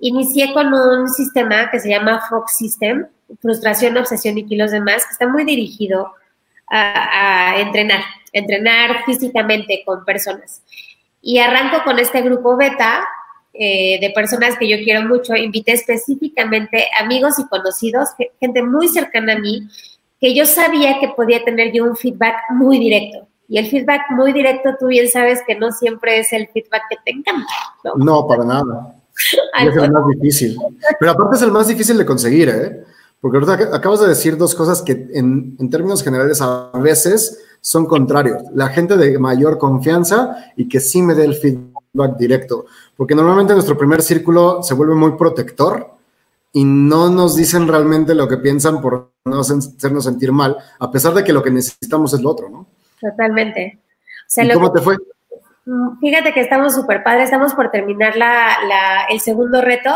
inicié 0.00 0.52
con 0.52 0.74
un 0.74 1.08
sistema 1.08 1.70
que 1.70 1.78
se 1.78 1.88
llama 1.88 2.26
Fox 2.28 2.56
System, 2.56 3.06
frustración, 3.40 3.96
obsesión 3.96 4.36
y 4.36 4.44
kilos 4.44 4.72
de 4.72 4.80
más, 4.80 5.06
que 5.06 5.12
está 5.12 5.28
muy 5.28 5.44
dirigido 5.44 6.12
a, 6.68 7.52
a 7.52 7.60
entrenar 7.60 8.00
entrenar 8.38 9.04
físicamente 9.04 9.82
con 9.84 10.04
personas. 10.04 10.62
Y 11.22 11.38
arranco 11.38 11.82
con 11.84 11.98
este 11.98 12.22
grupo 12.22 12.56
beta 12.56 13.06
eh, 13.52 13.98
de 14.00 14.10
personas 14.10 14.56
que 14.58 14.68
yo 14.68 14.76
quiero 14.84 15.02
mucho. 15.02 15.34
Invité 15.34 15.72
específicamente 15.72 16.86
amigos 17.00 17.38
y 17.38 17.46
conocidos, 17.48 18.10
gente 18.38 18.62
muy 18.62 18.88
cercana 18.88 19.32
a 19.32 19.38
mí, 19.38 19.66
que 20.20 20.34
yo 20.34 20.44
sabía 20.44 21.00
que 21.00 21.08
podía 21.08 21.42
tener 21.44 21.72
yo 21.72 21.84
un 21.84 21.96
feedback 21.96 22.36
muy 22.50 22.78
directo. 22.78 23.26
Y 23.48 23.58
el 23.58 23.68
feedback 23.68 24.02
muy 24.10 24.32
directo, 24.32 24.70
tú 24.78 24.88
bien 24.88 25.08
sabes 25.08 25.40
que 25.46 25.54
no 25.54 25.72
siempre 25.72 26.18
es 26.18 26.32
el 26.32 26.48
feedback 26.48 26.82
que 26.90 26.96
te 27.04 27.12
encanta. 27.12 27.52
No, 27.96 28.26
para 28.26 28.44
nada. 28.44 28.96
es 29.60 29.76
el 29.76 29.90
más 29.90 30.08
difícil. 30.08 30.58
Pero 30.98 31.12
aparte 31.12 31.36
es 31.36 31.42
el 31.42 31.52
más 31.52 31.68
difícil 31.68 31.96
de 31.96 32.04
conseguir, 32.04 32.48
¿eh? 32.48 32.84
Porque 33.20 33.38
ahorita 33.38 33.74
acabas 33.74 34.00
de 34.00 34.08
decir 34.08 34.36
dos 34.36 34.54
cosas 34.54 34.82
que 34.82 34.92
en, 35.14 35.56
en 35.58 35.70
términos 35.70 36.02
generales 36.04 36.40
a 36.42 36.70
veces 36.74 37.45
son 37.66 37.86
contrarios. 37.86 38.44
La 38.54 38.68
gente 38.68 38.96
de 38.96 39.18
mayor 39.18 39.58
confianza 39.58 40.52
y 40.54 40.68
que 40.68 40.78
sí 40.78 41.02
me 41.02 41.14
dé 41.14 41.24
el 41.24 41.34
feedback 41.34 42.16
directo. 42.16 42.66
Porque 42.96 43.16
normalmente 43.16 43.54
nuestro 43.54 43.76
primer 43.76 44.02
círculo 44.02 44.62
se 44.62 44.74
vuelve 44.74 44.94
muy 44.94 45.16
protector 45.16 45.90
y 46.52 46.62
no 46.62 47.10
nos 47.10 47.34
dicen 47.34 47.66
realmente 47.66 48.14
lo 48.14 48.28
que 48.28 48.36
piensan 48.36 48.80
por 48.80 49.10
no 49.24 49.40
hacernos 49.40 50.04
sentir 50.04 50.30
mal, 50.30 50.56
a 50.78 50.92
pesar 50.92 51.12
de 51.12 51.24
que 51.24 51.32
lo 51.32 51.42
que 51.42 51.50
necesitamos 51.50 52.14
es 52.14 52.20
lo 52.20 52.30
otro, 52.30 52.48
¿no? 52.48 52.66
Totalmente. 53.00 53.80
¿Y 54.36 54.52
¿Cómo 54.52 54.70
te 54.70 54.80
fue? 54.80 54.96
Mm, 55.64 55.98
fíjate 55.98 56.32
que 56.32 56.42
estamos 56.42 56.72
súper 56.72 57.02
padres, 57.02 57.24
estamos 57.24 57.52
por 57.52 57.72
terminar 57.72 58.16
la, 58.16 59.06
el 59.10 59.18
segundo 59.18 59.60
reto. 59.60 59.90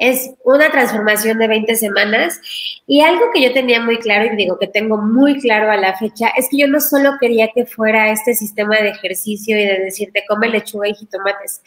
Es 0.00 0.30
una 0.44 0.70
transformación 0.70 1.38
de 1.38 1.46
20 1.46 1.76
semanas 1.76 2.40
y 2.86 3.02
algo 3.02 3.30
que 3.34 3.42
yo 3.42 3.52
tenía 3.52 3.80
muy 3.82 3.98
claro 3.98 4.24
y 4.24 4.36
digo 4.36 4.58
que 4.58 4.66
tengo 4.66 4.96
muy 4.96 5.38
claro 5.40 5.70
a 5.70 5.76
la 5.76 5.94
fecha 5.98 6.28
es 6.36 6.48
que 6.50 6.56
yo 6.56 6.66
no 6.66 6.80
solo 6.80 7.18
quería 7.20 7.48
que 7.54 7.66
fuera 7.66 8.10
este 8.10 8.34
sistema 8.34 8.78
de 8.78 8.88
ejercicio 8.88 9.58
y 9.58 9.64
de 9.66 9.78
decirte 9.78 10.24
come 10.26 10.48
lechuga 10.48 10.88
y 10.88 10.94
jitomates, 10.94 11.60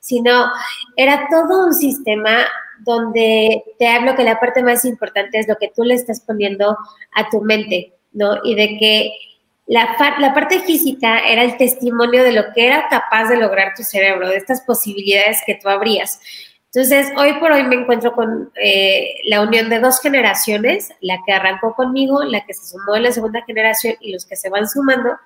sino 0.00 0.52
era 0.96 1.28
todo 1.30 1.64
un 1.66 1.72
sistema 1.72 2.46
donde 2.80 3.64
te 3.78 3.88
hablo 3.88 4.14
que 4.14 4.22
la 4.22 4.38
parte 4.38 4.62
más 4.62 4.84
importante 4.84 5.38
es 5.38 5.48
lo 5.48 5.56
que 5.56 5.72
tú 5.74 5.82
le 5.82 5.94
estás 5.94 6.20
poniendo 6.20 6.76
a 7.14 7.30
tu 7.30 7.40
mente, 7.40 7.94
¿no? 8.12 8.36
Y 8.44 8.54
de 8.54 8.76
que 8.78 9.12
la, 9.66 9.96
la, 10.18 10.32
parte 10.32 10.60
física 10.60 11.20
era 11.20 11.42
el 11.42 11.56
testimonio 11.56 12.22
de 12.22 12.32
lo 12.32 12.52
que 12.54 12.66
era 12.66 12.88
capaz 12.88 13.28
de 13.28 13.36
lograr 13.36 13.74
tu 13.76 13.82
cerebro, 13.82 14.28
de 14.28 14.36
estas 14.36 14.62
posibilidades 14.62 15.38
que 15.46 15.56
tú 15.56 15.68
abrías. 15.68 16.20
Entonces, 16.72 17.10
hoy 17.16 17.32
por 17.40 17.50
hoy 17.50 17.64
me 17.64 17.76
encuentro 17.76 18.12
con 18.12 18.52
eh, 18.62 19.14
la 19.24 19.40
unión 19.40 19.70
de 19.70 19.80
dos 19.80 20.00
generaciones, 20.00 20.90
la 21.00 21.18
que 21.24 21.32
arrancó 21.32 21.74
conmigo, 21.74 22.22
la 22.24 22.44
que 22.44 22.52
se 22.52 22.66
sumó 22.66 22.96
en 22.96 23.04
la 23.04 23.12
segunda 23.12 23.42
generación 23.46 23.94
y 24.00 24.12
los 24.12 24.26
que 24.26 24.36
se 24.36 24.50
van 24.50 24.68
sumando, 24.68 25.16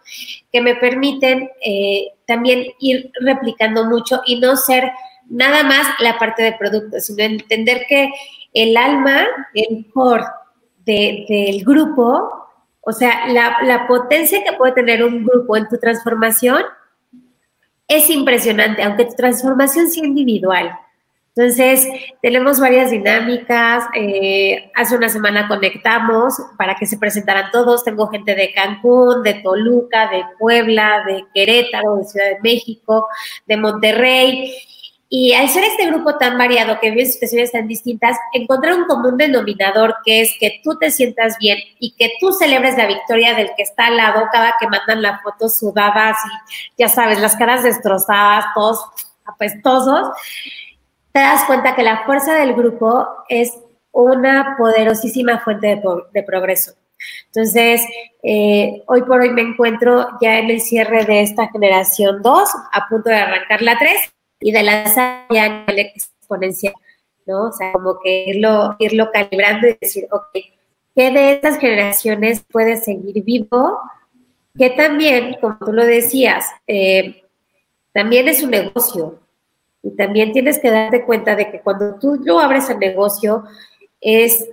que 0.53 0.61
me 0.61 0.77
permiten 0.77 1.51
eh, 1.65 2.13
también 2.27 2.67
ir 2.79 3.11
replicando 3.21 3.85
mucho 3.87 4.23
y 4.25 4.39
no 4.39 4.55
ser 4.55 4.93
nada 5.29 5.65
más 5.65 5.89
la 5.99 6.17
parte 6.19 6.45
de 6.45 6.53
producto, 6.53 7.01
sino 7.01 7.25
entender 7.25 7.87
que 7.89 8.13
el 8.55 8.77
alma, 8.77 9.27
el 9.55 9.91
core 9.93 10.25
del 10.85 11.65
grupo, 11.65 12.31
o 12.83 12.93
sea, 12.93 13.27
la, 13.29 13.87
potencia 13.89 14.45
que 14.45 14.53
puede 14.53 14.73
tener 14.73 15.05
un 15.05 15.25
grupo 15.25 15.57
en 15.57 15.69
tu 15.69 15.77
transformación 15.79 16.63
es 17.89 18.11
impresionante, 18.11 18.83
aunque 18.83 19.07
tu 19.07 19.15
transformación 19.15 19.91
sea 19.91 20.05
individual. 20.05 20.79
Entonces, 21.35 21.89
tenemos 22.21 22.61
varias 22.61 22.91
dinámicas. 22.91 23.85
Eh, 23.95 24.71
hace 24.75 24.97
una 24.97 25.09
semana 25.09 25.49
conectamos 25.49 26.35
para 26.59 26.75
que 26.75 26.85
se 26.85 26.99
presentaran 26.99 27.51
todos. 27.51 27.85
Tengo 27.85 28.09
gente 28.09 28.35
de 28.35 28.53
Cancún, 28.53 29.23
de 29.23 29.35
Toluca, 29.35 30.11
de 30.11 30.25
Puebla, 30.39 31.03
de 31.07 31.25
Querétaro, 31.33 31.97
de 31.97 32.05
Ciudad 32.05 32.27
de 32.27 32.41
México, 32.43 33.09
de 33.47 33.57
Monterrey. 33.57 34.55
Y 35.09 35.33
al 35.33 35.49
ser 35.49 35.65
este 35.65 35.87
grupo 35.87 36.17
tan 36.17 36.37
variado, 36.37 36.81
que 36.81 36.91
vive 36.91 37.07
situaciones 37.07 37.53
tan 37.53 37.67
distintas, 37.67 38.17
encontrar 38.33 38.75
un 38.75 38.85
común 38.85 39.17
denominador 39.17 39.97
que 40.05 40.23
es 40.23 40.35
que 40.39 40.61
tú 40.63 40.79
te 40.79 40.91
sientas 40.91 41.39
bien 41.39 41.59
y 41.79 41.93
que 41.93 42.13
tú 42.19 42.33
celebres 42.33 42.77
la 42.79 42.87
victoria 42.87 43.35
del 43.35 43.51
que 43.57 43.63
está 43.63 43.89
al 43.89 43.99
lado 43.99 44.27
cada 44.33 44.57
que 44.59 44.69
mandan 44.69 45.03
la 45.03 45.21
foto 45.21 45.51
sudadas 45.51 46.17
y 46.25 46.83
ya 46.83 46.89
sabes, 46.89 47.21
las 47.21 47.37
caras 47.37 47.63
destrozadas, 47.63 48.47
todos 48.55 48.87
apestosos, 49.27 50.09
te 51.13 51.21
das 51.21 51.45
cuenta 51.45 51.75
que 51.75 51.83
la 51.83 52.05
fuerza 52.05 52.35
del 52.35 52.55
grupo 52.55 53.07
es 53.29 53.53
una 53.93 54.57
poderosísima 54.57 55.41
fuente 55.41 55.81
de, 56.13 56.23
progreso. 56.23 56.73
Entonces, 57.27 57.83
eh, 58.23 58.83
hoy 58.87 59.03
por 59.03 59.21
hoy 59.21 59.31
me 59.31 59.43
encuentro 59.43 60.07
ya 60.21 60.39
en 60.39 60.51
el 60.51 60.61
cierre 60.61 61.05
de 61.05 61.21
esta 61.21 61.49
generación 61.49 62.23
2, 62.23 62.49
a 62.73 62.89
punto 62.89 63.11
de 63.11 63.17
arrancar 63.17 63.61
la 63.61 63.79
3 63.79 63.93
y 64.41 64.53
de 64.53 64.63
lanzar 64.63 65.27
ya 65.31 65.45
a 65.45 65.49
nivel 65.49 65.79
exponencial, 65.81 66.75
¿no? 67.27 67.49
O 67.49 67.53
sea, 67.53 67.73
como 67.73 67.99
que 68.01 68.25
irlo, 68.29 68.77
irlo 68.79 69.11
calibrando 69.13 69.69
y 69.69 69.77
decir, 69.81 70.07
ok, 70.11 70.31
¿qué 70.95 71.11
de 71.11 71.33
estas 71.33 71.59
generaciones 71.59 72.45
puede 72.51 72.77
seguir 72.77 73.23
vivo? 73.25 73.79
Que 74.57 74.71
también, 74.71 75.37
como 75.41 75.59
tú 75.59 75.73
lo 75.73 75.85
decías, 75.85 76.47
eh, 76.67 77.25
también 77.93 78.29
es 78.29 78.43
un 78.43 78.51
negocio. 78.51 79.22
Y 79.83 79.97
también 79.97 80.33
tienes 80.33 80.59
que 80.59 80.71
darte 80.71 81.05
cuenta 81.05 81.35
de 81.35 81.51
que 81.51 81.61
cuando 81.61 81.99
tú 81.99 82.21
lo 82.25 82.39
abres 82.39 82.71
el 82.71 82.79
negocio, 82.79 83.45
es 84.01 84.49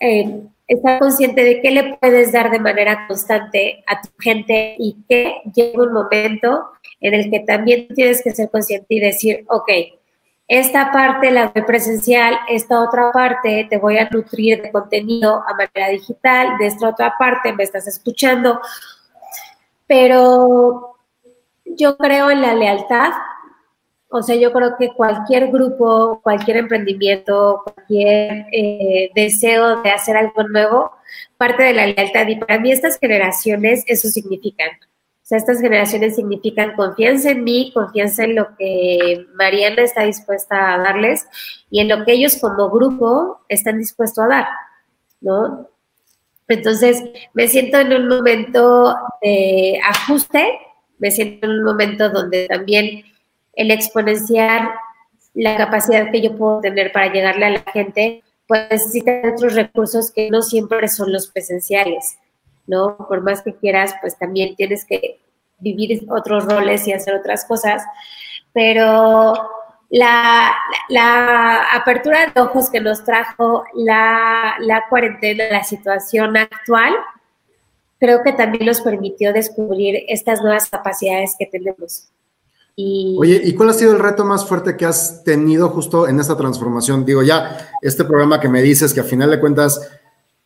eh, 0.00 0.42
estar 0.66 1.00
consciente 1.00 1.42
de 1.42 1.60
qué 1.60 1.70
le 1.70 1.96
puedes 1.96 2.32
dar 2.32 2.50
de 2.50 2.60
manera 2.60 3.06
constante 3.08 3.82
a 3.86 4.00
tu 4.00 4.08
gente 4.20 4.76
y 4.78 4.96
que 5.08 5.42
llega 5.52 5.82
un 5.82 5.92
momento 5.92 6.70
en 7.00 7.14
el 7.14 7.30
que 7.30 7.40
también 7.40 7.88
tienes 7.94 8.22
que 8.22 8.30
ser 8.30 8.50
consciente 8.50 8.86
y 8.88 9.00
decir, 9.00 9.44
ok, 9.48 9.68
esta 10.46 10.90
parte 10.92 11.30
la 11.30 11.48
doy 11.54 11.62
presencial, 11.62 12.36
esta 12.48 12.80
otra 12.80 13.12
parte 13.12 13.66
te 13.70 13.78
voy 13.78 13.98
a 13.98 14.08
nutrir 14.10 14.62
de 14.62 14.72
contenido 14.72 15.42
a 15.46 15.54
manera 15.54 15.88
digital, 15.88 16.58
de 16.58 16.66
esta 16.66 16.88
otra 16.88 17.14
parte 17.18 17.52
me 17.52 17.64
estás 17.64 17.86
escuchando, 17.86 18.60
pero 19.86 20.96
yo 21.64 21.96
creo 21.96 22.30
en 22.30 22.42
la 22.42 22.54
lealtad 22.54 23.12
o 24.12 24.22
sea, 24.22 24.34
yo 24.34 24.52
creo 24.52 24.76
que 24.76 24.88
cualquier 24.92 25.52
grupo, 25.52 26.20
cualquier 26.22 26.56
emprendimiento, 26.56 27.62
cualquier 27.64 28.46
eh, 28.52 29.10
deseo 29.14 29.82
de 29.82 29.90
hacer 29.90 30.16
algo 30.16 30.42
nuevo, 30.48 30.90
parte 31.36 31.62
de 31.62 31.74
la 31.74 31.86
lealtad. 31.86 32.26
Y 32.26 32.36
para 32.36 32.58
mí 32.58 32.72
estas 32.72 32.98
generaciones 32.98 33.84
eso 33.86 34.08
significan. 34.08 34.70
O 34.70 35.26
sea, 35.30 35.38
estas 35.38 35.60
generaciones 35.60 36.16
significan 36.16 36.74
confianza 36.74 37.30
en 37.30 37.44
mí, 37.44 37.70
confianza 37.72 38.24
en 38.24 38.34
lo 38.34 38.56
que 38.56 39.26
Mariana 39.34 39.82
está 39.82 40.02
dispuesta 40.02 40.74
a 40.74 40.78
darles 40.78 41.28
y 41.70 41.78
en 41.78 41.88
lo 41.88 42.04
que 42.04 42.14
ellos 42.14 42.38
como 42.40 42.68
grupo 42.68 43.40
están 43.48 43.78
dispuestos 43.78 44.24
a 44.24 44.28
dar, 44.28 44.48
¿no? 45.20 45.68
Entonces, 46.48 47.04
me 47.32 47.46
siento 47.46 47.78
en 47.78 47.92
un 47.92 48.08
momento 48.08 48.96
de 49.22 49.78
ajuste, 49.88 50.58
me 50.98 51.12
siento 51.12 51.46
en 51.46 51.52
un 51.52 51.64
momento 51.64 52.10
donde 52.10 52.48
también 52.48 53.04
el 53.54 53.70
exponenciar 53.70 54.70
la 55.34 55.56
capacidad 55.56 56.10
que 56.10 56.20
yo 56.20 56.36
puedo 56.36 56.60
tener 56.60 56.92
para 56.92 57.12
llegarle 57.12 57.46
a 57.46 57.50
la 57.50 57.64
gente, 57.72 58.22
pues 58.46 58.68
necesita 58.70 59.22
otros 59.32 59.54
recursos 59.54 60.10
que 60.10 60.30
no 60.30 60.42
siempre 60.42 60.88
son 60.88 61.12
los 61.12 61.28
presenciales, 61.28 62.18
¿no? 62.66 62.96
Por 62.96 63.22
más 63.22 63.42
que 63.42 63.54
quieras, 63.54 63.94
pues 64.00 64.18
también 64.18 64.56
tienes 64.56 64.84
que 64.84 65.20
vivir 65.58 66.06
otros 66.10 66.46
roles 66.46 66.86
y 66.88 66.92
hacer 66.92 67.14
otras 67.14 67.44
cosas, 67.44 67.84
pero 68.52 69.34
la, 69.90 70.56
apertura 71.72 72.26
de 72.26 72.40
ojos 72.40 72.70
que 72.70 72.80
nos 72.80 73.04
trajo 73.04 73.64
la, 73.74 74.56
la 74.60 74.84
cuarentena, 74.88 75.44
la 75.50 75.64
situación 75.64 76.36
actual, 76.36 76.94
creo 77.98 78.22
que 78.22 78.32
también 78.32 78.66
nos 78.66 78.80
permitió 78.80 79.32
descubrir 79.32 80.04
estas 80.08 80.40
nuevas 80.40 80.68
capacidades 80.70 81.36
que 81.38 81.46
tenemos. 81.46 82.08
Oye, 83.18 83.40
¿y 83.44 83.54
cuál 83.54 83.70
ha 83.70 83.74
sido 83.74 83.92
el 83.92 83.98
reto 83.98 84.24
más 84.24 84.46
fuerte 84.46 84.76
que 84.76 84.86
has 84.86 85.24
tenido 85.24 85.68
justo 85.70 86.08
en 86.08 86.20
esta 86.20 86.36
transformación? 86.36 87.04
Digo, 87.04 87.22
ya 87.22 87.70
este 87.82 88.04
programa 88.04 88.40
que 88.40 88.48
me 88.48 88.62
dices 88.62 88.94
que 88.94 89.00
a 89.00 89.04
final 89.04 89.30
de 89.30 89.40
cuentas 89.40 89.80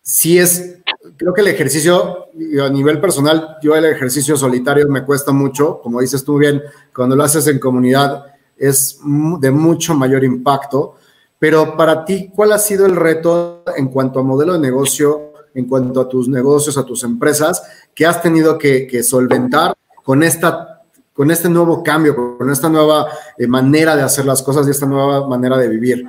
sí 0.03 0.39
es, 0.39 0.79
creo 1.17 1.33
que 1.33 1.41
el 1.41 1.49
ejercicio 1.49 2.29
a 2.63 2.69
nivel 2.69 3.01
personal, 3.01 3.57
yo 3.63 3.75
el 3.75 3.85
ejercicio 3.87 4.37
solitario 4.37 4.89
me 4.89 5.05
cuesta 5.05 5.33
mucho, 5.33 5.81
como 5.83 6.01
dices 6.01 6.25
tú 6.25 6.39
bien, 6.39 6.63
cuando 6.95 7.17
lo 7.17 7.25
haces 7.25 7.47
en 7.47 7.59
comunidad 7.59 8.27
es 8.57 8.99
de 9.41 9.51
mucho 9.51 9.95
mayor 9.95 10.25
impacto, 10.25 10.97
pero 11.39 11.77
para 11.77 12.05
ti, 12.05 12.31
¿cuál 12.35 12.53
ha 12.53 12.59
sido 12.59 12.87
el 12.87 12.97
reto 12.97 13.63
en 13.77 13.89
cuanto 13.89 14.21
a 14.21 14.23
modelo 14.23 14.55
de 14.55 14.61
negocio, 14.61 15.33
en 15.55 15.67
cuanto 15.67 16.01
a 16.01 16.09
tus 16.09 16.29
negocios, 16.29 16.79
a 16.79 16.85
tus 16.85 17.05
empresas, 17.05 17.63
que 17.95 18.07
has 18.07 18.23
tenido 18.23 18.59
que, 18.59 18.87
que 18.87 19.03
solventar 19.03 19.75
con 20.03 20.23
esta 20.23 20.74
con 21.15 21.31
este 21.31 21.49
nuevo 21.49 21.83
cambio, 21.83 22.37
con 22.37 22.51
esta 22.51 22.69
nueva 22.69 23.09
eh, 23.39 23.47
manera 23.47 23.97
de 23.97 24.03
hacer 24.03 24.27
las 24.27 24.43
cosas 24.43 24.67
y 24.67 24.73
esta 24.73 24.85
nueva 24.85 25.27
manera 25.29 25.57
de 25.57 25.69
vivir? 25.69 26.05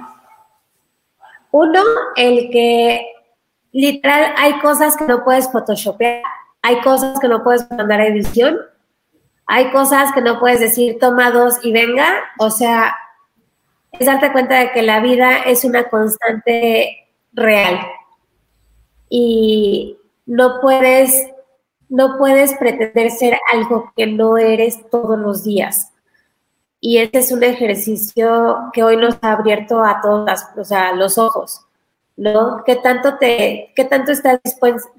Uno, 1.52 1.82
el 2.16 2.50
que 2.50 3.06
literal 3.72 4.34
hay 4.36 4.60
cosas 4.60 4.98
que 4.98 5.06
no 5.06 5.24
puedes 5.24 5.50
photoshopear, 5.52 6.24
hay 6.64 6.82
cosas 6.82 7.20
que 7.20 7.28
no 7.28 7.44
puedes 7.44 7.70
mandar 7.70 8.02
a 8.02 8.08
edición, 8.08 8.58
hay 9.46 9.72
cosas 9.72 10.12
que 10.12 10.22
no 10.22 10.40
puedes 10.40 10.60
decir 10.60 10.98
toma 11.00 11.30
dos 11.30 11.60
y 11.64 11.72
venga, 11.72 12.24
o 12.40 12.50
sea, 12.50 12.96
es 13.92 14.08
darte 14.08 14.32
cuenta 14.32 14.60
de 14.60 14.72
que 14.72 14.82
la 14.82 15.00
vida 15.00 15.38
es 15.44 15.64
una 15.64 15.88
constante 15.88 17.10
real 17.32 17.80
y 19.08 19.98
no 20.26 20.60
puedes 20.62 21.30
no 21.90 22.18
puedes 22.18 22.54
pretender 22.56 23.12
ser 23.12 23.38
algo 23.52 23.92
que 23.96 24.08
no 24.08 24.38
eres 24.38 24.90
todos 24.90 25.18
los 25.18 25.44
días. 25.44 25.92
Y 26.80 26.98
este 26.98 27.20
es 27.20 27.32
un 27.32 27.44
ejercicio 27.44 28.70
que 28.74 28.84
hoy 28.84 28.98
nos 28.98 29.18
ha 29.22 29.34
abierto 29.34 29.84
a 29.84 30.02
todas, 30.02 30.50
o 30.56 30.64
sea, 30.64 30.94
los 30.94 31.18
ojos, 31.18 31.62
¿no? 32.16 32.64
¿Qué 32.66 32.76
tanto, 32.76 33.18
te, 33.18 33.72
qué 33.76 33.86
tanto 33.86 34.12
estás 34.12 34.40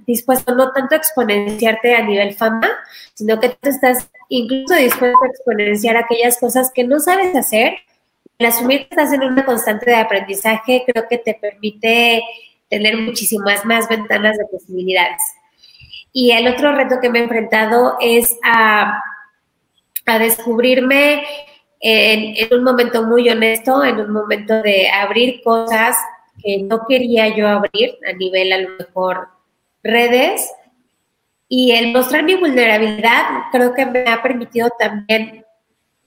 dispuesto, 0.07 0.55
no 0.55 0.73
tanto 0.73 0.95
a 0.95 0.99
exponenciarte 0.99 1.95
a 1.95 2.03
nivel 2.03 2.35
fama, 2.35 2.69
sino 3.15 3.39
que 3.39 3.51
tú 3.51 3.69
estás 3.69 4.09
incluso 4.29 4.75
dispuesto 4.75 5.17
a 5.23 5.29
exponenciar 5.29 5.97
aquellas 5.97 6.39
cosas 6.39 6.73
que 6.75 6.85
no 6.85 6.99
sabes 6.99 7.37
hacer? 7.37 7.75
El 8.39 8.47
asumir 8.47 8.81
que 8.81 8.89
estás 8.91 9.13
en 9.13 9.23
una 9.23 9.47
constante 9.47 9.91
de 9.91 9.97
aprendizaje 9.97 10.85
creo 10.87 11.07
que 11.09 11.19
te 11.19 11.35
permite 11.35 12.23
tener 12.69 12.97
muchísimas 12.97 13.65
más 13.65 13.89
ventanas 13.89 14.37
de 14.37 14.45
posibilidades. 14.47 15.23
Y 16.19 16.31
el 16.31 16.49
otro 16.49 16.73
reto 16.73 16.99
que 16.99 17.11
me 17.11 17.19
he 17.19 17.25
enfrentado 17.25 17.99
es 18.01 18.39
a, 18.43 19.03
a 20.07 20.19
descubrirme 20.19 21.23
en, 21.79 22.55
un 22.55 22.65
momento 22.65 23.03
muy 23.03 23.29
honesto, 23.29 23.85
en 23.85 24.01
un 24.01 24.13
momento 24.13 24.63
de 24.63 24.89
abrir 24.89 25.43
cosas 25.43 25.95
que 26.43 26.63
no 26.63 26.87
quería 26.89 27.37
yo 27.37 27.47
abrir 27.47 27.99
a 28.09 28.15
nivel 28.15 28.51
a 28.51 28.61
lo 28.63 28.69
mejor 28.79 29.29
redes. 29.83 30.51
Y 31.51 31.73
el 31.73 31.93
mostrar 31.93 32.25
mi 32.25 32.35
vulnerabilidad 32.35 33.51
creo 33.53 33.75
que 33.75 33.85
me 33.85 34.09
ha 34.09 34.23
permitido 34.23 34.71
también 34.79 35.45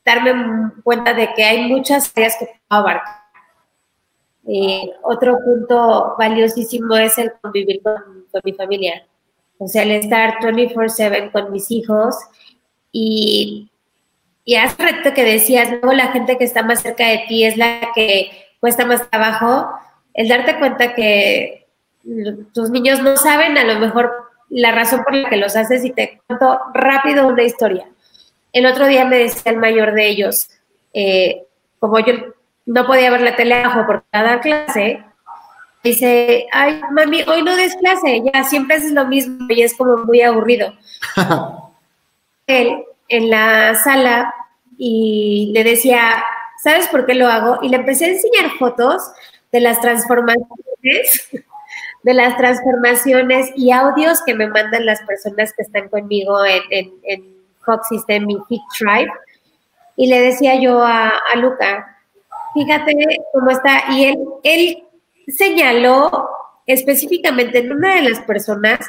darme 0.04 0.72
cuenta 0.84 1.14
de 1.14 1.32
que 1.36 1.44
hay 1.44 1.68
muchas 1.68 2.12
áreas 2.16 2.36
que 2.40 2.48
puedo 2.48 2.82
abarcar. 2.82 3.16
Eh, 4.48 4.90
otro 5.04 5.38
punto 5.46 6.16
valiosísimo 6.18 6.98
es 6.98 7.16
el 7.20 7.32
convivir 7.40 7.84
con, 7.84 8.26
con 8.32 8.42
mi 8.44 8.54
familia. 8.54 9.06
O 9.60 9.68
sea, 9.68 9.84
el 9.84 9.92
estar 9.92 10.40
24/7 10.42 11.32
con 11.32 11.52
mis 11.52 11.70
hijos 11.70 12.16
y, 12.92 13.70
y 14.46 14.56
hace 14.56 14.82
rato 14.82 15.14
que 15.14 15.24
decías, 15.24 15.70
luego 15.70 15.94
la 15.94 16.12
gente 16.12 16.38
que 16.38 16.46
está 16.46 16.64
más 16.64 16.82
cerca 16.82 17.06
de 17.08 17.26
ti 17.28 17.46
es 17.46 17.56
la 17.56 17.92
que 17.94 18.32
cuesta 18.60 18.86
más 18.86 19.08
trabajo 19.10 19.70
el 20.14 20.28
darte 20.28 20.58
cuenta 20.58 20.96
que 20.96 21.68
tus 22.54 22.70
niños 22.70 23.02
no 23.02 23.16
saben 23.18 23.58
a 23.58 23.64
lo 23.64 23.80
mejor 23.80 24.12
la 24.50 24.72
razón 24.72 25.04
por 25.04 25.16
la 25.16 25.30
que 25.30 25.38
los 25.38 25.56
haces 25.56 25.86
y 25.86 25.92
te 25.92 26.22
cuento 26.26 26.60
rápido 26.74 27.28
una 27.28 27.44
historia. 27.44 27.88
El 28.52 28.66
otro 28.66 28.88
día 28.88 29.06
me 29.06 29.18
decía 29.18 29.52
el 29.52 29.60
mayor 29.60 29.94
de 29.94 30.08
ellos, 30.08 30.50
eh, 30.94 31.44
como 31.80 32.00
yo 32.00 32.14
no 32.66 32.86
podía 32.86 33.12
ver 33.12 33.22
la 33.22 33.36
tele 33.36 33.56
abajo 33.56 33.86
por 33.86 34.04
cada 34.12 34.42
clase, 34.42 35.04
dice, 35.84 36.48
ay, 36.52 36.82
mami, 36.92 37.24
hoy 37.24 37.44
no 37.44 37.56
des 37.56 37.76
clase, 37.76 38.22
ya 38.34 38.44
siempre 38.44 38.78
haces 38.78 38.92
lo 38.92 39.06
mismo 39.06 39.46
y 39.50 39.62
es 39.62 39.76
como 39.76 39.98
muy 40.06 40.22
aburrido. 40.22 40.74
Él 42.48 42.84
en 43.08 43.30
la 43.30 43.76
sala 43.76 44.34
y 44.78 45.52
le 45.54 45.64
decía, 45.64 46.24
¿sabes 46.64 46.88
por 46.88 47.06
qué 47.06 47.16
lo 47.16 47.28
hago? 47.28 47.60
Y 47.62 47.70
le 47.70 47.78
empecé 47.78 48.06
a 48.06 48.10
enseñar 48.10 48.52
fotos 48.58 49.02
de 49.52 49.60
las 49.60 49.82
transformaciones, 49.82 51.30
de 52.04 52.14
las 52.14 52.38
transformaciones 52.38 53.52
y 53.56 53.72
audios 53.72 54.22
que 54.26 54.34
me 54.34 54.48
mandan 54.48 54.86
las 54.86 55.02
personas 55.04 55.54
que 55.54 55.64
están 55.64 55.90
conmigo 55.90 56.46
en, 56.46 56.62
en, 56.72 56.94
en 57.04 57.40
System 57.90 58.30
y 58.30 58.38
Hit 58.48 58.62
Tribe. 58.78 59.12
Y 59.96 60.08
le 60.08 60.22
decía 60.22 60.56
yo 60.56 60.82
a, 60.82 61.10
a, 61.10 61.36
Luca, 61.36 61.98
fíjate 62.54 62.96
cómo 63.34 63.52
está. 63.52 63.84
Y 63.92 64.06
él, 64.06 64.18
él 64.44 64.84
señaló 65.30 66.30
específicamente 66.66 67.60
en 67.60 67.72
una 67.72 67.96
de 67.96 68.10
las 68.10 68.20
personas, 68.22 68.80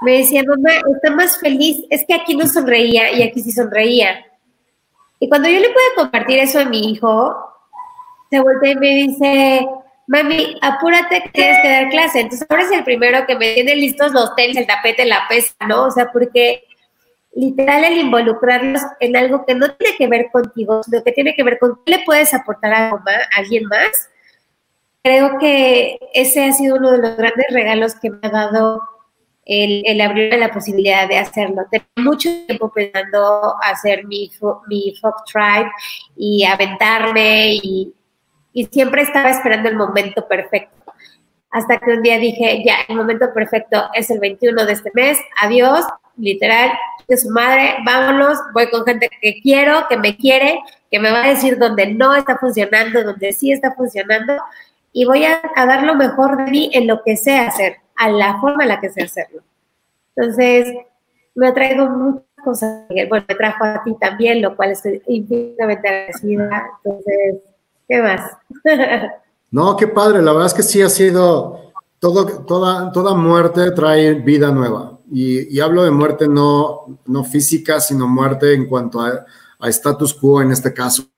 me 0.00 0.18
decía, 0.18 0.42
mamá, 0.46 0.70
está 0.94 1.10
más 1.10 1.38
feliz, 1.38 1.84
es 1.90 2.04
que 2.06 2.14
aquí 2.14 2.36
no 2.36 2.46
sonreía 2.46 3.12
y 3.12 3.22
aquí 3.22 3.42
sí 3.42 3.52
sonreía. 3.52 4.24
Y 5.20 5.28
cuando 5.28 5.48
yo 5.48 5.58
le 5.58 5.68
pude 5.68 5.94
compartir 5.96 6.38
eso 6.38 6.60
a 6.60 6.64
mi 6.64 6.92
hijo, 6.92 7.36
se 8.30 8.40
voltea 8.40 8.72
y 8.72 8.76
me 8.76 8.94
dice, 8.94 9.68
mami, 10.06 10.56
apúrate 10.62 11.22
que 11.22 11.28
tienes 11.30 11.58
que 11.62 11.68
dar 11.68 11.88
clase. 11.88 12.20
Entonces 12.20 12.46
ahora 12.48 12.64
es 12.64 12.72
el 12.72 12.84
primero 12.84 13.26
que 13.26 13.36
me 13.36 13.54
tiene 13.54 13.76
listos 13.76 14.12
los 14.12 14.34
tenis, 14.34 14.56
el 14.56 14.66
tapete, 14.66 15.04
la 15.04 15.26
pesa, 15.28 15.54
¿no? 15.66 15.84
O 15.84 15.90
sea, 15.90 16.10
porque 16.12 16.64
literal 17.34 17.84
el 17.84 17.98
involucrarlos 17.98 18.82
en 19.00 19.16
algo 19.16 19.44
que 19.46 19.54
no 19.54 19.72
tiene 19.74 19.96
que 19.96 20.08
ver 20.08 20.30
contigo, 20.32 20.82
sino 20.82 21.02
que 21.04 21.12
tiene 21.12 21.34
que 21.34 21.44
ver 21.44 21.58
con 21.58 21.78
qué 21.84 21.96
le 21.96 22.04
puedes 22.04 22.34
aportar 22.34 22.72
a, 22.72 22.92
alguien 23.36 23.64
más, 23.66 24.08
creo 25.08 25.38
que 25.38 25.98
ese 26.12 26.44
ha 26.44 26.52
sido 26.52 26.76
uno 26.76 26.92
de 26.92 26.98
los 26.98 27.16
grandes 27.16 27.46
regalos 27.50 27.94
que 27.94 28.10
me 28.10 28.18
ha 28.22 28.30
dado 28.30 28.82
el, 29.46 29.82
el 29.86 30.00
abrirme 30.00 30.36
la 30.36 30.52
posibilidad 30.52 31.08
de 31.08 31.18
hacerlo. 31.18 31.62
Tengo 31.70 31.86
mucho 31.96 32.28
tiempo 32.46 32.70
pensando 32.70 33.54
hacer 33.62 34.06
mi, 34.06 34.30
mi 34.68 34.94
folk 35.00 35.16
tribe 35.24 35.70
y 36.16 36.44
aventarme 36.44 37.54
y 37.62 37.94
y 38.58 38.64
siempre 38.66 39.02
estaba 39.02 39.30
esperando 39.30 39.68
el 39.68 39.76
momento 39.76 40.26
perfecto. 40.26 40.74
Hasta 41.50 41.78
que 41.78 41.92
un 41.92 42.02
día 42.02 42.18
dije, 42.18 42.62
ya, 42.64 42.78
el 42.88 42.96
momento 42.96 43.32
perfecto 43.32 43.88
es 43.94 44.10
el 44.10 44.18
21 44.18 44.66
de 44.66 44.72
este 44.72 44.90
mes, 44.94 45.16
adiós, 45.40 45.86
literal, 46.16 46.70
de 47.06 47.16
su 47.16 47.30
madre, 47.30 47.76
vámonos, 47.86 48.36
voy 48.52 48.68
con 48.68 48.84
gente 48.84 49.08
que 49.22 49.40
quiero, 49.42 49.86
que 49.88 49.96
me 49.96 50.16
quiere, 50.16 50.58
que 50.90 50.98
me 50.98 51.12
va 51.12 51.24
a 51.24 51.28
decir 51.28 51.56
dónde 51.56 51.86
no 51.94 52.16
está 52.16 52.36
funcionando, 52.36 53.04
dónde 53.04 53.32
sí 53.32 53.52
está 53.52 53.74
funcionando, 53.76 54.34
y 54.92 55.04
voy 55.04 55.24
a, 55.24 55.40
dar 55.54 55.82
lo 55.82 55.94
mejor 55.94 56.36
de 56.36 56.50
mí 56.50 56.70
en 56.72 56.86
lo 56.86 57.02
que 57.02 57.16
sé 57.16 57.38
hacer, 57.38 57.76
a 57.96 58.10
la 58.10 58.40
forma 58.40 58.64
en 58.64 58.68
la 58.68 58.80
que 58.80 58.90
sé 58.90 59.02
hacerlo. 59.02 59.42
Entonces, 60.16 60.74
me 61.34 61.52
traigo 61.52 61.88
muchas 61.88 62.24
cosas, 62.44 62.86
bueno, 63.08 63.26
me 63.28 63.34
trajo 63.34 63.64
a 63.64 63.82
ti 63.84 63.94
también, 64.00 64.42
lo 64.42 64.56
cual 64.56 64.72
estoy 64.72 65.02
infinitamente 65.06 65.88
agradecida. 65.88 66.70
Entonces, 66.84 67.36
¿Qué 67.88 68.02
más? 68.02 68.20
no, 69.50 69.76
qué 69.76 69.88
padre. 69.88 70.20
La 70.20 70.32
verdad 70.32 70.48
es 70.48 70.54
que 70.54 70.62
sí 70.62 70.82
ha 70.82 70.90
sido 70.90 71.72
todo, 71.98 72.44
toda, 72.44 72.92
toda 72.92 73.14
muerte 73.14 73.70
trae 73.70 74.14
vida 74.14 74.52
nueva. 74.52 74.98
Y, 75.10 75.58
hablo 75.58 75.84
de 75.84 75.90
muerte 75.90 76.28
no, 76.28 77.00
no 77.06 77.24
física, 77.24 77.80
sino 77.80 78.06
muerte 78.06 78.52
en 78.52 78.68
cuanto 78.68 79.00
a, 79.00 79.24
a 79.58 79.68
status 79.70 80.12
quo 80.12 80.42
en 80.42 80.52
este 80.52 80.74
caso. 80.74 81.08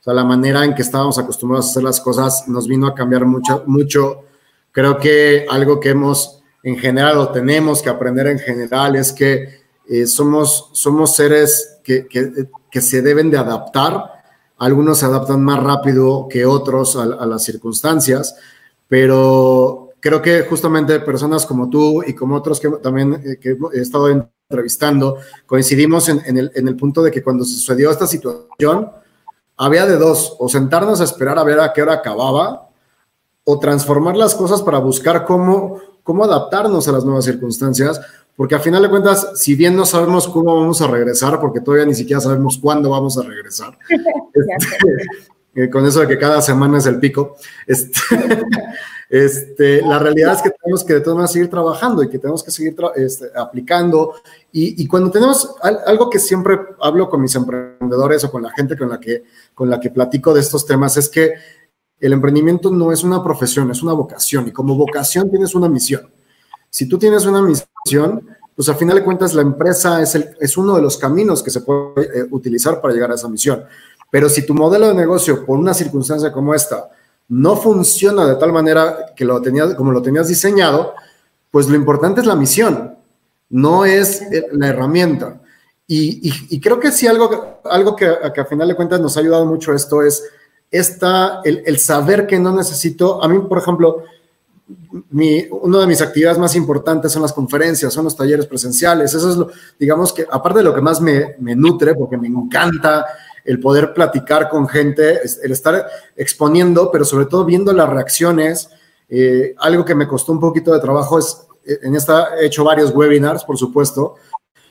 O 0.00 0.02
sea, 0.02 0.14
la 0.14 0.24
manera 0.24 0.64
en 0.64 0.74
que 0.74 0.82
estábamos 0.82 1.18
acostumbrados 1.18 1.66
a 1.66 1.70
hacer 1.70 1.82
las 1.82 2.00
cosas 2.00 2.48
nos 2.48 2.66
vino 2.66 2.86
a 2.86 2.94
cambiar 2.94 3.26
mucho. 3.26 3.64
mucho. 3.66 4.24
Creo 4.72 4.98
que 4.98 5.46
algo 5.50 5.78
que 5.78 5.90
hemos 5.90 6.42
en 6.62 6.78
general 6.78 7.18
o 7.18 7.28
tenemos 7.30 7.82
que 7.82 7.90
aprender 7.90 8.26
en 8.26 8.38
general 8.38 8.96
es 8.96 9.12
que 9.12 9.60
eh, 9.88 10.06
somos, 10.06 10.70
somos 10.72 11.14
seres 11.16 11.78
que, 11.82 12.06
que, 12.06 12.48
que 12.70 12.80
se 12.80 13.02
deben 13.02 13.30
de 13.30 13.38
adaptar 13.38 14.20
algunos 14.60 14.98
se 14.98 15.06
adaptan 15.06 15.42
más 15.42 15.62
rápido 15.62 16.28
que 16.28 16.44
otros 16.44 16.94
a, 16.94 17.06
las 17.06 17.42
circunstancias, 17.42 18.36
pero 18.86 19.88
creo 20.00 20.20
que 20.20 20.42
justamente 20.42 21.00
personas 21.00 21.46
como 21.46 21.70
tú 21.70 22.02
y 22.06 22.12
como 22.14 22.36
otros 22.36 22.60
que 22.60 22.68
también 22.82 23.14
eh, 23.24 23.38
que 23.40 23.56
he 23.72 23.80
estado 23.80 24.10
entrevistando, 24.10 25.16
coincidimos 25.46 26.10
en, 26.10 26.36
el, 26.36 26.52
en, 26.54 26.68
el, 26.68 26.76
punto 26.76 27.02
de 27.02 27.10
que 27.10 27.22
cuando 27.22 27.44
sucedió 27.44 27.90
esta 27.90 28.06
situación, 28.06 28.90
había 29.62 29.84
de 29.84 29.98
dos, 29.98 30.36
o 30.38 30.48
sentarnos 30.48 31.02
a 31.02 31.04
esperar 31.04 31.38
a 31.38 31.44
ver 31.44 31.60
a 31.60 31.74
qué 31.74 31.82
hora 31.82 31.92
acababa, 31.92 32.70
o 33.44 33.58
transformar 33.58 34.16
las 34.16 34.34
cosas 34.34 34.62
para 34.62 34.78
buscar 34.78 35.26
cómo, 35.26 35.78
cómo 36.02 36.24
adaptarnos 36.24 36.88
a 36.88 36.92
las 36.92 37.04
nuevas 37.04 37.26
circunstancias, 37.26 38.00
porque 38.36 38.54
a 38.54 38.58
final 38.58 38.80
de 38.80 38.88
cuentas, 38.88 39.32
si 39.34 39.54
bien 39.54 39.76
no 39.76 39.84
sabemos 39.84 40.28
cómo 40.28 40.56
vamos 40.56 40.80
a 40.80 40.86
regresar, 40.86 41.38
porque 41.40 41.60
todavía 41.60 41.84
ni 41.84 41.94
siquiera 41.94 42.22
sabemos 42.22 42.56
cuándo 42.56 42.88
vamos 42.88 43.18
a 43.18 43.22
regresar, 43.22 43.76
este, 44.32 44.78
con 45.68 45.84
eso 45.84 46.00
de 46.00 46.08
que 46.08 46.18
cada 46.18 46.40
semana 46.40 46.78
es 46.78 46.86
el 46.86 47.00
pico, 47.00 47.36
este, 47.66 47.98
este, 49.10 49.82
la 49.82 49.98
realidad 49.98 50.34
es 50.34 50.42
que 50.42 50.50
tenemos 50.50 50.84
que 50.84 50.94
de 50.94 51.00
todas 51.00 51.16
maneras 51.16 51.32
seguir 51.32 51.50
trabajando 51.50 52.02
y 52.04 52.08
que 52.08 52.18
tenemos 52.18 52.44
que 52.44 52.52
seguir 52.52 52.76
este, 52.94 53.26
aplicando. 53.34 54.14
Y, 54.52 54.86
cuando 54.86 55.10
tenemos 55.10 55.56
algo 55.62 56.08
que 56.08 56.18
siempre 56.18 56.58
hablo 56.80 57.10
con 57.10 57.20
mis 57.20 57.34
emprendedores 57.34 58.22
o 58.24 58.30
con 58.30 58.42
la 58.42 58.50
gente 58.50 58.76
con 58.76 58.88
la, 58.88 59.00
que, 59.00 59.24
con 59.54 59.68
la 59.68 59.80
que 59.80 59.90
platico 59.90 60.32
de 60.32 60.40
estos 60.40 60.64
temas, 60.64 60.96
es 60.96 61.08
que 61.08 61.34
el 61.98 62.12
emprendimiento 62.12 62.70
no 62.70 62.92
es 62.92 63.04
una 63.04 63.22
profesión, 63.22 63.70
es 63.70 63.82
una 63.82 63.92
vocación 63.92 64.48
y 64.48 64.52
como 64.52 64.74
vocación 64.74 65.30
tienes 65.30 65.54
una 65.54 65.68
misión. 65.68 66.10
Si 66.70 66.88
tú 66.88 66.98
tienes 66.98 67.26
una 67.26 67.42
misión, 67.42 68.26
pues 68.54 68.68
al 68.68 68.76
final 68.76 68.96
de 68.96 69.04
cuentas 69.04 69.34
la 69.34 69.42
empresa 69.42 70.02
es, 70.02 70.14
es 70.14 70.56
uno 70.56 70.76
de 70.76 70.82
los 70.82 70.96
caminos 70.96 71.42
que 71.42 71.50
se 71.50 71.60
puede 71.62 72.20
eh, 72.20 72.26
utilizar 72.30 72.80
para 72.80 72.94
llegar 72.94 73.10
a 73.10 73.14
esa 73.14 73.28
misión. 73.28 73.64
Pero 74.10 74.28
si 74.28 74.44
tu 74.44 74.54
modelo 74.54 74.88
de 74.88 74.94
negocio, 74.94 75.44
por 75.44 75.58
una 75.58 75.74
circunstancia 75.74 76.32
como 76.32 76.54
esta, 76.54 76.88
no 77.28 77.56
funciona 77.56 78.26
de 78.26 78.34
tal 78.36 78.52
manera 78.52 79.12
que 79.14 79.24
lo 79.24 79.40
tenías, 79.40 79.74
como 79.74 79.92
lo 79.92 80.02
tenías 80.02 80.28
diseñado, 80.28 80.94
pues 81.50 81.68
lo 81.68 81.76
importante 81.76 82.20
es 82.20 82.26
la 82.26 82.34
misión, 82.34 82.96
no 83.50 83.84
es 83.84 84.22
la 84.52 84.68
herramienta. 84.68 85.40
Y, 85.92 86.60
creo 86.60 86.78
que 86.78 86.92
sí, 86.92 87.08
algo, 87.08 87.60
algo 87.64 87.96
que, 87.96 88.06
a 88.06 88.44
final 88.44 88.68
de 88.68 88.76
cuentas 88.76 89.00
nos 89.00 89.16
ha 89.16 89.20
ayudado 89.20 89.44
mucho 89.44 89.72
esto 89.72 90.02
es 90.02 90.22
esta, 90.70 91.40
el, 91.44 91.64
el 91.66 91.80
saber 91.80 92.28
que 92.28 92.38
no 92.38 92.54
necesito, 92.54 93.20
a 93.20 93.26
mí, 93.26 93.40
por 93.40 93.58
ejemplo, 93.58 94.04
mi, 95.10 95.46
una 95.50 95.80
de 95.80 95.86
mis 95.86 96.00
actividades 96.00 96.38
más 96.38 96.54
importantes 96.54 97.12
son 97.12 97.22
las 97.22 97.32
conferencias, 97.32 97.92
son 97.92 98.04
los 98.04 98.16
talleres 98.16 98.46
presenciales. 98.46 99.12
Eso 99.14 99.30
es 99.30 99.36
lo, 99.36 99.50
digamos 99.78 100.12
que, 100.12 100.26
aparte 100.30 100.58
de 100.58 100.64
lo 100.64 100.74
que 100.74 100.80
más 100.80 101.00
me, 101.00 101.34
me 101.38 101.56
nutre, 101.56 101.94
porque 101.94 102.16
me 102.16 102.28
encanta 102.28 103.04
el 103.44 103.58
poder 103.58 103.92
platicar 103.92 104.48
con 104.48 104.68
gente, 104.68 105.20
el 105.42 105.52
estar 105.52 105.86
exponiendo, 106.16 106.90
pero 106.90 107.04
sobre 107.04 107.26
todo 107.26 107.44
viendo 107.44 107.72
las 107.72 107.88
reacciones 107.88 108.70
Eh, 109.12 109.56
algo 109.58 109.84
que 109.84 109.96
me 109.96 110.06
costó 110.06 110.30
un 110.30 110.38
poquito 110.38 110.72
de 110.72 110.78
trabajo 110.78 111.18
es, 111.18 111.44
eh, 111.66 111.80
en 111.82 111.96
esta 111.96 112.38
he 112.38 112.46
hecho 112.46 112.62
varios 112.62 112.94
webinars, 112.94 113.42
por 113.42 113.56
supuesto, 113.56 114.14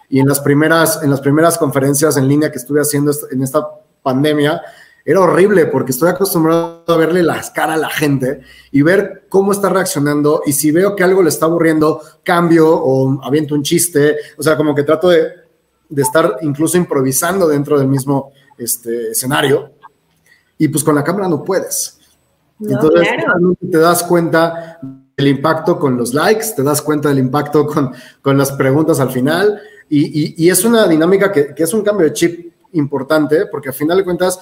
y 0.08 0.22
en 0.22 0.28
las 0.28 0.40
primeras, 0.40 1.04
en 1.04 1.10
las 1.10 1.20
primeras 1.20 1.58
conferencias 1.58 2.16
en 2.16 2.26
línea 2.26 2.50
que 2.50 2.58
estuve 2.58 2.80
haciendo 2.80 3.12
en 3.32 3.44
esta 3.44 3.68
pandemia, 4.02 4.62
era 5.04 5.20
horrible 5.20 5.66
porque 5.66 5.92
estoy 5.92 6.10
acostumbrado 6.10 6.86
a 6.88 6.96
verle 6.96 7.22
las 7.22 7.52
caras 7.52 7.76
a 7.76 7.80
la 7.80 7.90
gente 7.90 8.40
y 8.72 8.82
ver 8.82 9.26
cómo 9.28 9.52
está 9.52 9.68
reaccionando 9.68 10.42
y 10.46 10.54
si 10.54 10.72
veo 10.72 10.96
que 10.96 11.04
algo 11.04 11.22
le 11.22 11.30
está 11.30 11.46
aburriendo, 11.46 12.02
cambio 12.24 12.66
o 12.70 13.20
aviento 13.22 13.56
un 13.56 13.64
chiste, 13.64 14.16
o 14.38 14.42
sea, 14.42 14.56
como 14.56 14.74
que 14.74 14.84
trato 14.84 15.10
de, 15.10 15.34
de 15.90 16.02
estar 16.02 16.38
incluso 16.44 16.78
improvisando 16.78 17.46
dentro 17.46 17.78
del 17.78 17.90
mismo 17.90 18.32
este, 18.60 19.12
escenario 19.12 19.72
y 20.58 20.68
pues 20.68 20.84
con 20.84 20.96
la 20.96 21.04
cámara 21.04 21.28
no 21.28 21.44
puedes. 21.44 22.00
Entonces 22.60 23.08
te 23.72 23.78
das 23.78 24.04
cuenta 24.04 24.80
del 25.16 25.28
impacto 25.28 25.80
con 25.80 25.98
los 25.98 26.14
likes, 26.14 26.48
te 26.56 26.64
das 26.64 26.82
cuenta 26.82 27.10
del 27.10 27.20
impacto 27.20 27.66
con, 27.66 27.94
con 28.22 28.38
las 28.38 28.52
preguntas 28.52 29.00
al 29.00 29.12
final 29.12 29.60
y, 29.90 30.46
y, 30.46 30.50
es 30.50 30.64
una 30.64 30.88
dinámica 30.88 31.32
que, 31.32 31.56
que, 31.56 31.64
es 31.64 31.74
un 31.74 31.82
cambio 31.82 32.06
de 32.06 32.14
chip 32.14 32.54
importante 32.74 33.48
porque 33.48 33.70
al 33.70 33.76
final 33.76 33.98
de 33.98 34.04
cuentas 34.04 34.40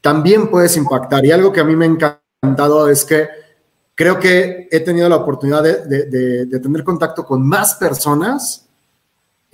también 0.00 0.48
puedes 0.48 0.76
impactar 0.76 1.24
y 1.26 1.32
algo 1.32 1.52
que 1.52 1.60
a 1.60 1.64
mí 1.64 1.74
me 1.74 1.86
ha 1.86 1.88
encantado 1.88 2.88
es 2.88 3.04
que 3.04 3.28
creo 3.94 4.20
que 4.20 4.68
he 4.70 4.80
tenido 4.80 5.08
la 5.08 5.16
oportunidad 5.16 5.62
de, 5.62 5.86
de, 5.86 6.46
de 6.46 6.60
tener 6.60 6.84
contacto 6.84 7.24
con 7.24 7.46
más 7.46 7.74
personas 7.74 8.65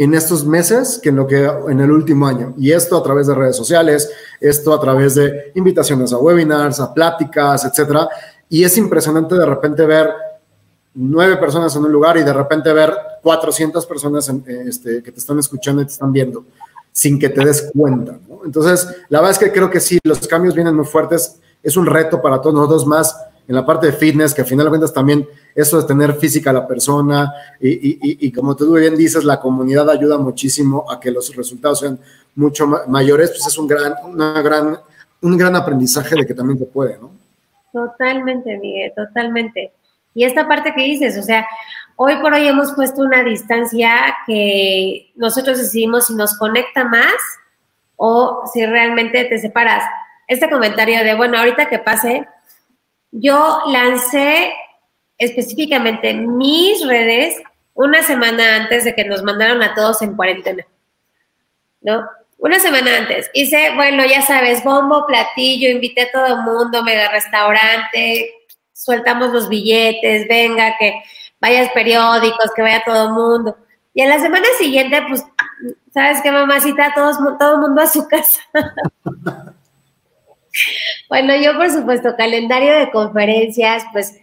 en 0.03 0.15
estos 0.15 0.45
meses 0.45 0.99
que 1.01 1.11
en 1.11 1.17
lo 1.17 1.27
que 1.29 1.45
en 1.45 1.81
el 1.81 1.91
último 1.91 2.27
año. 2.27 2.55
Y 2.59 2.73
esto 2.73 2.97
a 2.97 3.03
través 3.03 3.29
de 3.29 3.35
redes 3.35 3.57
sociales, 3.57 4.11
esto 4.41 4.75
a 4.75 4.81
través 4.81 5.15
de 5.15 5.53
invitaciones 5.55 6.13
a 6.13 6.19
webinars, 6.19 6.81
a 6.81 6.93
pláticas, 6.93 7.65
etcétera. 7.65 8.09
Y 8.49 8.65
es 8.65 8.77
impresionante 8.77 9.37
de 9.37 9.47
repente 9.47 9.87
ver 9.87 10.11
nueve 10.95 11.37
personas 11.37 11.77
en 11.77 11.85
un 11.85 11.93
lugar 11.93 12.17
y 12.17 12.25
de 12.25 12.33
repente 12.33 12.73
ver 12.73 12.93
400 13.23 13.87
personas 13.87 14.29
este, 14.67 15.05
que 15.05 15.13
te 15.13 15.21
están 15.21 15.39
escuchando 15.39 15.83
y 15.83 15.87
te 15.87 15.93
están 15.93 16.13
viendo 16.13 16.45
sin 16.91 17.19
que 17.19 17.29
te 17.29 17.45
des 17.45 17.71
cuenta. 17.73 18.19
Entonces, 18.45 18.87
la 19.09 19.21
verdad 19.21 19.31
es 19.31 19.39
que 19.39 19.53
creo 19.53 19.71
que 19.71 19.79
sí, 19.79 20.01
los 20.03 20.27
cambios 20.27 20.55
vienen 20.55 20.75
muy 20.75 20.85
fuertes. 20.85 21.37
Es 21.63 21.77
un 21.77 21.87
reto 21.87 22.21
para 22.21 22.41
todos 22.41 22.55
nosotros 22.57 22.87
más 22.87 23.17
en 23.47 23.55
la 23.55 23.67
parte 23.67 23.87
de 23.87 23.93
fitness, 23.93 24.35
que 24.35 24.43
al 24.43 24.47
final 24.47 24.93
también 24.93 25.27
eso 25.55 25.81
de 25.81 25.87
tener 25.87 26.15
física 26.15 26.51
a 26.51 26.55
la 26.55 26.67
persona 26.67 27.33
y, 27.61 28.33
como 28.33 28.57
tú 28.57 28.75
bien 28.75 28.97
dices, 28.97 29.25
la 29.25 29.41
comunidad 29.41 29.91
ayuda 29.91 30.19
muchísimo 30.19 30.91
a 30.91 30.99
que 30.99 31.11
los 31.11 31.35
resultados 31.35 31.81
sean 31.81 31.99
mucho 32.35 32.67
mayores, 32.67 33.31
pues 33.31 33.47
es 33.47 33.59
un 33.59 33.67
gran, 33.67 33.95
una 34.05 34.41
gran, 34.41 34.79
un 35.21 35.37
gran 35.37 35.55
aprendizaje 35.57 36.17
de 36.17 36.27
que 36.27 36.35
también 36.35 36.59
se 36.59 36.67
puede, 36.67 36.99
¿no? 36.99 37.11
Totalmente, 37.73 38.59
Miguel, 38.59 38.93
totalmente. 38.95 39.73
Y 40.15 40.25
esta 40.25 40.47
parte 40.47 40.75
que 40.75 40.83
dices, 40.83 41.17
o 41.19 41.23
sea, 41.23 41.47
hoy 41.97 42.17
por 42.21 42.35
hoy 42.35 42.47
hemos 42.47 42.73
puesto 42.73 43.03
una 43.03 43.23
distancia 43.23 43.91
que 44.27 45.11
nosotros 45.17 45.59
decidimos 45.59 46.07
si 46.07 46.15
nos 46.15 46.37
conecta 46.37 46.85
más 46.85 47.15
o 47.97 48.43
si 48.53 48.65
realmente 48.67 49.25
te 49.25 49.39
separas. 49.39 49.85
Este 50.27 50.51
comentario 50.51 51.03
de, 51.03 51.15
bueno, 51.15 51.39
ahorita 51.39 51.69
que 51.69 51.79
pase, 51.79 52.27
yo 53.13 53.61
lancé 53.69 54.53
específicamente 55.19 56.15
mis 56.15 56.85
redes 56.87 57.41
una 57.75 58.03
semana 58.03 58.57
antes 58.57 58.85
de 58.85 58.95
que 58.95 59.05
nos 59.05 59.23
mandaron 59.23 59.63
a 59.63 59.75
todos 59.75 60.03
en 60.03 60.17
cuarentena, 60.17 60.67
¿no? 61.81 62.07
Una 62.39 62.59
semana 62.59 62.97
antes. 62.97 63.31
Hice, 63.35 63.73
bueno, 63.77 64.05
ya 64.05 64.21
sabes, 64.23 64.65
bombo, 64.65 65.07
platillo, 65.07 65.71
invité 65.71 66.03
a 66.03 66.11
todo 66.11 66.27
el 66.27 66.43
mundo, 66.43 66.83
mega 66.83 67.09
restaurante, 67.09 68.35
sueltamos 68.73 69.33
los 69.33 69.49
billetes, 69.49 70.27
venga, 70.27 70.77
que 70.79 71.03
vayas 71.41 71.71
periódicos, 71.73 72.51
que 72.57 72.63
vaya 72.63 72.83
todo 72.85 73.09
el 73.09 73.13
mundo. 73.13 73.57
Y 73.95 74.03
en 74.03 74.09
la 74.09 74.19
semana 74.19 74.47
siguiente, 74.59 75.03
pues, 75.09 75.25
¿sabes 75.95 76.21
qué, 76.23 76.33
mamacita? 76.33 76.93
Todos, 76.95 77.17
todo 77.39 77.55
el 77.55 77.61
mundo 77.61 77.83
a 77.83 77.87
su 77.87 78.09
casa. 78.09 78.41
Bueno, 81.09 81.35
yo 81.37 81.57
por 81.57 81.71
supuesto, 81.71 82.15
calendario 82.17 82.75
de 82.75 82.91
conferencias, 82.91 83.85
pues 83.93 84.19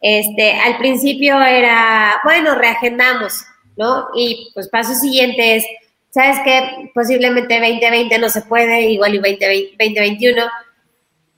este, 0.00 0.52
al 0.52 0.76
principio 0.78 1.40
era, 1.40 2.20
bueno, 2.24 2.54
reagendamos, 2.54 3.44
¿no? 3.76 4.08
Y 4.14 4.50
pues 4.54 4.68
paso 4.68 4.94
siguiente 4.94 5.56
es, 5.56 5.66
¿sabes 6.10 6.38
qué? 6.44 6.90
Posiblemente 6.94 7.58
2020 7.58 8.18
no 8.18 8.28
se 8.28 8.42
puede, 8.42 8.82
igual 8.82 9.14
y 9.14 9.18
2021. 9.18 10.42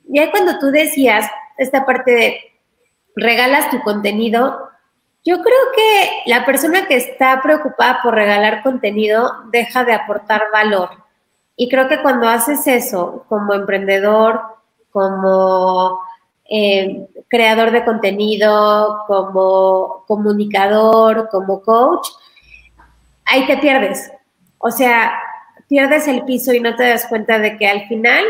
Y 0.09 0.19
ahí 0.19 0.29
cuando 0.29 0.59
tú 0.59 0.67
decías 0.67 1.29
esta 1.57 1.85
parte 1.85 2.11
de 2.11 2.39
regalas 3.15 3.69
tu 3.69 3.81
contenido, 3.81 4.69
yo 5.23 5.41
creo 5.41 5.71
que 5.75 6.29
la 6.29 6.45
persona 6.45 6.87
que 6.87 6.95
está 6.95 7.41
preocupada 7.41 7.99
por 8.01 8.15
regalar 8.15 8.63
contenido 8.63 9.31
deja 9.51 9.83
de 9.83 9.93
aportar 9.93 10.43
valor. 10.53 10.89
Y 11.57 11.67
creo 11.69 11.87
que 11.89 12.01
cuando 12.03 12.29
haces 12.29 12.67
eso 12.67 13.25
como 13.27 13.53
emprendedor, 13.55 14.39
como 14.91 15.99
eh, 16.49 17.07
creador 17.27 17.71
de 17.71 17.83
contenido, 17.83 19.03
como 19.07 20.05
comunicador, 20.07 21.29
como 21.29 21.61
coach, 21.61 22.07
ahí 23.25 23.47
te 23.47 23.57
pierdes. 23.57 24.11
O 24.59 24.69
sea, 24.69 25.19
pierdes 25.67 26.07
el 26.07 26.23
piso 26.25 26.53
y 26.53 26.59
no 26.59 26.75
te 26.75 26.87
das 26.87 27.07
cuenta 27.07 27.39
de 27.39 27.57
que 27.57 27.67
al 27.67 27.87
final 27.87 28.23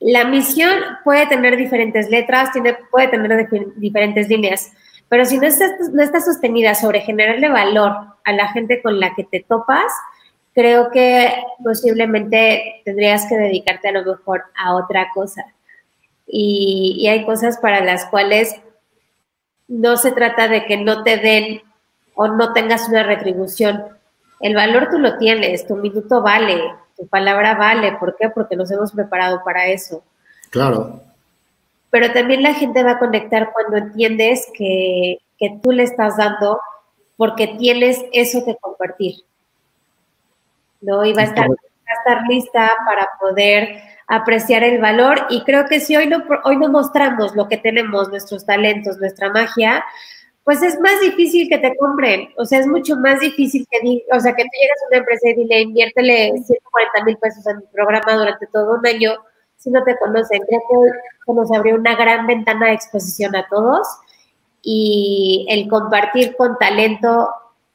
la 0.00 0.24
misión 0.24 0.76
puede 1.04 1.26
tener 1.26 1.56
diferentes 1.56 2.10
letras, 2.10 2.52
tiene, 2.52 2.76
puede 2.90 3.08
tener 3.08 3.48
diferentes 3.76 4.28
líneas, 4.28 4.72
pero 5.08 5.24
si 5.24 5.38
no 5.38 5.46
no 5.92 6.02
está 6.02 6.20
sostenida 6.20 6.74
sobre 6.74 7.00
generarle 7.00 7.48
valor 7.48 7.92
a 8.24 8.32
la 8.32 8.48
gente 8.48 8.82
con 8.82 9.00
la 9.00 9.14
que 9.14 9.24
te 9.24 9.44
topas, 9.48 9.92
creo 10.54 10.90
que 10.90 11.34
posiblemente 11.62 12.82
tendrías 12.84 13.26
que 13.26 13.36
dedicarte 13.36 13.88
a 13.88 13.92
lo 13.92 14.04
mejor 14.04 14.44
a 14.56 14.74
otra 14.76 15.08
cosa. 15.12 15.44
Y, 16.26 17.06
hay 17.08 17.26
cosas 17.26 17.58
para 17.58 17.84
las 17.84 18.06
cuales 18.06 18.56
no 19.68 19.96
se 19.96 20.12
trata 20.12 20.48
de 20.48 20.64
que 20.64 20.76
no 20.78 21.02
te 21.02 21.18
den 21.18 21.62
o 22.14 22.28
no 22.28 22.52
tengas 22.52 22.88
una 22.88 23.02
retribución. 23.02 23.84
El 24.40 24.54
valor 24.54 24.88
tú 24.90 24.98
lo 24.98 25.18
tienes, 25.18 25.66
tu 25.66 25.76
minuto 25.76 26.22
vale, 26.22 26.60
tu 26.96 27.06
palabra 27.08 27.54
vale. 27.54 27.92
¿Por 27.98 28.16
qué? 28.16 28.30
Porque 28.30 28.56
nos 28.56 28.70
hemos 28.70 28.92
preparado 28.92 29.42
para 29.44 29.66
eso. 29.66 30.02
Claro. 30.50 31.02
Pero 31.90 32.12
también 32.12 32.42
la 32.42 32.54
gente 32.54 32.82
va 32.82 32.92
a 32.92 32.98
conectar 32.98 33.52
cuando 33.52 33.76
entiendes 33.76 34.46
que, 34.56 35.18
que 35.38 35.58
tú 35.62 35.72
le 35.72 35.82
estás 35.82 36.16
dando 36.16 36.60
porque 37.16 37.48
tienes 37.58 38.04
eso 38.12 38.44
que 38.44 38.56
compartir. 38.56 39.24
¿No? 40.84 41.04
Y 41.04 41.12
va 41.12 41.22
a 41.22 41.26
estar, 41.26 41.48
estar 41.48 42.22
lista 42.28 42.72
para 42.86 43.08
poder 43.20 43.80
apreciar 44.06 44.62
el 44.62 44.80
valor. 44.80 45.26
Y 45.30 45.42
creo 45.44 45.66
que 45.66 45.80
si 45.80 45.96
hoy 45.96 46.06
no, 46.06 46.22
hoy 46.44 46.56
no 46.56 46.68
mostramos 46.68 47.34
lo 47.34 47.48
que 47.48 47.56
tenemos, 47.56 48.08
nuestros 48.08 48.44
talentos, 48.46 48.98
nuestra 48.98 49.30
magia, 49.30 49.84
pues 50.44 50.62
es 50.62 50.78
más 50.80 51.00
difícil 51.00 51.48
que 51.48 51.58
te 51.58 51.76
compren. 51.76 52.28
O 52.36 52.44
sea, 52.44 52.60
es 52.60 52.66
mucho 52.66 52.96
más 52.96 53.20
difícil 53.20 53.66
que, 53.70 53.78
o 54.12 54.20
sea, 54.20 54.34
que 54.34 54.44
tú 54.44 54.50
llegas 54.60 54.82
a 54.82 54.88
una 54.88 54.98
empresa 54.98 55.28
y 55.28 55.34
dile, 55.34 55.60
inviértele 55.60 56.32
140 56.36 57.04
mil 57.04 57.16
pesos 57.16 57.46
en 57.46 57.58
mi 57.58 57.64
programa 57.72 58.14
durante 58.14 58.46
todo 58.48 58.78
un 58.78 58.86
año 58.86 59.12
si 59.56 59.70
no 59.70 59.82
te 59.84 59.96
conocen. 59.96 60.42
Creo 60.46 60.60
que 60.68 61.32
nos 61.32 61.50
abrió 61.52 61.74
una 61.76 61.96
gran 61.96 62.26
ventana 62.26 62.66
de 62.66 62.74
exposición 62.74 63.34
a 63.34 63.46
todos 63.48 63.88
y 64.62 65.46
el 65.48 65.68
compartir 65.68 66.36
con 66.36 66.58
talento 66.58 67.30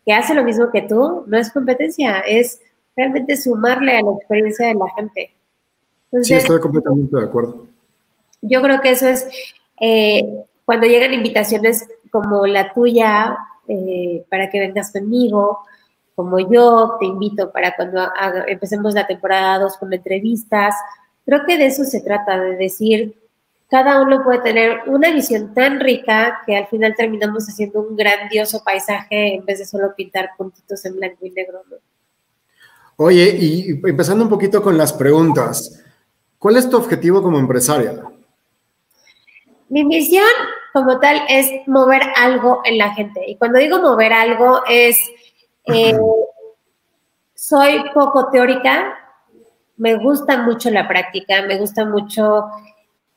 que 0.05 0.13
hace 0.13 0.33
lo 0.33 0.43
mismo 0.43 0.71
que 0.71 0.83
tú 0.83 1.23
no 1.27 1.37
es 1.37 1.51
competencia, 1.51 2.19
es 2.19 2.61
realmente 2.99 3.37
sumarle 3.37 3.97
a 3.97 4.01
la 4.01 4.11
experiencia 4.11 4.67
de 4.67 4.73
la 4.73 4.89
gente. 4.93 5.33
sí, 6.21 6.33
estoy 6.33 6.59
completamente 6.59 7.15
de 7.15 7.23
acuerdo. 7.23 7.65
Yo 8.41 8.61
creo 8.61 8.81
que 8.81 8.91
eso 8.91 9.07
es, 9.07 9.25
eh, 9.79 10.43
cuando 10.65 10.85
llegan 10.85 11.13
invitaciones 11.13 11.87
como 12.11 12.45
la 12.45 12.73
tuya, 12.73 13.37
eh, 13.69 14.25
para 14.29 14.49
que 14.49 14.59
vengas 14.59 14.91
conmigo, 14.91 15.59
como 16.13 16.39
yo 16.39 16.97
te 16.99 17.05
invito 17.05 17.51
para 17.53 17.73
cuando 17.77 18.01
empecemos 18.47 18.93
la 18.93 19.07
temporada 19.07 19.59
2 19.59 19.77
con 19.77 19.93
entrevistas, 19.93 20.75
creo 21.25 21.45
que 21.45 21.57
de 21.57 21.67
eso 21.67 21.85
se 21.85 22.01
trata, 22.01 22.37
de 22.37 22.57
decir, 22.57 23.15
cada 23.69 24.01
uno 24.01 24.23
puede 24.25 24.39
tener 24.39 24.81
una 24.87 25.11
visión 25.11 25.53
tan 25.53 25.79
rica 25.79 26.41
que 26.45 26.57
al 26.57 26.67
final 26.67 26.95
terminamos 26.97 27.47
haciendo 27.47 27.79
un 27.79 27.95
grandioso 27.95 28.61
paisaje 28.61 29.35
en 29.35 29.45
vez 29.45 29.59
de 29.59 29.65
solo 29.65 29.95
pintar 29.95 30.31
puntitos 30.37 30.83
en 30.83 30.97
blanco 30.97 31.25
y 31.25 31.31
negro. 31.31 31.61
¿no? 31.69 31.77
Oye, 33.01 33.37
y 33.39 33.79
empezando 33.87 34.25
un 34.25 34.29
poquito 34.29 34.61
con 34.61 34.77
las 34.77 34.91
preguntas, 34.91 35.81
¿cuál 36.37 36.57
es 36.57 36.69
tu 36.69 36.75
objetivo 36.75 37.23
como 37.23 37.39
empresaria? 37.39 38.03
Mi 39.69 39.85
misión 39.85 40.25
como 40.73 40.99
tal 40.99 41.21
es 41.29 41.49
mover 41.65 42.01
algo 42.17 42.59
en 42.65 42.77
la 42.77 42.93
gente. 42.93 43.23
Y 43.25 43.37
cuando 43.37 43.57
digo 43.57 43.79
mover 43.79 44.11
algo 44.11 44.63
es, 44.67 44.99
eh, 45.67 45.97
soy 47.33 47.85
poco 47.93 48.29
teórica, 48.31 48.93
me 49.77 49.95
gusta 49.95 50.43
mucho 50.43 50.69
la 50.69 50.85
práctica, 50.85 51.43
me 51.43 51.57
gusta 51.57 51.85
mucho 51.85 52.47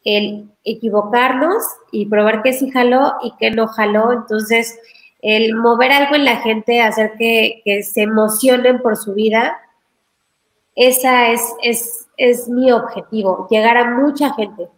el 0.04 0.48
equivocarnos 0.62 1.60
y 1.90 2.06
probar 2.06 2.44
que 2.44 2.52
sí 2.52 2.70
jaló 2.70 3.14
y 3.20 3.34
que 3.36 3.50
no 3.50 3.66
jaló. 3.66 4.12
Entonces, 4.12 4.78
el 5.22 5.54
mover 5.54 5.92
algo 5.92 6.16
en 6.16 6.24
la 6.24 6.36
gente, 6.36 6.82
hacer 6.82 7.14
que, 7.18 7.62
se 7.82 8.02
emocionen 8.02 8.80
por 8.80 8.96
su 8.96 9.14
vida, 9.14 9.56
esa 10.74 11.32
es, 11.32 11.40
es, 11.62 12.06
es, 12.16 12.48
mi 12.48 12.72
objetivo, 12.72 13.46
llegar 13.50 13.76
a 13.76 13.98
mucha 13.98 14.32
gente, 14.34 14.68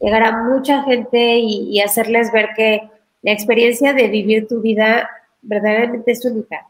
llegar 0.00 0.22
a 0.22 0.44
mucha 0.44 0.82
gente 0.84 1.38
y, 1.38 1.80
hacerles 1.80 2.32
ver 2.32 2.50
que 2.56 2.88
la 3.22 3.32
experiencia 3.32 3.92
de 3.92 4.08
vivir 4.08 4.46
tu 4.46 4.60
vida 4.60 5.08
verdaderamente 5.42 6.12
es 6.12 6.24
única. 6.24 6.66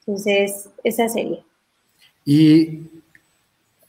Entonces, 0.00 0.68
esa 0.82 1.08
sería. 1.08 1.40
Y 2.24 2.82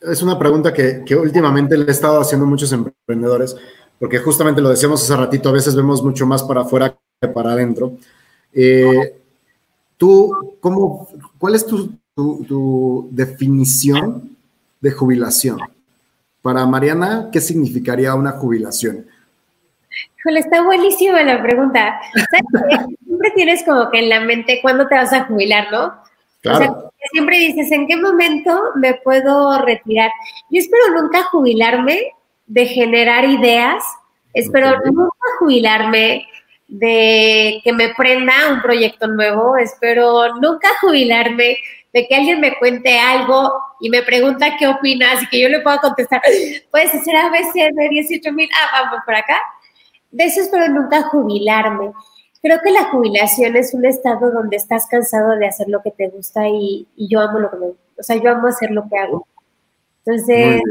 es 0.02 0.22
una 0.22 0.38
pregunta 0.38 0.74
que, 0.74 1.04
que, 1.06 1.16
últimamente 1.16 1.78
le 1.78 1.86
he 1.86 1.92
estado 1.92 2.20
haciendo 2.20 2.46
a 2.46 2.50
muchos 2.50 2.72
emprendedores, 2.72 3.56
porque 4.00 4.20
justamente 4.20 4.62
lo 4.62 4.70
decíamos 4.70 5.04
hace 5.04 5.16
ratito, 5.16 5.50
a 5.50 5.54
veces 5.54 5.76
vemos 5.76 6.04
mucho 6.04 6.26
más 6.26 6.44
para 6.44 6.62
afuera 6.62 6.98
que 7.22 7.28
para 7.28 7.52
adentro. 7.52 7.98
Eh, 8.54 9.16
¿Tú, 9.98 10.58
cómo, 10.60 11.08
cuál 11.38 11.56
es 11.56 11.66
tu, 11.66 11.90
tu, 12.16 13.10
definición 13.12 14.36
de 14.80 14.92
jubilación? 14.92 15.60
Para 16.42 16.66
Mariana, 16.66 17.30
¿qué 17.32 17.42
significaría 17.42 18.16
una 18.16 18.32
jubilación? 18.32 19.06
Híjole, 20.20 20.40
está 20.40 20.64
buenísima 20.64 21.22
la 21.24 21.42
pregunta. 21.42 22.00
siempre 23.06 23.32
tienes 23.36 23.64
como 23.64 23.90
que 23.92 24.00
en 24.00 24.10
la 24.10 24.22
mente 24.22 24.60
cuándo 24.62 24.88
te 24.88 24.96
vas 24.96 25.14
a 25.14 25.26
jubilar, 25.26 25.68
¿no? 25.72 25.94
Claro. 26.42 26.92
siempre 27.12 27.40
dices, 27.40 27.72
¿en 27.72 27.88
qué 27.88 27.98
momento 27.98 28.62
me 28.76 28.94
puedo 28.96 29.60
retirar? 29.66 30.12
Yo 30.52 30.60
espero 30.60 31.02
nunca 31.02 31.24
jubilarme 31.24 32.12
de 32.46 32.68
generar 32.68 33.26
ideas, 33.26 33.84
espero 34.34 34.78
nunca 34.86 35.12
jubilarme 35.40 36.28
de 36.68 37.62
que 37.64 37.74
me 37.74 37.94
prenda 37.94 38.52
un 38.52 38.62
proyecto 38.62 39.08
nuevo, 39.08 39.56
espero 39.58 40.36
nunca 40.36 40.70
jubilarme 40.82 41.58
de 41.94 42.08
que 42.08 42.16
alguien 42.16 42.42
me 42.42 42.58
cuente 42.58 43.00
algo 43.00 43.54
y 43.80 43.90
me 43.90 44.02
pregunta 44.04 44.58
qué 44.60 44.68
opinas 44.68 45.24
y 45.24 45.30
que 45.30 45.40
yo 45.40 45.48
le 45.48 45.62
pueda 45.62 45.78
contestar, 45.80 46.22
puedes 46.72 46.94
hacer 46.94 47.16
a 47.16 47.30
veces 47.30 47.74
de 47.74 47.90
18 47.90 48.32
mil, 48.34 48.50
ah, 48.54 48.84
vamos 48.84 49.00
por 49.06 49.16
acá. 49.16 49.40
De 50.12 50.26
eso 50.26 50.42
espero 50.42 50.68
nunca 50.68 51.04
jubilarme. 51.04 51.92
Creo 52.42 52.60
que 52.64 52.72
la 52.72 52.86
jubilación 52.86 53.56
es 53.56 53.74
un 53.74 53.86
estado 53.86 54.32
donde 54.32 54.58
estás 54.58 54.88
cansado 54.88 55.36
de 55.38 55.48
hacer 55.48 55.68
lo 55.68 55.82
que 55.82 55.92
te 55.92 56.10
gusta 56.10 56.48
y, 56.48 56.88
yo 56.98 57.22
amo 57.22 57.40
lo 57.40 57.50
que 57.50 57.58
me 57.58 57.68
gusta. 57.68 57.84
O 57.98 58.04
sea, 58.04 58.16
yo 58.18 58.30
amo 58.30 58.48
hacer 58.48 58.72
lo 58.72 58.88
que 58.90 58.98
hago. 58.98 59.28
Entonces, 60.06 60.62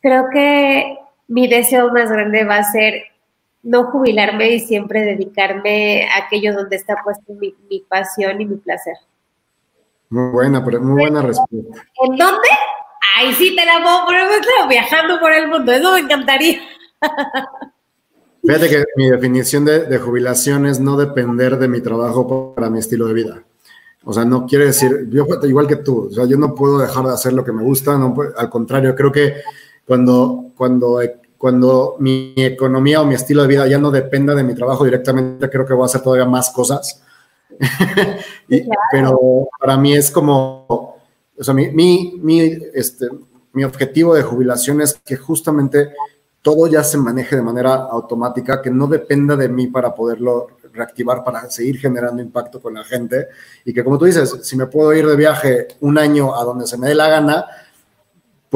creo 0.00 0.26
que 0.32 0.98
mi 1.28 1.46
deseo 1.46 1.92
más 1.92 2.10
grande 2.10 2.44
va 2.44 2.56
a 2.56 2.72
ser 2.72 3.04
no 3.66 3.90
jubilarme 3.90 4.52
y 4.52 4.60
siempre 4.60 5.02
dedicarme 5.02 6.08
a 6.08 6.24
aquello 6.24 6.54
donde 6.54 6.76
está 6.76 6.96
puesto 7.02 7.34
mi, 7.34 7.52
pasión 7.88 8.40
y 8.40 8.46
mi 8.46 8.56
placer. 8.56 8.94
Muy 10.08 10.30
buena, 10.30 10.60
muy 10.60 11.02
buena 11.02 11.20
respuesta. 11.20 11.82
¿En 12.04 12.16
dónde? 12.16 12.48
Ay, 13.16 13.34
sí, 13.34 13.56
te 13.56 13.66
la 13.66 13.82
puedo 13.82 14.04
poner, 14.04 14.28
viajando 14.68 15.18
por 15.18 15.32
el 15.32 15.48
mundo, 15.48 15.72
eso 15.72 15.92
me 15.92 15.98
encantaría. 15.98 16.60
Fíjate 18.42 18.68
que 18.68 18.84
mi 18.96 19.10
definición 19.10 19.64
de, 19.64 19.98
jubilación 19.98 20.66
es 20.66 20.78
no 20.78 20.96
depender 20.96 21.58
de 21.58 21.66
mi 21.66 21.80
trabajo 21.80 22.54
para 22.54 22.70
mi 22.70 22.78
estilo 22.78 23.08
de 23.08 23.14
vida. 23.14 23.42
O 24.04 24.12
sea, 24.12 24.24
no 24.24 24.46
quiere 24.46 24.66
decir, 24.66 25.08
yo 25.10 25.26
igual 25.42 25.66
que 25.66 25.76
tú, 25.76 26.06
o 26.06 26.10
sea, 26.12 26.26
yo 26.26 26.36
no 26.36 26.54
puedo 26.54 26.78
dejar 26.78 27.04
de 27.04 27.14
hacer 27.14 27.32
lo 27.32 27.44
que 27.44 27.50
me 27.50 27.64
gusta, 27.64 27.98
no, 27.98 28.14
al 28.36 28.48
contrario, 28.48 28.94
creo 28.94 29.10
que 29.10 29.40
cuando, 29.84 30.52
cuando 30.56 31.00
cuando 31.46 31.94
mi 32.00 32.34
economía 32.38 33.00
o 33.00 33.04
mi 33.04 33.14
estilo 33.14 33.42
de 33.42 33.46
vida 33.46 33.68
ya 33.68 33.78
no 33.78 33.92
dependa 33.92 34.34
de 34.34 34.42
mi 34.42 34.52
trabajo 34.52 34.84
directamente, 34.84 35.48
creo 35.48 35.64
que 35.64 35.74
voy 35.74 35.84
a 35.84 35.86
hacer 35.86 36.00
todavía 36.00 36.26
más 36.26 36.50
cosas. 36.50 37.00
Pero 38.90 39.46
para 39.60 39.76
mí 39.76 39.94
es 39.94 40.10
como, 40.10 40.66
o 41.38 41.44
sea, 41.44 41.54
mi, 41.54 41.70
mi, 41.70 42.58
este, 42.74 43.06
mi 43.52 43.62
objetivo 43.62 44.16
de 44.16 44.24
jubilación 44.24 44.80
es 44.80 44.94
que 44.94 45.16
justamente 45.16 45.90
todo 46.42 46.66
ya 46.66 46.82
se 46.82 46.98
maneje 46.98 47.36
de 47.36 47.42
manera 47.42 47.74
automática, 47.76 48.60
que 48.60 48.72
no 48.72 48.88
dependa 48.88 49.36
de 49.36 49.48
mí 49.48 49.68
para 49.68 49.94
poderlo 49.94 50.48
reactivar, 50.72 51.22
para 51.22 51.48
seguir 51.48 51.78
generando 51.78 52.20
impacto 52.20 52.60
con 52.60 52.74
la 52.74 52.82
gente. 52.82 53.28
Y 53.64 53.72
que 53.72 53.84
como 53.84 53.98
tú 53.98 54.06
dices, 54.06 54.40
si 54.42 54.56
me 54.56 54.66
puedo 54.66 54.92
ir 54.92 55.06
de 55.06 55.14
viaje 55.14 55.68
un 55.78 55.96
año 55.96 56.34
a 56.34 56.42
donde 56.42 56.66
se 56.66 56.76
me 56.76 56.88
dé 56.88 56.96
la 56.96 57.06
gana, 57.06 57.46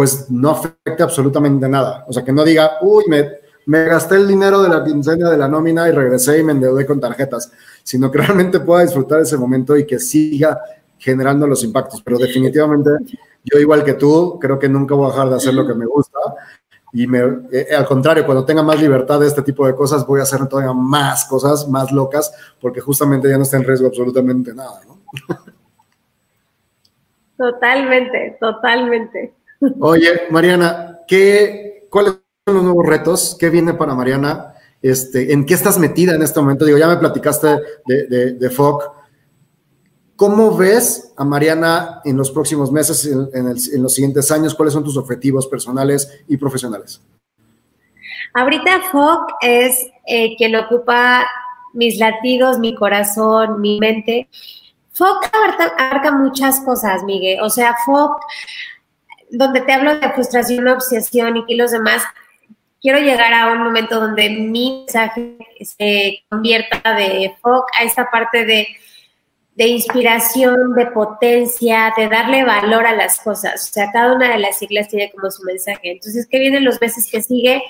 pues 0.00 0.30
no 0.30 0.48
afecte 0.48 1.02
absolutamente 1.02 1.68
nada. 1.68 2.06
O 2.08 2.12
sea, 2.14 2.24
que 2.24 2.32
no 2.32 2.42
diga, 2.42 2.78
uy, 2.80 3.04
me, 3.06 3.84
gasté 3.84 4.14
el 4.14 4.26
dinero 4.26 4.62
de 4.62 4.70
la 4.70 4.82
quincena 4.82 5.28
de 5.28 5.36
la 5.36 5.46
nómina 5.46 5.86
y 5.90 5.92
regresé 5.92 6.38
y 6.38 6.42
me 6.42 6.52
endeudé 6.52 6.86
con 6.86 6.98
tarjetas, 6.98 7.52
sino 7.82 8.10
que 8.10 8.16
realmente 8.22 8.60
pueda 8.60 8.80
disfrutar 8.80 9.20
ese 9.20 9.36
momento 9.36 9.76
y 9.76 9.84
que 9.86 9.98
siga 9.98 10.58
generando 10.96 11.46
los 11.46 11.62
impactos. 11.64 12.00
Pero 12.00 12.16
definitivamente, 12.16 12.92
yo 13.44 13.58
igual 13.58 13.84
que 13.84 13.92
tú, 13.92 14.38
creo 14.40 14.58
que 14.58 14.70
nunca 14.70 14.94
voy 14.94 15.08
a 15.08 15.10
dejar 15.10 15.28
de 15.28 15.36
hacer 15.36 15.52
lo 15.52 15.66
que 15.66 15.74
me 15.74 15.84
gusta. 15.84 16.18
Y 16.94 17.06
me, 17.06 17.20
eh, 17.52 17.66
al 17.76 17.84
contrario, 17.84 18.24
cuando 18.24 18.46
tenga 18.46 18.62
más 18.62 18.80
libertad 18.80 19.20
de 19.20 19.26
este 19.26 19.42
tipo 19.42 19.66
de 19.66 19.74
cosas, 19.74 20.06
voy 20.06 20.20
a 20.20 20.22
hacer 20.22 20.46
todavía 20.46 20.72
más 20.72 21.26
cosas, 21.26 21.68
más 21.68 21.92
locas, 21.92 22.32
porque 22.58 22.80
justamente 22.80 23.28
ya 23.28 23.36
no 23.36 23.42
está 23.42 23.58
en 23.58 23.64
riesgo 23.64 23.88
absolutamente 23.88 24.54
nada, 24.54 24.80
¿no? 24.88 24.98
Totalmente, 27.36 28.38
totalmente. 28.40 29.34
Oye, 29.80 30.22
Mariana, 30.30 31.00
¿qué, 31.06 31.86
¿cuáles 31.90 32.14
son 32.46 32.54
los 32.54 32.64
nuevos 32.64 32.86
retos? 32.86 33.36
¿Qué 33.38 33.50
viene 33.50 33.74
para 33.74 33.94
Mariana? 33.94 34.54
Este, 34.80 35.32
¿En 35.32 35.44
qué 35.44 35.54
estás 35.54 35.78
metida 35.78 36.14
en 36.14 36.22
este 36.22 36.40
momento? 36.40 36.64
Digo, 36.64 36.78
ya 36.78 36.88
me 36.88 36.96
platicaste 36.96 37.58
de, 37.86 38.32
de, 38.32 38.50
FOC. 38.50 38.90
¿Cómo 40.16 40.56
ves 40.56 41.12
a 41.16 41.24
Mariana 41.24 42.00
en 42.04 42.16
los 42.16 42.30
próximos 42.30 42.72
meses, 42.72 43.06
en, 43.06 43.82
los 43.82 43.94
siguientes 43.94 44.30
años? 44.30 44.54
¿Cuáles 44.54 44.72
son 44.72 44.84
tus 44.84 44.96
objetivos 44.96 45.46
personales 45.46 46.22
y 46.28 46.36
profesionales? 46.36 47.02
Ahorita 48.32 48.80
FOC 48.90 49.32
es 49.42 49.86
eh, 50.06 50.36
quien 50.36 50.56
ocupa 50.56 51.26
mis 51.74 51.98
latidos, 51.98 52.58
mi 52.58 52.74
corazón, 52.74 53.60
mi 53.60 53.78
mente. 53.78 54.28
FOC 54.92 55.30
abarca, 55.78 56.12
muchas 56.12 56.60
cosas, 56.60 57.02
Miguel. 57.04 57.40
O 57.42 57.50
sea, 57.50 57.74
FOC 57.84 58.20
donde 59.30 59.60
te 59.62 59.72
hablo 59.72 59.98
de 59.98 60.10
frustración, 60.10 60.68
obsesión 60.68 61.36
y 61.36 61.46
que 61.46 61.56
los 61.56 61.70
demás, 61.70 62.02
quiero 62.80 62.98
llegar 62.98 63.32
a 63.32 63.52
un 63.52 63.62
momento 63.62 64.00
donde 64.00 64.30
mi 64.30 64.84
mensaje 64.86 65.36
se 65.60 66.24
convierta 66.28 66.94
de 66.94 67.34
foco 67.40 67.66
a 67.78 67.84
esa 67.84 68.06
parte 68.10 68.44
de, 68.44 68.66
de 69.54 69.66
inspiración, 69.66 70.74
de 70.74 70.86
potencia, 70.86 71.92
de 71.96 72.08
darle 72.08 72.44
valor 72.44 72.86
a 72.86 72.94
las 72.94 73.20
cosas. 73.20 73.68
O 73.68 73.72
sea, 73.72 73.90
cada 73.92 74.14
una 74.14 74.30
de 74.30 74.38
las 74.38 74.58
siglas 74.58 74.88
tiene 74.88 75.12
como 75.12 75.30
su 75.30 75.42
mensaje. 75.44 75.92
Entonces, 75.92 76.26
¿qué 76.30 76.38
vienen 76.38 76.64
los 76.64 76.80
meses 76.80 77.08
que 77.10 77.22
sigue? 77.22 77.62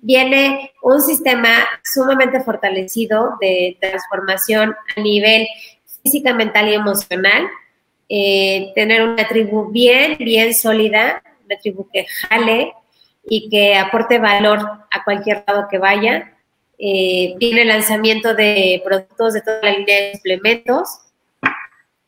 Viene 0.00 0.72
un 0.82 1.00
sistema 1.00 1.50
sumamente 1.82 2.40
fortalecido 2.40 3.36
de 3.40 3.76
transformación 3.80 4.74
a 4.96 5.00
nivel 5.00 5.46
física, 6.02 6.34
mental 6.34 6.68
y 6.68 6.74
emocional 6.74 7.48
eh, 8.08 8.72
tener 8.74 9.02
una 9.02 9.26
tribu 9.28 9.70
bien, 9.70 10.16
bien 10.18 10.54
sólida, 10.54 11.22
una 11.44 11.56
tribu 11.58 11.88
que 11.92 12.06
jale 12.06 12.72
y 13.28 13.48
que 13.48 13.76
aporte 13.76 14.18
valor 14.18 14.58
a 14.90 15.04
cualquier 15.04 15.44
lado 15.46 15.66
que 15.70 15.78
vaya. 15.78 16.32
Eh, 16.78 17.34
viene 17.38 17.62
el 17.62 17.68
lanzamiento 17.68 18.34
de 18.34 18.82
productos 18.84 19.34
de 19.34 19.42
toda 19.42 19.60
la 19.62 19.70
línea 19.70 20.00
de 20.00 20.14
suplementos 20.16 20.88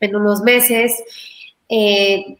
en 0.01 0.17
unos 0.17 0.43
meses. 0.43 1.03
Eh, 1.69 2.37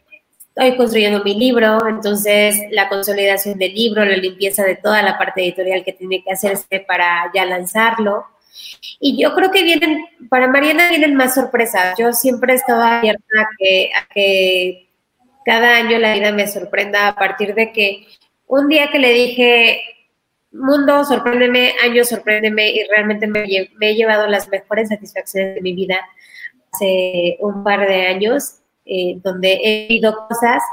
estoy 0.49 0.75
construyendo 0.75 1.23
mi 1.23 1.33
libro, 1.35 1.87
entonces 1.87 2.55
la 2.71 2.89
consolidación 2.89 3.57
del 3.57 3.73
libro, 3.73 4.05
la 4.05 4.17
limpieza 4.17 4.63
de 4.63 4.75
toda 4.75 5.01
la 5.01 5.17
parte 5.17 5.41
editorial 5.41 5.83
que 5.83 5.93
tiene 5.93 6.23
que 6.23 6.31
hacerse 6.31 6.79
para 6.87 7.31
ya 7.33 7.45
lanzarlo. 7.45 8.25
Y 8.99 9.21
yo 9.21 9.33
creo 9.35 9.51
que 9.51 9.63
vienen, 9.63 10.05
para 10.29 10.47
Mariana 10.47 10.89
vienen 10.89 11.15
más 11.15 11.35
sorpresas. 11.35 11.95
Yo 11.97 12.13
siempre 12.13 12.53
he 12.53 12.55
estado 12.55 12.81
abierta 12.81 13.41
a 13.41 13.47
que, 13.57 13.91
a 13.95 14.07
que 14.07 14.89
cada 15.45 15.75
año 15.75 15.97
la 15.99 16.13
vida 16.13 16.31
me 16.31 16.47
sorprenda 16.47 17.07
a 17.07 17.15
partir 17.15 17.53
de 17.53 17.71
que 17.71 18.07
un 18.47 18.67
día 18.67 18.89
que 18.91 18.99
le 18.99 19.13
dije, 19.13 19.81
mundo, 20.51 21.03
sorpréndeme, 21.05 21.73
año, 21.83 22.03
sorpréndeme, 22.03 22.71
y 22.71 22.83
realmente 22.85 23.27
me, 23.27 23.45
he 23.45 23.95
llevado 23.95 24.27
las 24.27 24.47
mejores 24.49 24.89
satisfacciones 24.89 25.55
de 25.55 25.61
mi 25.61 25.73
vida 25.73 25.99
hace 26.71 27.37
un 27.39 27.63
par 27.63 27.87
de 27.87 28.07
años, 28.07 28.59
eh, 28.85 29.19
donde 29.23 29.59
he 29.63 29.87
vivido 29.87 30.27
cosas 30.27 30.63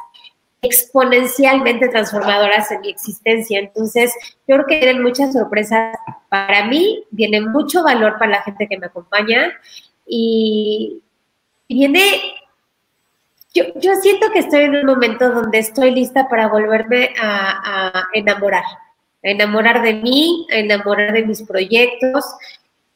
exponencialmente 0.65 1.89
transformadoras 1.89 2.71
en 2.71 2.81
mi 2.81 2.91
existencia. 2.91 3.59
Entonces, 3.59 4.13
yo 4.47 4.57
creo 4.57 4.67
que 4.67 4.79
vienen 4.81 5.03
muchas 5.03 5.33
sorpresas 5.33 5.97
para 6.29 6.67
mí, 6.67 7.05
viene 7.11 7.41
mucho 7.41 7.83
valor 7.83 8.19
para 8.19 8.33
la 8.33 8.43
gente 8.43 8.67
que 8.67 8.79
me 8.79 8.87
acompaña 8.87 9.53
y, 10.07 11.03
viene, 11.69 12.03
yo, 13.55 13.95
siento 14.01 14.31
que 14.33 14.41
estoy 14.41 14.65
en 14.65 14.77
un 14.77 14.87
momento 14.87 15.31
donde 15.31 15.59
estoy 15.59 15.91
lista 15.93 16.29
para 16.29 16.49
volverme 16.49 17.11
a, 17.21 18.05
enamorar. 18.13 18.65
a 19.23 19.29
enamorar 19.29 19.83
de 19.83 19.95
mí, 19.95 20.47
a 20.53 20.57
enamorar 20.57 21.13
de 21.13 21.25
mis 21.25 21.43
proyectos. 21.43 22.25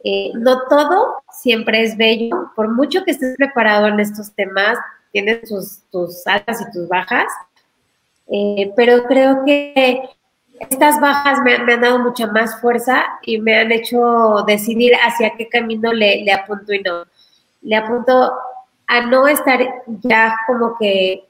Eh, 0.04 0.30
no 0.34 0.62
todo 0.68 1.22
siempre 1.32 1.82
es 1.82 1.96
bello, 1.96 2.52
por 2.54 2.68
mucho 2.74 3.04
que 3.04 3.12
estés 3.12 3.36
preparado 3.36 3.88
en 3.88 4.00
estos 4.00 4.32
temas, 4.32 4.78
tienes 5.12 5.48
tus, 5.48 5.82
tus 5.90 6.26
altas 6.26 6.60
y 6.60 6.70
tus 6.72 6.88
bajas, 6.88 7.26
eh, 8.30 8.72
pero 8.76 9.04
creo 9.04 9.44
que 9.44 10.02
estas 10.60 11.00
bajas 11.00 11.40
me, 11.42 11.54
han 11.54 11.80
dado 11.80 11.98
mucha 11.98 12.26
más 12.26 12.60
fuerza 12.60 13.04
y 13.22 13.40
me 13.40 13.56
han 13.56 13.72
hecho 13.72 14.44
decidir 14.46 14.92
hacia 14.94 15.34
qué 15.36 15.48
camino 15.48 15.92
le, 15.92 16.30
apunto 16.32 16.72
y 16.72 16.80
no. 16.80 17.04
Le 17.62 17.76
apunto 17.76 18.32
a 18.86 19.00
no 19.06 19.28
estar 19.28 19.60
ya 20.02 20.36
como 20.46 20.76
que 20.78 21.24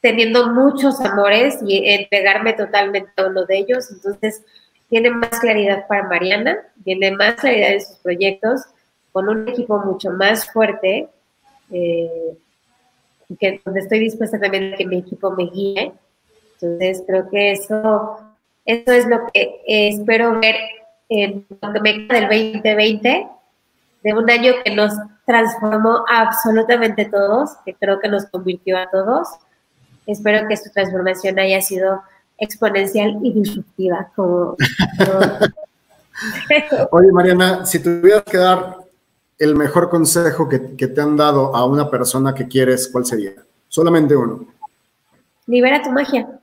teniendo 0.00 0.50
muchos 0.50 1.00
amores 1.00 1.58
y 1.66 1.88
entregarme 1.88 2.52
totalmente 2.52 3.10
a 3.16 3.26
uno 3.26 3.44
de 3.44 3.58
ellos. 3.58 3.90
Entonces, 3.90 4.42
tiene 4.88 5.10
más 5.10 5.40
claridad 5.40 5.86
para 5.88 6.04
Mariana, 6.04 6.58
tiene 6.84 7.10
más 7.12 7.34
claridad 7.34 7.72
en 7.72 7.80
sus 7.80 7.96
proyectos, 7.96 8.62
con 9.12 9.28
un 9.28 9.48
equipo 9.48 9.78
mucho 9.78 10.10
más 10.10 10.50
fuerte, 10.52 11.08
eh, 11.72 12.36
que 13.36 13.60
donde 13.64 13.80
estoy 13.80 13.98
dispuesta 14.00 14.38
también 14.38 14.74
a 14.74 14.76
que 14.76 14.86
mi 14.86 14.98
equipo 14.98 15.30
me 15.32 15.50
guíe. 15.50 15.92
Entonces, 16.54 17.02
creo 17.06 17.28
que 17.30 17.52
eso, 17.52 18.18
eso 18.64 18.92
es 18.92 19.06
lo 19.06 19.26
que 19.32 19.60
espero 19.66 20.40
ver 20.40 20.56
en 21.08 21.46
lo 21.60 21.72
que 21.72 21.80
me 21.80 22.06
queda 22.06 22.28
del 22.28 22.60
2020, 22.62 23.26
de 24.02 24.14
un 24.14 24.30
año 24.30 24.52
que 24.64 24.74
nos 24.74 24.92
transformó 25.26 26.04
absolutamente 26.08 27.04
todos, 27.06 27.50
que 27.64 27.74
creo 27.74 28.00
que 28.00 28.08
nos 28.08 28.26
convirtió 28.26 28.78
a 28.78 28.90
todos 28.90 29.28
espero 30.08 30.48
que 30.48 30.56
su 30.56 30.70
transformación 30.70 31.38
haya 31.38 31.60
sido 31.60 32.02
exponencial 32.38 33.18
y 33.22 33.32
disruptiva. 33.32 34.10
Como, 34.16 34.56
Oye, 36.90 37.12
Mariana, 37.12 37.64
si 37.64 37.78
tuvieras 37.78 38.24
que 38.24 38.38
dar 38.38 38.76
el 39.38 39.54
mejor 39.54 39.88
consejo 39.88 40.48
que, 40.48 40.58
te 40.58 41.00
han 41.00 41.16
dado 41.16 41.54
a 41.54 41.64
una 41.64 41.88
persona 41.90 42.34
que 42.34 42.48
quieres, 42.48 42.88
¿cuál 42.88 43.06
sería? 43.06 43.34
Solamente 43.68 44.16
uno. 44.16 44.46
Libera 45.46 45.82
tu 45.82 45.90
magia. 45.90 46.40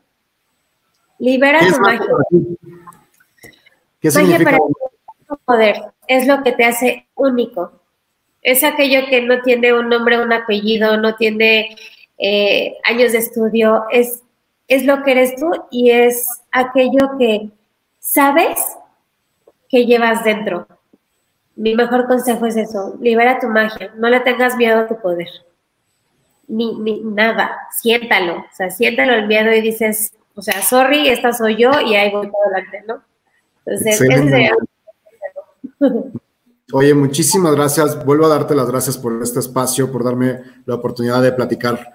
Libera 1.20 1.60
tu 1.60 1.80
magia. 1.80 2.06
¿Qué 4.00 4.12
significa? 4.12 4.52
Magia 4.52 4.68
para 5.28 5.42
poder. 5.46 5.84
Es 6.08 6.28
lo 6.28 6.42
que 6.44 6.54
te 6.54 6.66
hace 6.66 7.08
único. 7.16 7.72
Es 8.42 8.64
aquello 8.64 9.08
que 9.10 9.22
no 9.22 9.42
tiene 9.42 9.74
un 9.74 9.90
nombre, 9.90 10.22
un 10.22 10.32
apellido, 10.32 10.98
no 10.98 11.16
tiene 11.16 11.76
eh, 12.18 12.78
años 12.84 13.12
de 13.12 13.18
estudio, 13.18 13.86
es, 13.92 14.22
es 14.68 14.86
lo 14.86 15.04
que 15.04 15.12
eres 15.12 15.36
tú 15.36 15.52
y 15.72 15.90
es 15.90 16.28
aquello 16.52 17.18
que 17.18 17.50
sabes 18.00 18.60
que 19.68 19.86
llevas 19.86 20.24
dentro. 20.24 20.68
Mi 21.56 21.76
mejor 21.76 22.08
consejo 22.08 22.46
es 22.46 22.58
eso, 22.58 22.98
libera 23.00 23.40
tu 23.40 23.48
magia, 23.48 23.94
no 23.98 24.10
le 24.10 24.20
tengas 24.20 24.58
miedo 24.58 24.80
a 24.80 24.88
tu 24.88 25.00
poder, 25.00 25.30
ni, 26.48 26.78
ni 26.80 27.02
nada, 27.02 27.58
siéntalo, 27.72 28.40
o 28.40 28.56
sea, 28.56 28.70
siéntalo 28.70 29.14
el 29.14 29.28
miedo 29.28 29.54
y 29.54 29.62
dices, 29.62 30.14
o 30.36 30.42
sea, 30.42 30.62
sorry, 30.62 31.08
esta 31.08 31.32
soy 31.32 31.56
yo 31.56 31.72
y 31.80 31.96
ahí 31.96 32.12
voy 32.12 32.28
por 32.28 32.40
adelante, 32.46 32.84
¿no? 32.88 33.02
Entonces, 33.66 34.02
ese 34.02 34.52
Oye, 36.74 36.94
muchísimas 36.94 37.56
gracias. 37.56 38.04
Vuelvo 38.06 38.26
a 38.26 38.30
darte 38.30 38.56
las 38.56 38.70
gracias 38.70 38.98
por 38.98 39.22
este 39.22 39.40
espacio, 39.40 39.92
por 39.92 40.04
darme 40.04 40.42
la 40.66 40.76
oportunidad 40.76 41.22
de 41.22 41.32
platicar 41.32 41.94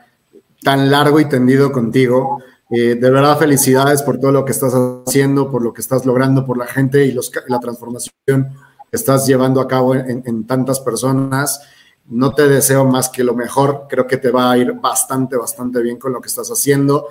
tan 0.62 0.90
largo 0.90 1.18
y 1.20 1.28
tendido 1.28 1.72
contigo. 1.72 2.42
Eh, 2.70 2.94
de 2.94 3.11
verdad, 3.11 3.36
felicidades 3.36 4.02
por 4.02 4.18
todo 4.18 4.30
lo 4.30 4.44
que 4.44 4.52
estás 4.52 4.72
haciendo, 4.74 5.50
por 5.50 5.62
lo 5.62 5.72
que 5.72 5.80
estás 5.80 6.06
logrando, 6.06 6.46
por 6.46 6.56
la 6.56 6.66
gente 6.66 7.04
y 7.04 7.12
los, 7.12 7.32
la 7.48 7.58
transformación 7.58 8.54
estás 8.91 9.26
llevando 9.26 9.61
a 9.61 9.68
cabo 9.68 9.95
en, 9.95 10.47
tantas 10.47 10.80
personas. 10.80 11.61
No 12.07 12.32
te 12.32 12.49
deseo 12.49 12.84
más 12.84 13.09
que 13.09 13.24
lo 13.24 13.34
mejor. 13.34 13.86
Creo 13.88 14.07
que 14.07 14.16
te 14.16 14.30
va 14.30 14.51
a 14.51 14.59
ir 14.59 14.72
bastante, 14.72 15.36
bastante 15.36 15.80
bien 15.80 15.99
con 15.99 16.12
lo 16.12 16.20
que 16.20 16.28
estás 16.28 16.49
haciendo. 16.49 17.09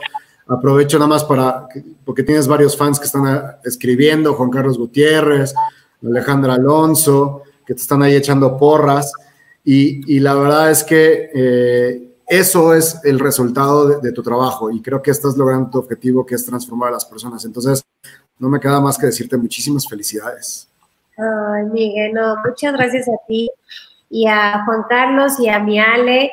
Aprovecho 0.48 0.98
nada 0.98 1.10
más 1.10 1.24
para, 1.24 1.68
porque 2.04 2.24
tienes 2.24 2.48
varios 2.48 2.76
fans 2.76 3.00
que 3.00 3.06
están 3.06 3.28
ah, 3.28 3.60
escribiendo, 3.64 4.34
Juan 4.34 4.50
Carlos 4.50 4.78
Gutiérrez, 4.78 5.54
Alejandra 6.04 6.56
Alonso, 6.56 7.44
que 7.66 7.76
te 7.76 7.82
están 7.82 8.02
ahí 8.02 8.16
echando 8.16 8.58
porras. 8.58 9.14
Y, 9.64 10.20
la 10.20 10.34
verdad 10.34 10.72
es 10.72 10.84
que 10.84 11.30
eh, 11.34 12.10
eso 12.30 12.76
es 12.76 13.00
el 13.04 13.20
resultado 13.20 14.00
de, 14.00 14.12
tu 14.12 14.22
trabajo 14.22 14.70
y 14.72 14.82
creo 14.82 15.02
que 15.02 15.10
estás 15.12 15.36
logrando 15.36 15.72
tu 15.72 15.80
objetivo 15.80 16.24
que 16.24 16.36
es 16.36 16.46
transformar 16.46 16.90
a 16.90 16.94
las 16.94 17.06
personas. 17.06 17.44
Entonces, 17.44 17.84
no 18.38 18.50
me 18.50 18.60
queda 18.60 18.80
más 18.80 18.98
que 18.98 19.08
decirte 19.08 19.36
muchísimas 19.36 19.88
felicidades. 19.88 20.69
Ay, 21.20 21.66
Miguel, 21.66 22.14
no, 22.14 22.38
muchas 22.46 22.74
gracias 22.74 23.10
a 23.10 23.18
ti 23.28 23.50
y 24.10 24.26
a 24.26 24.64
Juan 24.66 24.84
Carlos 24.88 25.38
y 25.40 25.50
a 25.50 25.60
mi 25.60 25.78
Ale. 25.78 26.32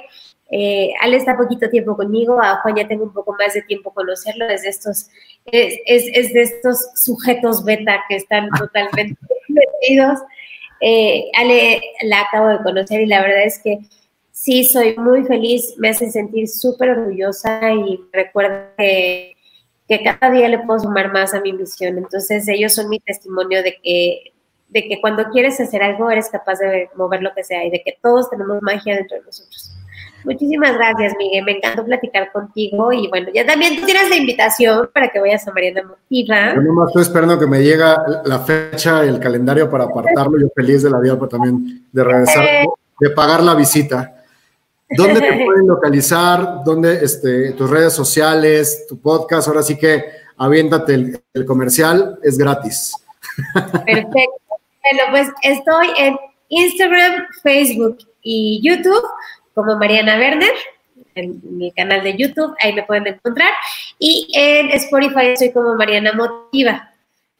Eh, 0.48 0.92
Ale 1.00 1.16
está 1.16 1.36
poquito 1.36 1.68
tiempo 1.68 1.96
conmigo, 1.96 2.40
a 2.40 2.60
Juan 2.62 2.76
ya 2.76 2.86
tengo 2.86 3.02
un 3.02 3.12
poco 3.12 3.34
más 3.36 3.54
de 3.54 3.62
tiempo 3.62 3.92
conocerlo, 3.92 4.48
es 4.48 4.62
de 4.62 4.68
estos, 4.68 5.08
es, 5.46 5.74
es, 5.86 6.32
de 6.32 6.42
estos 6.42 6.78
sujetos 6.94 7.64
beta 7.64 8.04
que 8.08 8.16
están 8.16 8.48
totalmente 8.58 9.18
metidos. 9.48 10.20
Eh, 10.80 11.30
Ale 11.36 11.82
la 12.02 12.20
acabo 12.20 12.48
de 12.48 12.62
conocer 12.62 13.00
y 13.00 13.06
la 13.06 13.22
verdad 13.22 13.44
es 13.44 13.58
que 13.58 13.80
sí, 14.30 14.64
soy 14.64 14.94
muy 14.96 15.24
feliz, 15.24 15.74
me 15.78 15.88
hace 15.88 16.10
sentir 16.10 16.46
súper 16.46 16.90
orgullosa 16.90 17.72
y 17.72 18.00
recuerda 18.12 18.72
que, 18.78 19.32
que, 19.88 20.04
cada 20.04 20.30
día 20.30 20.48
le 20.48 20.60
puedo 20.60 20.78
sumar 20.78 21.12
más 21.12 21.34
a 21.34 21.40
mi 21.40 21.52
misión. 21.52 21.98
Entonces 21.98 22.46
ellos 22.46 22.72
son 22.74 22.88
mi 22.88 23.00
testimonio 23.00 23.64
de 23.64 23.78
que, 23.82 24.35
de 24.68 24.88
que 24.88 25.00
cuando 25.00 25.24
quieres 25.30 25.60
hacer 25.60 25.82
algo 25.82 26.10
eres 26.10 26.28
capaz 26.28 26.58
de 26.58 26.90
mover 26.96 27.22
lo 27.22 27.32
que 27.34 27.44
sea 27.44 27.64
y 27.64 27.70
de 27.70 27.82
que 27.82 27.98
todos 28.02 28.28
tenemos 28.30 28.60
magia 28.62 28.96
dentro 28.96 29.16
de 29.16 29.24
nosotros. 29.24 29.76
Muchísimas 30.26 30.74
gracias, 30.74 31.14
Miguel. 31.16 31.44
Me 31.44 31.52
encantó 31.52 31.84
platicar 31.84 32.32
contigo. 32.32 32.92
Y 32.92 33.08
bueno, 33.08 33.28
ya 33.32 33.46
también 33.46 33.76
tú 33.78 33.86
tienes 33.86 34.10
la 34.10 34.16
invitación 34.16 34.90
para 34.92 35.08
que 35.08 35.20
vayas 35.20 35.46
a 35.46 35.52
Mariana 35.52 35.84
Motiva. 35.84 36.54
Yo 36.54 36.62
nomás 36.62 36.88
estoy 36.88 37.02
esperando 37.02 37.38
que 37.38 37.46
me 37.46 37.62
llegue 37.62 37.84
la 38.24 38.40
fecha, 38.40 39.04
el 39.04 39.20
calendario 39.20 39.70
para 39.70 39.84
apartarlo. 39.84 40.38
Yo 40.40 40.48
feliz 40.54 40.82
de 40.82 40.90
la 40.90 40.98
vida, 40.98 41.14
pero 41.14 41.28
también 41.28 41.86
de 41.92 42.04
regresar, 42.04 42.44
eh. 42.44 42.66
de 42.98 43.10
pagar 43.10 43.40
la 43.44 43.54
visita. 43.54 44.16
¿Dónde 44.90 45.20
te 45.20 45.32
pueden 45.44 45.68
localizar? 45.68 46.64
¿Dónde 46.64 47.04
este, 47.04 47.52
tus 47.52 47.70
redes 47.70 47.92
sociales, 47.92 48.86
tu 48.88 48.98
podcast? 49.00 49.46
Ahora 49.46 49.62
sí 49.62 49.78
que 49.78 50.06
aviéntate 50.36 50.94
el, 51.34 51.46
comercial, 51.46 52.18
es 52.22 52.36
gratis. 52.36 52.94
Perfecto. 53.54 54.45
Bueno, 54.90 55.10
pues 55.10 55.28
estoy 55.42 55.88
en 55.98 56.16
Instagram, 56.48 57.26
Facebook 57.42 57.98
y 58.22 58.60
YouTube 58.62 59.02
como 59.54 59.76
Mariana 59.76 60.16
Werner, 60.16 60.52
en 61.14 61.40
mi 61.58 61.72
canal 61.72 62.04
de 62.04 62.16
YouTube, 62.16 62.54
ahí 62.60 62.72
me 62.72 62.82
pueden 62.84 63.06
encontrar. 63.06 63.50
Y 63.98 64.28
en 64.34 64.70
Spotify 64.70 65.36
soy 65.36 65.50
como 65.50 65.74
Mariana 65.74 66.12
Motiva. 66.12 66.92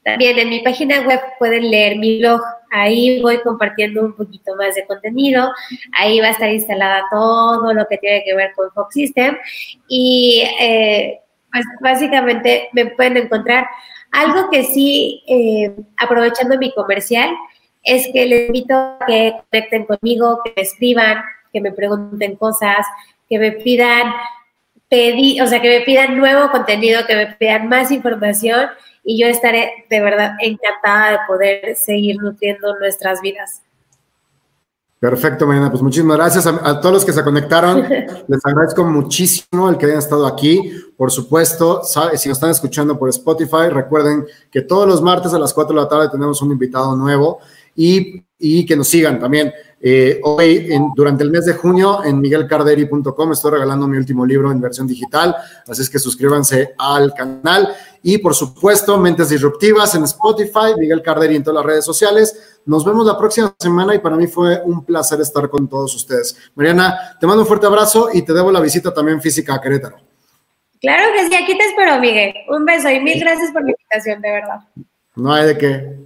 También 0.02 0.38
en 0.38 0.48
mi 0.48 0.60
página 0.60 1.02
web 1.02 1.20
pueden 1.38 1.70
leer 1.70 1.98
mi 1.98 2.18
blog 2.18 2.40
Ahí 2.70 3.22
voy 3.22 3.40
compartiendo 3.42 4.02
un 4.02 4.14
poquito 4.14 4.56
más 4.56 4.74
de 4.74 4.86
contenido. 4.86 5.52
Ahí 5.92 6.20
va 6.20 6.28
a 6.28 6.30
estar 6.30 6.50
instalada 6.50 7.04
todo 7.10 7.72
lo 7.72 7.86
que 7.86 7.98
tiene 7.98 8.24
que 8.24 8.34
ver 8.34 8.52
con 8.54 8.72
Fox 8.72 8.94
System. 8.94 9.36
Y 9.88 10.42
eh, 10.60 11.20
pues 11.52 11.64
básicamente 11.80 12.68
me 12.72 12.86
pueden 12.86 13.18
encontrar. 13.18 13.66
Algo 14.16 14.48
que 14.48 14.64
sí, 14.64 15.22
eh, 15.26 15.76
aprovechando 15.98 16.56
mi 16.56 16.72
comercial, 16.72 17.28
es 17.82 18.08
que 18.14 18.24
les 18.24 18.46
invito 18.46 18.74
a 18.74 18.98
que 19.06 19.34
conecten 19.50 19.84
conmigo, 19.84 20.40
que 20.42 20.54
me 20.56 20.62
escriban, 20.62 21.22
que 21.52 21.60
me 21.60 21.70
pregunten 21.70 22.34
cosas, 22.36 22.86
que 23.28 23.38
me 23.38 23.52
pidan 23.52 24.14
pedir, 24.88 25.42
o 25.42 25.46
sea, 25.46 25.60
que 25.60 25.68
me 25.68 25.84
pidan 25.84 26.16
nuevo 26.16 26.50
contenido, 26.50 27.06
que 27.06 27.14
me 27.14 27.26
pidan 27.26 27.68
más 27.68 27.90
información 27.90 28.70
y 29.04 29.20
yo 29.20 29.26
estaré 29.26 29.84
de 29.90 30.00
verdad 30.00 30.32
encantada 30.40 31.12
de 31.12 31.18
poder 31.26 31.76
seguir 31.76 32.16
nutriendo 32.16 32.74
nuestras 32.78 33.20
vidas. 33.20 33.65
Perfecto, 34.98 35.46
Mariana. 35.46 35.70
Pues 35.70 35.82
muchísimas 35.82 36.16
gracias 36.16 36.46
a, 36.46 36.80
todos 36.80 36.94
los 36.94 37.04
que 37.04 37.12
se 37.12 37.22
conectaron. 37.22 37.82
Les 38.28 38.44
agradezco 38.44 38.84
muchísimo 38.84 39.68
el 39.68 39.76
que 39.76 39.86
hayan 39.86 39.98
estado 39.98 40.26
aquí. 40.26 40.72
Por 40.96 41.10
supuesto, 41.10 41.82
si 41.84 42.28
nos 42.28 42.38
están 42.38 42.50
escuchando 42.50 42.98
por 42.98 43.10
Spotify, 43.10 43.68
recuerden 43.70 44.26
que 44.50 44.62
todos 44.62 44.88
los 44.88 45.02
martes 45.02 45.34
a 45.34 45.38
las 45.38 45.52
4 45.52 45.74
de 45.74 45.82
la 45.82 45.88
tarde 45.88 46.08
tenemos 46.10 46.40
un 46.40 46.52
invitado 46.52 46.96
nuevo 46.96 47.40
y, 47.74 48.24
y 48.38 48.64
que 48.64 48.74
nos 48.74 48.88
sigan 48.88 49.20
también. 49.20 49.52
Eh, 49.80 50.20
hoy, 50.24 50.68
durante 50.94 51.22
el 51.22 51.30
mes 51.30 51.44
de 51.44 51.52
junio, 51.52 52.02
en 52.02 52.18
miguelcarderi.com 52.20 53.32
estoy 53.32 53.50
regalando 53.52 53.86
mi 53.86 53.98
último 53.98 54.24
libro 54.24 54.50
en 54.50 54.60
versión 54.60 54.86
digital, 54.86 55.36
así 55.68 55.82
es 55.82 55.90
que 55.90 55.98
suscríbanse 55.98 56.74
al 56.78 57.12
canal. 57.12 57.74
Y 58.02 58.18
por 58.18 58.34
supuesto, 58.34 58.96
Mentes 58.98 59.28
Disruptivas 59.28 59.94
en 59.94 60.04
Spotify, 60.04 60.74
Miguel 60.78 61.02
Carderi 61.02 61.36
en 61.36 61.42
todas 61.42 61.56
las 61.56 61.66
redes 61.66 61.84
sociales. 61.84 62.60
Nos 62.64 62.84
vemos 62.84 63.06
la 63.06 63.18
próxima 63.18 63.54
semana 63.58 63.94
y 63.94 63.98
para 63.98 64.16
mí 64.16 64.26
fue 64.26 64.62
un 64.64 64.84
placer 64.84 65.20
estar 65.20 65.48
con 65.50 65.68
todos 65.68 65.94
ustedes. 65.94 66.36
Mariana, 66.54 67.16
te 67.20 67.26
mando 67.26 67.42
un 67.42 67.48
fuerte 67.48 67.66
abrazo 67.66 68.08
y 68.12 68.22
te 68.22 68.32
debo 68.32 68.50
la 68.50 68.60
visita 68.60 68.94
también 68.94 69.20
física 69.20 69.54
a 69.54 69.60
Querétaro. 69.60 69.98
Claro 70.80 71.12
que 71.14 71.28
sí, 71.28 71.34
aquí 71.34 71.56
te 71.56 71.64
espero, 71.64 71.98
Miguel. 71.98 72.34
Un 72.48 72.64
beso 72.64 72.88
y 72.90 73.00
mil 73.00 73.18
gracias 73.20 73.50
por 73.50 73.62
la 73.62 73.70
invitación, 73.70 74.20
de 74.20 74.30
verdad. 74.30 74.60
No 75.16 75.32
hay 75.32 75.46
de 75.46 75.58
qué. 75.58 75.96